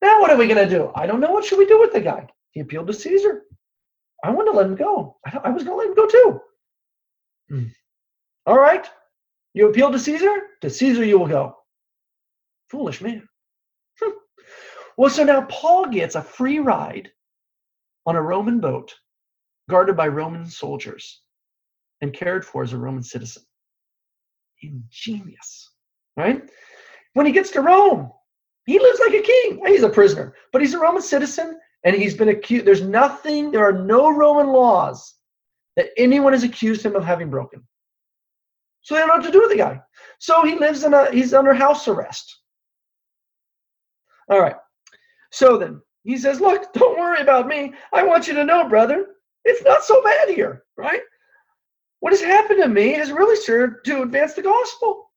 Now 0.02 0.20
what 0.20 0.32
are 0.32 0.38
we 0.38 0.48
going 0.48 0.68
to 0.68 0.76
do? 0.76 0.92
I 0.96 1.06
don't 1.06 1.20
know. 1.20 1.32
What 1.32 1.46
should 1.46 1.60
we 1.60 1.66
do 1.66 1.80
with 1.80 1.94
the 1.94 2.02
guy? 2.02 2.28
He 2.52 2.60
appealed 2.60 2.88
to 2.88 2.94
Caesar. 2.94 3.44
I 4.24 4.32
wanted 4.32 4.52
to 4.52 4.58
let 4.58 4.68
him 4.68 4.76
go. 4.76 5.18
I, 5.26 5.38
I 5.46 5.50
was 5.50 5.64
going 5.64 5.76
to 5.76 5.78
let 5.78 5.88
him 5.90 5.96
go 5.96 6.08
too. 6.08 6.42
Hmm. 7.50 7.68
All 8.46 8.60
right. 8.60 8.88
You 9.54 9.70
appeal 9.70 9.92
to 9.92 10.00
Caesar? 10.00 10.42
To 10.62 10.70
Caesar 10.70 11.06
you 11.06 11.20
will 11.20 11.28
go. 11.28 11.56
Foolish 12.70 13.02
man. 13.02 13.28
Hmm. 14.02 14.12
Well, 14.98 15.10
so 15.10 15.24
now 15.24 15.42
Paul 15.44 15.88
gets 15.88 16.16
a 16.16 16.22
free 16.22 16.60
ride 16.60 17.12
on 18.06 18.16
a 18.16 18.22
Roman 18.22 18.60
boat 18.60 18.94
guarded 19.70 19.96
by 19.96 20.08
Roman 20.08 20.46
soldiers 20.46 21.22
and 22.02 22.14
cared 22.14 22.46
for 22.46 22.64
as 22.64 22.74
a 22.74 22.78
Roman 22.78 23.04
citizen. 23.04 23.44
Ingenious, 24.62 25.72
right? 26.18 26.50
When 27.14 27.26
he 27.26 27.32
gets 27.32 27.52
to 27.52 27.62
Rome, 27.62 28.12
he 28.66 28.80
lives 28.80 29.00
like 29.00 29.14
a 29.14 29.22
king. 29.22 29.62
He's 29.66 29.84
a 29.84 29.90
prisoner, 29.90 30.36
but 30.52 30.62
he's 30.62 30.74
a 30.74 30.80
Roman 30.80 31.02
citizen 31.02 31.60
and 31.84 31.96
he's 31.96 32.16
been 32.16 32.30
accused. 32.30 32.66
There's 32.66 32.82
nothing, 32.82 33.52
there 33.52 33.68
are 33.68 33.74
no 33.74 34.16
Roman 34.16 34.48
laws 34.48 35.16
that 35.76 35.90
anyone 35.98 36.34
has 36.34 36.44
accused 36.44 36.86
him 36.86 36.96
of 36.96 37.04
having 37.04 37.30
broken. 37.30 37.64
So 38.82 38.94
they 38.94 39.00
don't 39.02 39.10
know 39.10 39.16
what 39.16 39.26
to 39.26 39.32
do 39.32 39.42
with 39.42 39.52
the 39.52 39.58
guy. 39.58 39.82
So 40.20 40.44
he 40.46 40.58
lives 40.58 40.84
in 40.84 40.94
a, 40.94 41.12
he's 41.12 41.34
under 41.34 41.54
house 41.54 41.88
arrest. 41.88 42.40
All 44.30 44.40
right. 44.40 44.56
So 45.32 45.58
then 45.58 45.82
he 46.04 46.18
says, 46.18 46.42
Look, 46.42 46.74
don't 46.74 47.00
worry 47.00 47.22
about 47.22 47.48
me. 47.48 47.74
I 47.94 48.04
want 48.04 48.28
you 48.28 48.34
to 48.36 48.46
know, 48.46 48.68
brother, 48.68 49.08
it's 49.46 49.64
not 49.64 49.84
so 49.84 50.04
bad 50.04 50.30
here, 50.30 50.64
right? 50.78 51.02
What 52.00 52.14
has 52.14 52.22
happened 52.22 52.62
to 52.64 52.70
me 52.70 52.94
has 52.94 53.12
really 53.12 53.36
served 53.36 53.86
to 53.86 54.02
advance 54.02 54.34
the 54.34 54.42
gospel. 54.42 55.11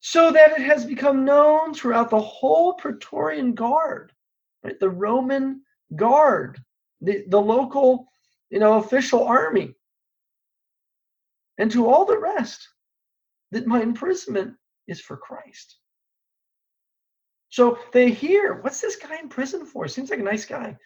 So 0.00 0.32
that 0.32 0.52
it 0.52 0.62
has 0.62 0.84
become 0.84 1.24
known 1.24 1.74
throughout 1.74 2.10
the 2.10 2.20
whole 2.20 2.74
Praetorian 2.74 3.54
Guard 3.54 4.12
right? 4.62 4.78
The 4.78 4.90
Roman 4.90 5.62
guard, 5.96 6.62
the, 7.00 7.24
the 7.28 7.40
local, 7.40 8.06
you 8.50 8.58
know, 8.58 8.74
official 8.74 9.24
army, 9.24 9.74
and 11.58 11.70
to 11.70 11.88
all 11.88 12.04
the 12.04 12.18
rest 12.18 12.66
that 13.50 13.66
my 13.66 13.82
imprisonment 13.82 14.54
is 14.86 15.00
for 15.00 15.16
Christ. 15.16 15.76
So 17.48 17.78
they 17.92 18.10
hear, 18.10 18.60
what's 18.62 18.80
this 18.80 18.96
guy 18.96 19.18
in 19.18 19.28
prison 19.28 19.66
for? 19.66 19.88
Seems 19.88 20.10
like 20.10 20.20
a 20.20 20.24
nice 20.24 20.44
guy. 20.44 20.76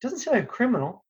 Doesn't 0.00 0.18
seem 0.18 0.32
like 0.32 0.44
a 0.44 0.46
criminal. 0.46 1.04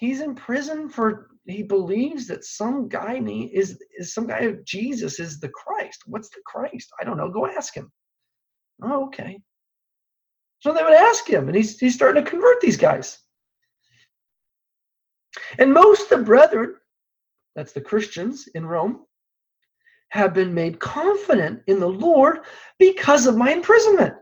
He's 0.00 0.22
in 0.22 0.34
prison 0.34 0.88
for 0.88 1.28
he 1.44 1.62
believes 1.62 2.26
that 2.28 2.46
some 2.46 2.88
guy 2.88 3.20
is 3.52 3.78
is 3.98 4.14
some 4.14 4.26
guy 4.26 4.50
Jesus 4.64 5.20
is 5.20 5.38
the 5.38 5.50
Christ. 5.50 6.04
What's 6.06 6.30
the 6.30 6.40
Christ? 6.46 6.90
I 6.98 7.04
don't 7.04 7.18
know. 7.18 7.28
Go 7.28 7.46
ask 7.46 7.76
him. 7.76 7.92
Oh, 8.82 9.04
okay. 9.08 9.38
So 10.60 10.72
they 10.72 10.82
would 10.82 10.94
ask 10.94 11.28
him, 11.28 11.48
and 11.48 11.56
he's, 11.56 11.78
he's 11.78 11.94
starting 11.94 12.24
to 12.24 12.30
convert 12.30 12.62
these 12.62 12.78
guys. 12.78 13.18
And 15.58 15.72
most 15.72 16.10
of 16.10 16.18
the 16.18 16.24
brethren, 16.24 16.76
that's 17.54 17.72
the 17.72 17.82
Christians 17.82 18.48
in 18.54 18.64
Rome, 18.64 19.04
have 20.08 20.32
been 20.32 20.54
made 20.54 20.80
confident 20.80 21.62
in 21.66 21.78
the 21.78 21.88
Lord 21.88 22.40
because 22.78 23.26
of 23.26 23.36
my 23.36 23.52
imprisonment. 23.52 24.14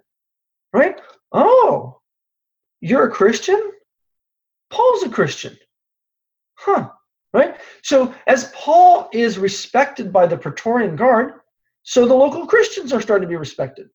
Right? 0.72 1.00
Oh, 1.30 2.00
you're 2.80 3.06
a 3.06 3.12
Christian? 3.12 3.60
Paul's 4.70 5.04
a 5.04 5.08
Christian. 5.08 5.56
Huh. 6.58 6.90
Right? 7.32 7.56
So 7.82 8.14
as 8.26 8.52
Paul 8.54 9.08
is 9.12 9.38
respected 9.38 10.12
by 10.12 10.26
the 10.26 10.36
Praetorian 10.36 10.96
Guard, 10.96 11.34
so 11.82 12.06
the 12.06 12.14
local 12.14 12.46
Christians 12.46 12.92
are 12.92 13.00
starting 13.00 13.28
to 13.28 13.30
be 13.30 13.36
respected. 13.36 13.88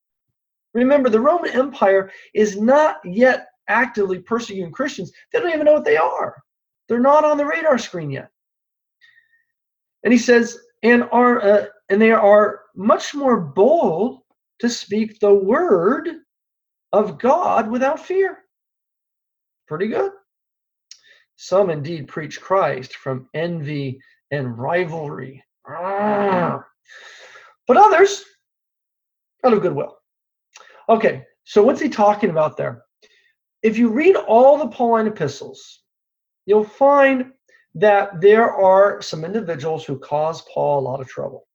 Remember, 0.72 1.08
the 1.08 1.20
Roman 1.20 1.50
Empire 1.50 2.10
is 2.32 2.60
not 2.60 2.96
yet 3.04 3.48
actively 3.68 4.18
persecuting 4.18 4.72
Christians. 4.72 5.12
They 5.32 5.38
don't 5.40 5.52
even 5.52 5.66
know 5.66 5.74
what 5.74 5.84
they 5.84 5.96
are. 5.96 6.42
They're 6.88 6.98
not 6.98 7.24
on 7.24 7.36
the 7.36 7.46
radar 7.46 7.78
screen 7.78 8.10
yet. 8.10 8.30
And 10.02 10.12
he 10.12 10.18
says, 10.18 10.58
and 10.82 11.04
are 11.12 11.40
uh, 11.42 11.66
and 11.88 12.00
they 12.00 12.12
are 12.12 12.62
much 12.74 13.14
more 13.14 13.40
bold 13.40 14.20
to 14.60 14.68
speak 14.68 15.18
the 15.18 15.32
word 15.32 16.08
of 16.92 17.18
God 17.18 17.70
without 17.70 18.00
fear. 18.00 18.38
Pretty 19.66 19.88
good. 19.88 20.12
Some 21.36 21.70
indeed 21.70 22.08
preach 22.08 22.40
Christ 22.40 22.96
from 22.96 23.28
envy 23.34 24.00
and 24.30 24.58
rivalry, 24.58 25.42
ah. 25.68 26.64
but 27.66 27.76
others 27.76 28.24
out 29.44 29.52
of 29.52 29.62
goodwill. 29.62 29.96
Okay, 30.88 31.24
so 31.44 31.62
what's 31.62 31.80
he 31.80 31.88
talking 31.88 32.30
about 32.30 32.56
there? 32.56 32.82
If 33.62 33.78
you 33.78 33.88
read 33.88 34.16
all 34.16 34.58
the 34.58 34.68
Pauline 34.68 35.06
epistles, 35.06 35.82
you'll 36.46 36.64
find 36.64 37.32
that 37.74 38.20
there 38.20 38.52
are 38.52 39.02
some 39.02 39.24
individuals 39.24 39.84
who 39.84 39.98
cause 39.98 40.42
Paul 40.52 40.80
a 40.80 40.86
lot 40.88 41.00
of 41.00 41.08
trouble. 41.08 41.46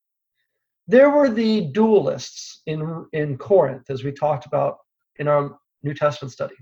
There 0.87 1.11
were 1.11 1.29
the 1.29 1.71
dualists 1.71 2.57
in, 2.65 3.05
in 3.13 3.37
Corinth, 3.37 3.89
as 3.89 4.03
we 4.03 4.11
talked 4.11 4.45
about 4.45 4.77
in 5.17 5.27
our 5.27 5.57
New 5.83 5.93
Testament 5.93 6.31
study. 6.31 6.55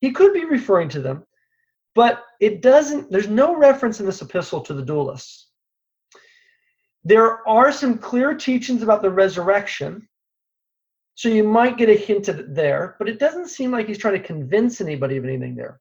He 0.00 0.12
could 0.12 0.32
be 0.32 0.44
referring 0.44 0.88
to 0.90 1.00
them, 1.00 1.24
but 1.94 2.24
it 2.40 2.60
doesn't, 2.62 3.10
there's 3.10 3.28
no 3.28 3.56
reference 3.56 4.00
in 4.00 4.06
this 4.06 4.22
epistle 4.22 4.60
to 4.60 4.74
the 4.74 4.84
dualists. 4.84 5.44
There 7.04 7.46
are 7.46 7.70
some 7.70 7.98
clear 7.98 8.34
teachings 8.34 8.82
about 8.82 9.02
the 9.02 9.10
resurrection, 9.10 10.08
so 11.14 11.28
you 11.28 11.44
might 11.44 11.76
get 11.76 11.90
a 11.90 11.94
hint 11.94 12.28
of 12.28 12.40
it 12.40 12.54
there, 12.54 12.96
but 12.98 13.08
it 13.08 13.18
doesn't 13.18 13.48
seem 13.48 13.70
like 13.70 13.86
he's 13.86 13.98
trying 13.98 14.20
to 14.20 14.26
convince 14.26 14.80
anybody 14.80 15.16
of 15.16 15.24
anything 15.24 15.54
there. 15.54 15.80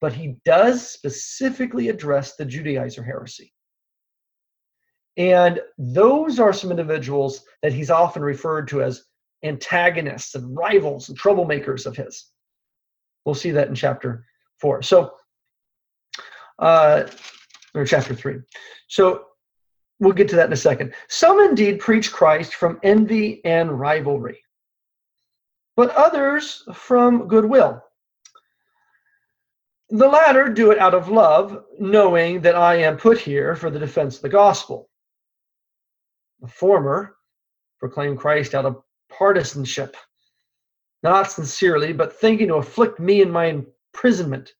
But 0.00 0.12
he 0.12 0.36
does 0.44 0.86
specifically 0.88 1.88
address 1.88 2.36
the 2.36 2.44
Judaizer 2.44 3.04
heresy. 3.04 3.52
And 5.16 5.60
those 5.78 6.38
are 6.38 6.52
some 6.52 6.70
individuals 6.70 7.44
that 7.62 7.72
he's 7.72 7.90
often 7.90 8.22
referred 8.22 8.68
to 8.68 8.82
as 8.82 9.04
antagonists 9.44 10.34
and 10.34 10.56
rivals 10.56 11.08
and 11.08 11.18
troublemakers 11.18 11.86
of 11.86 11.96
his. 11.96 12.26
We'll 13.24 13.34
see 13.34 13.52
that 13.52 13.68
in 13.68 13.74
chapter 13.74 14.26
four. 14.60 14.82
So, 14.82 15.14
uh, 16.58 17.04
or 17.74 17.84
chapter 17.84 18.14
three. 18.14 18.36
So 18.88 19.26
we'll 20.00 20.12
get 20.12 20.28
to 20.28 20.36
that 20.36 20.46
in 20.46 20.52
a 20.52 20.56
second. 20.56 20.94
Some 21.08 21.40
indeed 21.40 21.80
preach 21.80 22.12
Christ 22.12 22.54
from 22.54 22.78
envy 22.82 23.44
and 23.44 23.78
rivalry, 23.78 24.42
but 25.76 25.94
others 25.94 26.62
from 26.72 27.28
goodwill. 27.28 27.82
The 29.90 30.08
latter 30.08 30.48
do 30.48 30.70
it 30.70 30.78
out 30.78 30.94
of 30.94 31.08
love, 31.08 31.64
knowing 31.78 32.40
that 32.40 32.56
I 32.56 32.76
am 32.76 32.96
put 32.96 33.18
here 33.18 33.54
for 33.54 33.70
the 33.70 33.78
defense 33.78 34.16
of 34.16 34.22
the 34.22 34.28
gospel. 34.28 34.88
The 36.40 36.48
former 36.48 37.16
proclaim 37.78 38.16
Christ 38.16 38.54
out 38.54 38.64
of 38.64 38.82
partisanship, 39.08 39.96
not 41.02 41.30
sincerely, 41.30 41.92
but 41.92 42.12
thinking 42.12 42.48
to 42.48 42.56
afflict 42.56 42.98
me 42.98 43.20
in 43.20 43.30
my 43.30 43.46
imprisonment. 43.92 44.54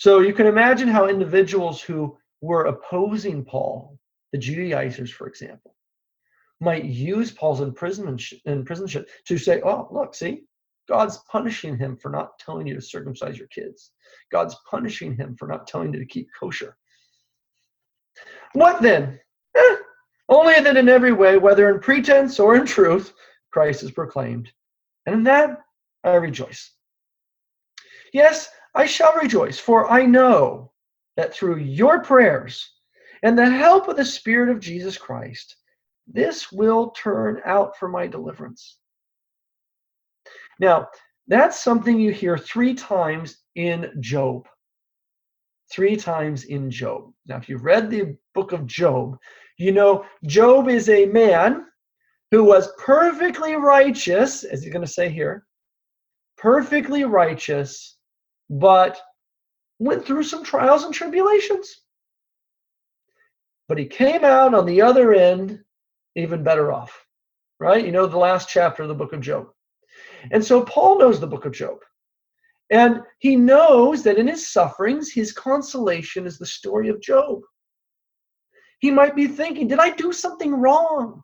So 0.00 0.20
you 0.20 0.32
can 0.32 0.46
imagine 0.46 0.88
how 0.88 1.08
individuals 1.08 1.82
who 1.82 2.16
were 2.40 2.64
opposing 2.64 3.44
Paul, 3.44 3.98
the 4.32 4.38
Judaizers, 4.38 5.10
for 5.10 5.26
example, 5.26 5.76
might 6.58 6.86
use 6.86 7.30
Paul's 7.30 7.60
imprisonment, 7.60 8.22
imprisonment 8.46 9.06
to 9.26 9.36
say, 9.36 9.60
oh, 9.60 9.88
look, 9.90 10.14
see, 10.14 10.44
God's 10.88 11.18
punishing 11.30 11.76
him 11.76 11.98
for 11.98 12.08
not 12.08 12.38
telling 12.38 12.66
you 12.66 12.74
to 12.76 12.80
circumcise 12.80 13.36
your 13.36 13.48
kids. 13.48 13.90
God's 14.32 14.56
punishing 14.70 15.14
him 15.14 15.36
for 15.36 15.46
not 15.46 15.66
telling 15.66 15.92
you 15.92 16.00
to 16.00 16.06
keep 16.06 16.30
kosher. 16.32 16.78
What 18.54 18.80
then? 18.80 19.20
Eh, 19.54 19.76
only 20.30 20.54
that 20.60 20.78
in 20.78 20.88
every 20.88 21.12
way, 21.12 21.36
whether 21.36 21.68
in 21.68 21.78
pretense 21.78 22.40
or 22.40 22.56
in 22.56 22.64
truth, 22.64 23.12
Christ 23.52 23.82
is 23.82 23.90
proclaimed. 23.90 24.50
And 25.04 25.14
in 25.14 25.24
that 25.24 25.58
I 26.04 26.14
rejoice. 26.14 26.72
Yes, 28.14 28.48
I 28.74 28.86
shall 28.86 29.14
rejoice, 29.16 29.58
for 29.58 29.90
I 29.90 30.06
know 30.06 30.72
that 31.16 31.34
through 31.34 31.58
your 31.58 32.00
prayers 32.02 32.72
and 33.22 33.36
the 33.36 33.48
help 33.48 33.88
of 33.88 33.96
the 33.96 34.04
Spirit 34.04 34.48
of 34.48 34.60
Jesus 34.60 34.96
Christ, 34.96 35.56
this 36.06 36.50
will 36.50 36.90
turn 36.90 37.40
out 37.44 37.76
for 37.76 37.88
my 37.88 38.06
deliverance. 38.06 38.78
Now, 40.58 40.88
that's 41.26 41.58
something 41.58 41.98
you 41.98 42.12
hear 42.12 42.36
three 42.36 42.74
times 42.74 43.38
in 43.54 43.92
Job. 44.00 44.48
Three 45.70 45.96
times 45.96 46.44
in 46.44 46.70
Job. 46.70 47.12
Now, 47.26 47.36
if 47.36 47.48
you've 47.48 47.64
read 47.64 47.90
the 47.90 48.16
book 48.34 48.52
of 48.52 48.66
Job, 48.66 49.16
you 49.56 49.72
know, 49.72 50.04
Job 50.24 50.68
is 50.68 50.88
a 50.88 51.06
man 51.06 51.66
who 52.30 52.44
was 52.44 52.72
perfectly 52.78 53.56
righteous, 53.56 54.44
as 54.44 54.62
he's 54.62 54.72
going 54.72 54.84
to 54.84 54.90
say 54.90 55.08
here, 55.08 55.46
perfectly 56.36 57.04
righteous, 57.04 57.98
but 58.50 59.00
went 59.78 60.04
through 60.04 60.24
some 60.24 60.44
trials 60.44 60.82
and 60.82 60.92
tribulations. 60.92 61.82
But 63.68 63.78
he 63.78 63.86
came 63.86 64.24
out 64.24 64.52
on 64.52 64.66
the 64.66 64.82
other 64.82 65.14
end 65.14 65.60
even 66.16 66.42
better 66.42 66.72
off, 66.72 67.06
right? 67.60 67.84
You 67.84 67.92
know, 67.92 68.06
the 68.06 68.18
last 68.18 68.48
chapter 68.48 68.82
of 68.82 68.88
the 68.88 68.94
book 68.94 69.12
of 69.12 69.20
Job. 69.20 69.46
And 70.32 70.44
so 70.44 70.64
Paul 70.64 70.98
knows 70.98 71.20
the 71.20 71.26
book 71.28 71.44
of 71.44 71.52
Job. 71.52 71.78
And 72.70 73.00
he 73.20 73.36
knows 73.36 74.02
that 74.02 74.18
in 74.18 74.26
his 74.26 74.46
sufferings, 74.46 75.12
his 75.12 75.32
consolation 75.32 76.26
is 76.26 76.38
the 76.38 76.46
story 76.46 76.88
of 76.88 77.00
Job. 77.00 77.40
He 78.80 78.90
might 78.90 79.14
be 79.14 79.26
thinking, 79.26 79.68
did 79.68 79.78
I 79.78 79.90
do 79.90 80.12
something 80.12 80.54
wrong? 80.54 81.22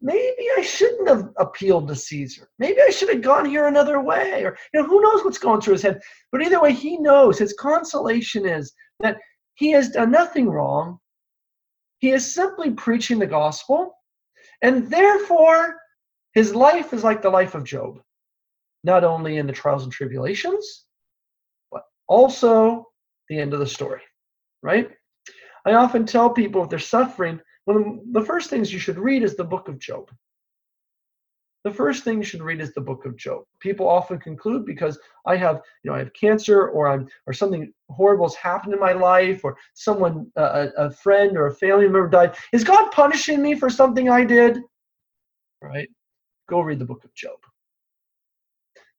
Maybe 0.00 0.48
I 0.56 0.60
shouldn't 0.60 1.08
have 1.08 1.30
appealed 1.38 1.88
to 1.88 1.94
Caesar. 1.94 2.48
Maybe 2.58 2.80
I 2.82 2.90
should 2.90 3.08
have 3.08 3.22
gone 3.22 3.46
here 3.46 3.66
another 3.66 4.00
way. 4.00 4.44
Or, 4.44 4.56
you 4.72 4.80
know, 4.80 4.86
who 4.86 5.00
knows 5.00 5.24
what's 5.24 5.38
going 5.38 5.60
through 5.60 5.74
his 5.74 5.82
head. 5.82 6.00
But 6.30 6.42
either 6.42 6.60
way, 6.60 6.72
he 6.72 6.98
knows 6.98 7.38
his 7.38 7.54
consolation 7.54 8.46
is 8.46 8.72
that 9.00 9.18
he 9.54 9.70
has 9.70 9.90
done 9.90 10.10
nothing 10.10 10.48
wrong. 10.48 10.98
He 11.98 12.10
is 12.10 12.34
simply 12.34 12.72
preaching 12.72 13.18
the 13.18 13.26
gospel. 13.26 13.94
And 14.62 14.90
therefore, 14.90 15.76
his 16.34 16.54
life 16.54 16.92
is 16.92 17.04
like 17.04 17.22
the 17.22 17.30
life 17.30 17.54
of 17.54 17.64
Job, 17.64 18.00
not 18.82 19.04
only 19.04 19.38
in 19.38 19.46
the 19.46 19.52
trials 19.52 19.84
and 19.84 19.92
tribulations, 19.92 20.84
but 21.70 21.82
also 22.08 22.86
the 23.28 23.38
end 23.38 23.54
of 23.54 23.60
the 23.60 23.66
story, 23.66 24.02
right? 24.62 24.90
I 25.64 25.74
often 25.74 26.04
tell 26.04 26.28
people 26.28 26.62
if 26.62 26.68
they're 26.68 26.78
suffering, 26.78 27.40
one 27.64 27.76
of 27.76 28.12
the 28.12 28.22
first 28.22 28.50
things 28.50 28.72
you 28.72 28.78
should 28.78 28.98
read 28.98 29.22
is 29.22 29.36
the 29.36 29.44
book 29.44 29.68
of 29.68 29.78
Job. 29.78 30.10
The 31.64 31.72
first 31.72 32.04
thing 32.04 32.18
you 32.18 32.24
should 32.24 32.42
read 32.42 32.60
is 32.60 32.74
the 32.74 32.80
book 32.82 33.06
of 33.06 33.16
Job. 33.16 33.44
People 33.58 33.88
often 33.88 34.18
conclude 34.18 34.66
because 34.66 34.98
I 35.24 35.36
have, 35.36 35.62
you 35.82 35.90
know, 35.90 35.96
I 35.96 36.00
have 36.00 36.12
cancer 36.12 36.68
or 36.68 36.88
I'm 36.88 37.08
or 37.26 37.32
something 37.32 37.72
horrible 37.88 38.28
has 38.28 38.34
happened 38.34 38.74
in 38.74 38.80
my 38.80 38.92
life 38.92 39.44
or 39.44 39.56
someone 39.72 40.30
uh, 40.36 40.66
a 40.76 40.90
friend 40.90 41.38
or 41.38 41.46
a 41.46 41.54
family 41.54 41.84
member 41.84 42.08
died. 42.08 42.36
Is 42.52 42.64
God 42.64 42.90
punishing 42.92 43.40
me 43.40 43.54
for 43.54 43.70
something 43.70 44.10
I 44.10 44.24
did? 44.24 44.58
Right? 45.62 45.88
Go 46.50 46.60
read 46.60 46.80
the 46.80 46.84
book 46.84 47.02
of 47.04 47.14
Job 47.14 47.38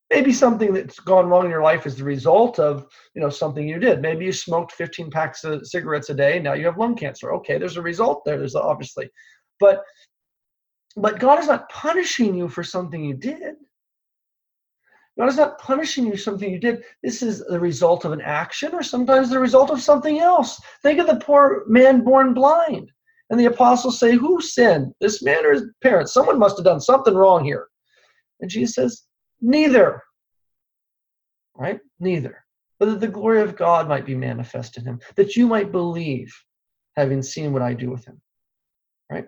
maybe 0.09 0.31
something 0.31 0.73
that's 0.73 0.99
gone 0.99 1.27
wrong 1.27 1.45
in 1.45 1.51
your 1.51 1.63
life 1.63 1.85
is 1.85 1.95
the 1.95 2.03
result 2.03 2.59
of 2.59 2.87
you 3.13 3.21
know 3.21 3.29
something 3.29 3.67
you 3.67 3.79
did. 3.79 4.01
Maybe 4.01 4.25
you 4.25 4.31
smoked 4.31 4.73
15 4.73 5.09
packs 5.09 5.43
of 5.43 5.65
cigarettes 5.65 6.09
a 6.09 6.13
day 6.13 6.39
now 6.39 6.53
you 6.53 6.65
have 6.65 6.77
lung 6.77 6.95
cancer. 6.95 7.33
Okay 7.33 7.57
there's 7.57 7.77
a 7.77 7.81
result 7.81 8.23
there 8.25 8.37
there's 8.37 8.55
obviously. 8.55 9.09
But 9.59 9.83
but 10.95 11.19
god 11.19 11.39
is 11.39 11.47
not 11.47 11.69
punishing 11.69 12.35
you 12.35 12.47
for 12.47 12.63
something 12.63 13.03
you 13.03 13.15
did. 13.15 13.55
God 15.17 15.29
is 15.29 15.37
not 15.37 15.59
punishing 15.59 16.05
you 16.05 16.11
for 16.11 16.17
something 16.17 16.51
you 16.51 16.59
did. 16.59 16.83
This 17.01 17.23
is 17.23 17.39
the 17.39 17.59
result 17.59 18.03
of 18.03 18.11
an 18.11 18.21
action 18.21 18.73
or 18.73 18.83
sometimes 18.83 19.29
the 19.29 19.39
result 19.39 19.71
of 19.71 19.81
something 19.81 20.19
else. 20.19 20.59
Think 20.83 20.99
of 20.99 21.07
the 21.07 21.15
poor 21.15 21.63
man 21.67 22.03
born 22.03 22.33
blind. 22.33 22.91
And 23.29 23.39
the 23.39 23.45
apostles 23.45 23.97
say 23.97 24.15
who 24.15 24.41
sinned 24.41 24.93
this 24.99 25.23
man 25.23 25.45
or 25.45 25.53
his 25.53 25.63
parents? 25.81 26.13
Someone 26.13 26.37
must 26.37 26.57
have 26.57 26.65
done 26.65 26.81
something 26.81 27.15
wrong 27.15 27.43
here. 27.43 27.69
And 28.41 28.49
jesus 28.49 28.75
says 28.75 29.03
Neither. 29.41 30.01
Right? 31.55 31.79
Neither. 31.99 32.43
But 32.79 32.87
that 32.87 32.99
the 32.99 33.07
glory 33.07 33.41
of 33.41 33.55
God 33.55 33.87
might 33.87 34.05
be 34.05 34.15
manifest 34.15 34.77
in 34.77 34.83
him, 34.83 34.99
that 35.15 35.35
you 35.35 35.47
might 35.47 35.71
believe, 35.71 36.35
having 36.97 37.21
seen 37.21 37.53
what 37.53 37.61
I 37.61 37.73
do 37.73 37.89
with 37.89 38.05
him. 38.05 38.21
Right? 39.09 39.27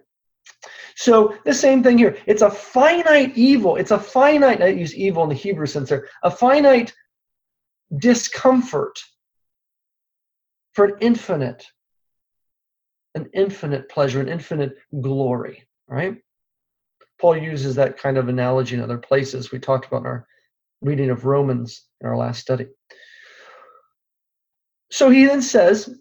So 0.95 1.35
the 1.45 1.53
same 1.53 1.83
thing 1.83 1.97
here. 1.97 2.17
It's 2.25 2.41
a 2.41 2.49
finite 2.49 3.37
evil. 3.37 3.75
It's 3.75 3.91
a 3.91 3.99
finite, 3.99 4.61
I 4.61 4.67
use 4.67 4.95
evil 4.95 5.23
in 5.23 5.29
the 5.29 5.35
Hebrew 5.35 5.67
sense 5.67 5.89
there, 5.89 6.07
a 6.23 6.31
finite 6.31 6.93
discomfort 7.97 8.99
for 10.73 10.85
an 10.85 10.95
infinite, 10.99 11.65
an 13.15 13.29
infinite 13.33 13.89
pleasure, 13.89 14.19
an 14.19 14.29
infinite 14.29 14.77
glory. 15.01 15.67
Right? 15.87 16.17
Paul 17.20 17.38
uses 17.38 17.76
that 17.76 17.97
kind 17.97 18.18
of 18.18 18.30
analogy 18.30 18.76
in 18.76 18.82
other 18.82 18.97
places. 18.97 19.51
We 19.51 19.59
talked 19.59 19.88
about 19.88 20.01
in 20.01 20.07
our 20.07 20.28
reading 20.82 21.09
of 21.09 21.26
Romans 21.26 21.86
in 22.01 22.07
our 22.07 22.18
last 22.18 22.39
study. 22.39 22.68
So 24.91 25.09
he 25.09 25.26
then 25.26 25.41
says 25.41 25.99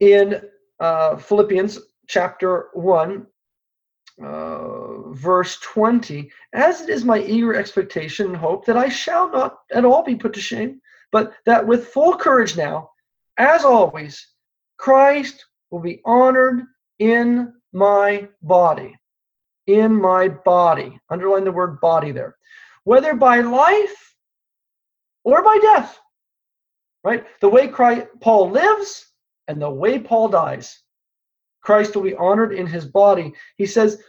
in 0.00 0.40
uh, 0.80 1.16
Philippians 1.16 1.78
chapter 2.08 2.70
1, 2.72 3.26
uh, 4.22 5.10
verse 5.12 5.58
20, 5.60 6.30
as 6.54 6.80
it 6.80 6.88
is 6.88 7.04
my 7.04 7.20
eager 7.20 7.54
expectation 7.54 8.26
and 8.26 8.36
hope 8.36 8.66
that 8.66 8.76
I 8.76 8.88
shall 8.88 9.30
not 9.30 9.58
at 9.72 9.84
all 9.84 10.02
be 10.02 10.16
put 10.16 10.32
to 10.34 10.40
shame, 10.40 10.80
but 11.12 11.34
that 11.46 11.66
with 11.66 11.88
full 11.88 12.16
courage 12.16 12.56
now, 12.56 12.90
as 13.36 13.64
always, 13.64 14.26
Christ 14.76 15.44
will 15.70 15.80
be 15.80 16.00
honored 16.04 16.64
in 16.98 17.54
my 17.72 18.28
body. 18.42 18.96
In 19.70 19.94
my 19.94 20.26
body. 20.28 20.98
Underline 21.10 21.44
the 21.44 21.52
word 21.52 21.80
body 21.80 22.10
there. 22.10 22.36
Whether 22.82 23.14
by 23.14 23.40
life 23.40 24.16
or 25.22 25.44
by 25.44 25.58
death. 25.62 25.96
Right? 27.04 27.24
The 27.40 27.48
way 27.48 27.68
Christ, 27.68 28.08
Paul 28.20 28.50
lives 28.50 29.06
and 29.46 29.62
the 29.62 29.70
way 29.70 30.00
Paul 30.00 30.28
dies. 30.28 30.82
Christ 31.62 31.94
will 31.94 32.02
be 32.02 32.16
honored 32.16 32.52
in 32.52 32.66
his 32.66 32.84
body. 32.84 33.32
He 33.58 33.66
says, 33.66 34.02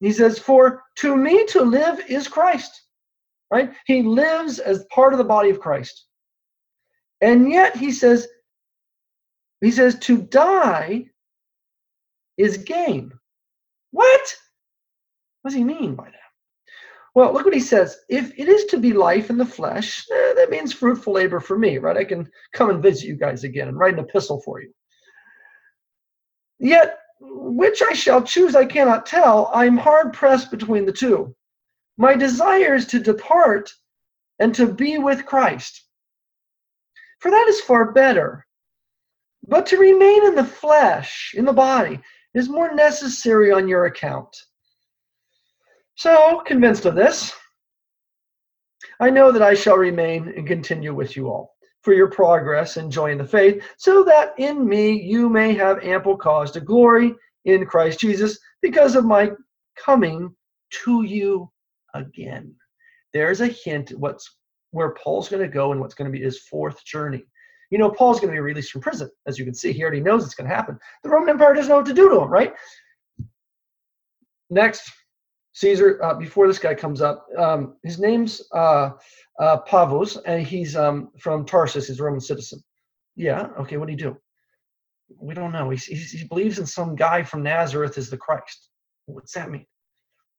he 0.00 0.12
says, 0.12 0.38
For 0.38 0.82
to 0.96 1.14
me 1.14 1.44
to 1.48 1.60
live 1.62 2.00
is 2.08 2.26
Christ. 2.26 2.82
Right? 3.50 3.74
He 3.84 4.02
lives 4.02 4.60
as 4.60 4.86
part 4.86 5.12
of 5.12 5.18
the 5.18 5.24
body 5.24 5.50
of 5.50 5.60
Christ. 5.60 6.06
And 7.20 7.50
yet 7.50 7.76
he 7.76 7.92
says, 7.92 8.26
he 9.60 9.70
says, 9.70 9.98
to 10.00 10.22
die 10.22 11.06
is 12.38 12.56
gain. 12.56 13.12
What? 13.90 14.36
What 15.46 15.50
does 15.50 15.58
he 15.58 15.64
mean 15.64 15.94
by 15.94 16.06
that? 16.06 16.72
Well, 17.14 17.32
look 17.32 17.44
what 17.44 17.54
he 17.54 17.60
says. 17.60 18.00
If 18.08 18.36
it 18.36 18.48
is 18.48 18.64
to 18.64 18.78
be 18.78 18.92
life 18.92 19.30
in 19.30 19.38
the 19.38 19.46
flesh, 19.46 20.04
eh, 20.10 20.34
that 20.34 20.50
means 20.50 20.72
fruitful 20.72 21.12
labor 21.12 21.38
for 21.38 21.56
me, 21.56 21.78
right? 21.78 21.96
I 21.96 22.02
can 22.02 22.28
come 22.52 22.68
and 22.68 22.82
visit 22.82 23.06
you 23.06 23.14
guys 23.14 23.44
again 23.44 23.68
and 23.68 23.78
write 23.78 23.94
an 23.94 24.00
epistle 24.00 24.40
for 24.40 24.60
you. 24.60 24.72
Yet, 26.58 26.98
which 27.20 27.80
I 27.80 27.92
shall 27.92 28.24
choose, 28.24 28.56
I 28.56 28.64
cannot 28.64 29.06
tell. 29.06 29.52
I'm 29.54 29.76
hard 29.76 30.12
pressed 30.12 30.50
between 30.50 30.84
the 30.84 30.90
two. 30.90 31.32
My 31.96 32.16
desire 32.16 32.74
is 32.74 32.86
to 32.86 32.98
depart 32.98 33.72
and 34.40 34.52
to 34.56 34.66
be 34.66 34.98
with 34.98 35.26
Christ. 35.26 35.80
For 37.20 37.30
that 37.30 37.46
is 37.46 37.60
far 37.60 37.92
better. 37.92 38.44
But 39.46 39.66
to 39.66 39.78
remain 39.78 40.26
in 40.26 40.34
the 40.34 40.42
flesh, 40.42 41.34
in 41.36 41.44
the 41.44 41.52
body, 41.52 42.00
is 42.34 42.48
more 42.48 42.74
necessary 42.74 43.52
on 43.52 43.68
your 43.68 43.84
account. 43.84 44.36
So, 45.96 46.42
convinced 46.46 46.84
of 46.84 46.94
this, 46.94 47.34
I 49.00 49.08
know 49.08 49.32
that 49.32 49.42
I 49.42 49.54
shall 49.54 49.76
remain 49.76 50.32
and 50.36 50.46
continue 50.46 50.94
with 50.94 51.16
you 51.16 51.28
all 51.28 51.56
for 51.80 51.94
your 51.94 52.10
progress 52.10 52.76
and 52.76 52.92
joy 52.92 53.12
in 53.12 53.18
the 53.18 53.24
faith, 53.24 53.64
so 53.78 54.02
that 54.04 54.34
in 54.38 54.68
me 54.68 55.00
you 55.00 55.28
may 55.28 55.54
have 55.54 55.82
ample 55.82 56.16
cause 56.16 56.50
to 56.50 56.60
glory 56.60 57.14
in 57.46 57.64
Christ 57.64 58.00
Jesus 58.00 58.38
because 58.60 58.94
of 58.94 59.06
my 59.06 59.30
coming 59.76 60.34
to 60.84 61.04
you 61.04 61.50
again. 61.94 62.54
There's 63.14 63.40
a 63.40 63.46
hint 63.46 63.90
what's 63.96 64.36
where 64.72 64.94
Paul's 65.02 65.30
going 65.30 65.42
to 65.42 65.48
go 65.48 65.72
and 65.72 65.80
what's 65.80 65.94
going 65.94 66.12
to 66.12 66.18
be 66.18 66.22
his 66.22 66.40
fourth 66.40 66.84
journey. 66.84 67.24
You 67.70 67.78
know, 67.78 67.90
Paul's 67.90 68.20
going 68.20 68.32
to 68.32 68.36
be 68.36 68.40
released 68.40 68.72
from 68.72 68.82
prison, 68.82 69.08
as 69.26 69.38
you 69.38 69.46
can 69.46 69.54
see. 69.54 69.72
He 69.72 69.82
already 69.82 70.00
knows 70.00 70.24
it's 70.24 70.34
going 70.34 70.48
to 70.48 70.54
happen. 70.54 70.78
The 71.02 71.08
Roman 71.08 71.30
Empire 71.30 71.54
doesn't 71.54 71.70
know 71.70 71.76
what 71.76 71.86
to 71.86 71.94
do 71.94 72.10
to 72.10 72.20
him, 72.20 72.28
right? 72.28 72.52
Next, 74.50 74.92
Caesar, 75.56 75.98
uh, 76.02 76.12
before 76.12 76.46
this 76.46 76.58
guy 76.58 76.74
comes 76.74 77.00
up, 77.00 77.26
um, 77.38 77.76
his 77.82 77.98
name's 77.98 78.42
uh, 78.52 78.90
uh, 79.40 79.56
Pavos, 79.66 80.18
and 80.26 80.46
he's 80.46 80.76
um, 80.76 81.08
from 81.18 81.46
Tarsus. 81.46 81.88
He's 81.88 81.98
a 81.98 82.02
Roman 82.02 82.20
citizen. 82.20 82.62
Yeah, 83.14 83.48
okay, 83.60 83.78
what 83.78 83.86
do 83.86 83.92
he 83.92 83.96
do? 83.96 84.18
We 85.18 85.32
don't 85.32 85.52
know. 85.52 85.70
He, 85.70 85.78
he, 85.78 85.94
he 85.94 86.24
believes 86.24 86.58
in 86.58 86.66
some 86.66 86.94
guy 86.94 87.22
from 87.22 87.42
Nazareth 87.42 87.96
as 87.96 88.10
the 88.10 88.18
Christ. 88.18 88.68
What's 89.06 89.32
that 89.32 89.50
mean? 89.50 89.64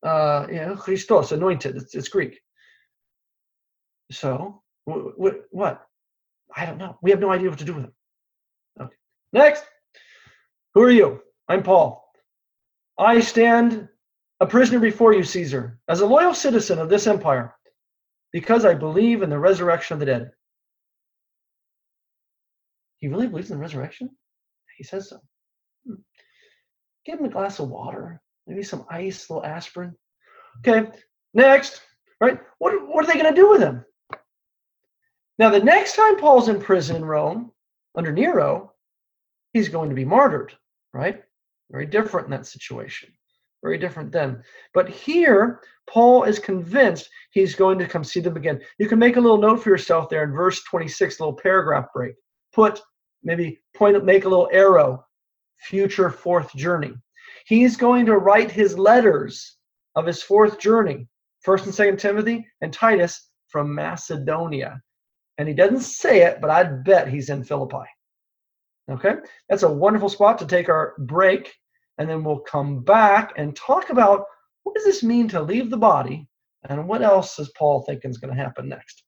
Uh, 0.04 0.46
yeah, 0.52 0.76
Christos, 0.76 1.32
anointed. 1.32 1.78
It's, 1.78 1.96
it's 1.96 2.10
Greek. 2.10 2.40
So, 4.12 4.62
what? 4.86 5.46
what? 5.50 5.82
I 6.56 6.68
don't 6.68 6.78
know. 6.78 6.96
We 7.02 7.10
have 7.10 7.20
no 7.20 7.32
idea 7.32 7.50
what 7.50 7.58
to 7.58 7.66
do 7.66 7.74
with 7.74 7.86
him. 7.86 7.94
Okay. 8.80 8.96
Next. 9.34 9.64
Who 10.76 10.84
are 10.84 10.92
you? 10.92 11.22
I'm 11.50 11.64
Paul. 11.64 12.08
I 13.00 13.20
stand 13.20 13.90
a 14.40 14.48
prisoner 14.48 14.80
before 14.80 15.14
you, 15.14 15.24
Caesar, 15.24 15.80
as 15.88 16.02
a 16.02 16.06
loyal 16.06 16.34
citizen 16.34 16.80
of 16.80 16.90
this 16.90 17.08
empire, 17.08 17.56
because 18.32 18.66
I 18.66 18.74
believe 18.74 19.22
in 19.22 19.30
the 19.30 19.40
resurrection 19.40 19.96
of 19.96 20.00
the 20.00 20.06
dead. 20.06 20.32
He 22.98 23.08
really 23.08 23.28
believes 23.28 23.50
in 23.50 23.58
the 23.58 23.62
resurrection? 23.62 24.10
He 24.78 24.84
says 24.84 25.10
so. 25.10 25.20
Hmm. 25.88 25.96
Give 27.06 27.20
him 27.20 27.26
a 27.26 27.30
glass 27.30 27.60
of 27.60 27.70
water, 27.70 28.22
maybe 28.46 28.64
some 28.64 28.86
ice, 28.90 29.30
a 29.30 29.34
little 29.34 29.48
aspirin. 29.48 29.96
Okay, 30.60 30.90
next, 31.34 31.82
right? 32.20 32.40
What, 32.60 32.74
what 32.88 33.06
are 33.06 33.08
they 33.08 33.20
going 33.20 33.34
to 33.34 33.42
do 33.42 33.50
with 33.50 33.62
him? 33.62 33.84
Now, 35.40 35.50
the 35.50 35.60
next 35.60 35.96
time 35.96 36.18
Paul's 36.18 36.50
in 36.50 36.60
prison 36.60 36.96
in 36.96 37.06
Rome 37.06 37.52
under 37.96 38.12
Nero, 38.12 38.74
he's 39.54 39.70
going 39.70 39.90
to 39.90 39.96
be 39.96 40.06
martyred, 40.06 40.54
right? 40.94 41.24
Very 41.70 41.86
different 41.86 42.28
in 42.28 42.32
that 42.32 42.48
situation. 42.48 43.10
Very 43.68 43.78
different 43.78 44.14
then. 44.14 44.42
But 44.74 44.88
here, 44.88 45.60
Paul 45.90 46.24
is 46.24 46.40
convinced 46.40 47.10
he's 47.32 47.54
going 47.54 47.78
to 47.80 47.86
come 47.86 48.02
see 48.02 48.22
them 48.22 48.38
again. 48.38 48.62
You 48.80 48.88
can 48.88 48.98
make 48.98 49.18
a 49.18 49.20
little 49.20 49.38
note 49.38 49.62
for 49.62 49.68
yourself 49.68 50.08
there 50.08 50.24
in 50.24 50.32
verse 50.32 50.64
26, 50.64 51.20
a 51.20 51.24
little 51.24 51.36
paragraph 51.36 51.88
break. 51.94 52.14
Put 52.54 52.80
maybe 53.24 53.60
point 53.76 54.02
make 54.06 54.24
a 54.24 54.30
little 54.30 54.48
arrow, 54.54 55.06
future 55.58 56.10
fourth 56.10 56.56
journey. 56.56 56.94
He's 57.46 57.76
going 57.76 58.06
to 58.06 58.16
write 58.16 58.50
his 58.50 58.80
letters 58.80 59.58
of 59.96 60.06
his 60.06 60.24
fourth 60.24 60.60
journey, 60.60 61.06
first 61.42 61.66
and 61.66 61.76
second 61.76 61.98
Timothy 61.98 62.48
and 62.62 62.72
Titus 62.72 63.32
from 63.50 63.76
Macedonia. 63.76 64.82
And 65.40 65.46
he 65.46 65.54
doesn't 65.54 65.82
say 65.82 66.22
it, 66.22 66.40
but 66.40 66.52
I'd 66.52 66.86
bet 66.86 67.10
he's 67.10 67.30
in 67.30 67.44
Philippi. 67.44 67.86
Okay, 68.90 69.16
that's 69.50 69.64
a 69.64 69.70
wonderful 69.70 70.08
spot 70.08 70.38
to 70.38 70.46
take 70.46 70.70
our 70.70 70.94
break, 71.00 71.54
and 71.98 72.10
then 72.10 72.24
we'll 72.24 72.40
come 72.40 72.82
back 72.82 73.34
and 73.38 73.56
talk 73.56 73.90
about 73.90 74.26
what 74.64 74.76
does 74.76 74.86
this 74.86 75.04
mean 75.04 75.28
to 75.30 75.42
leave 75.42 75.70
the 75.70 75.78
body, 75.78 76.28
and 76.70 76.88
what 76.88 77.02
else 77.02 77.40
is 77.40 77.52
Paul 77.58 77.84
thinking 77.84 78.12
is 78.12 78.18
going 78.18 78.36
to 78.36 78.42
happen 78.42 78.70
next. 78.70 79.04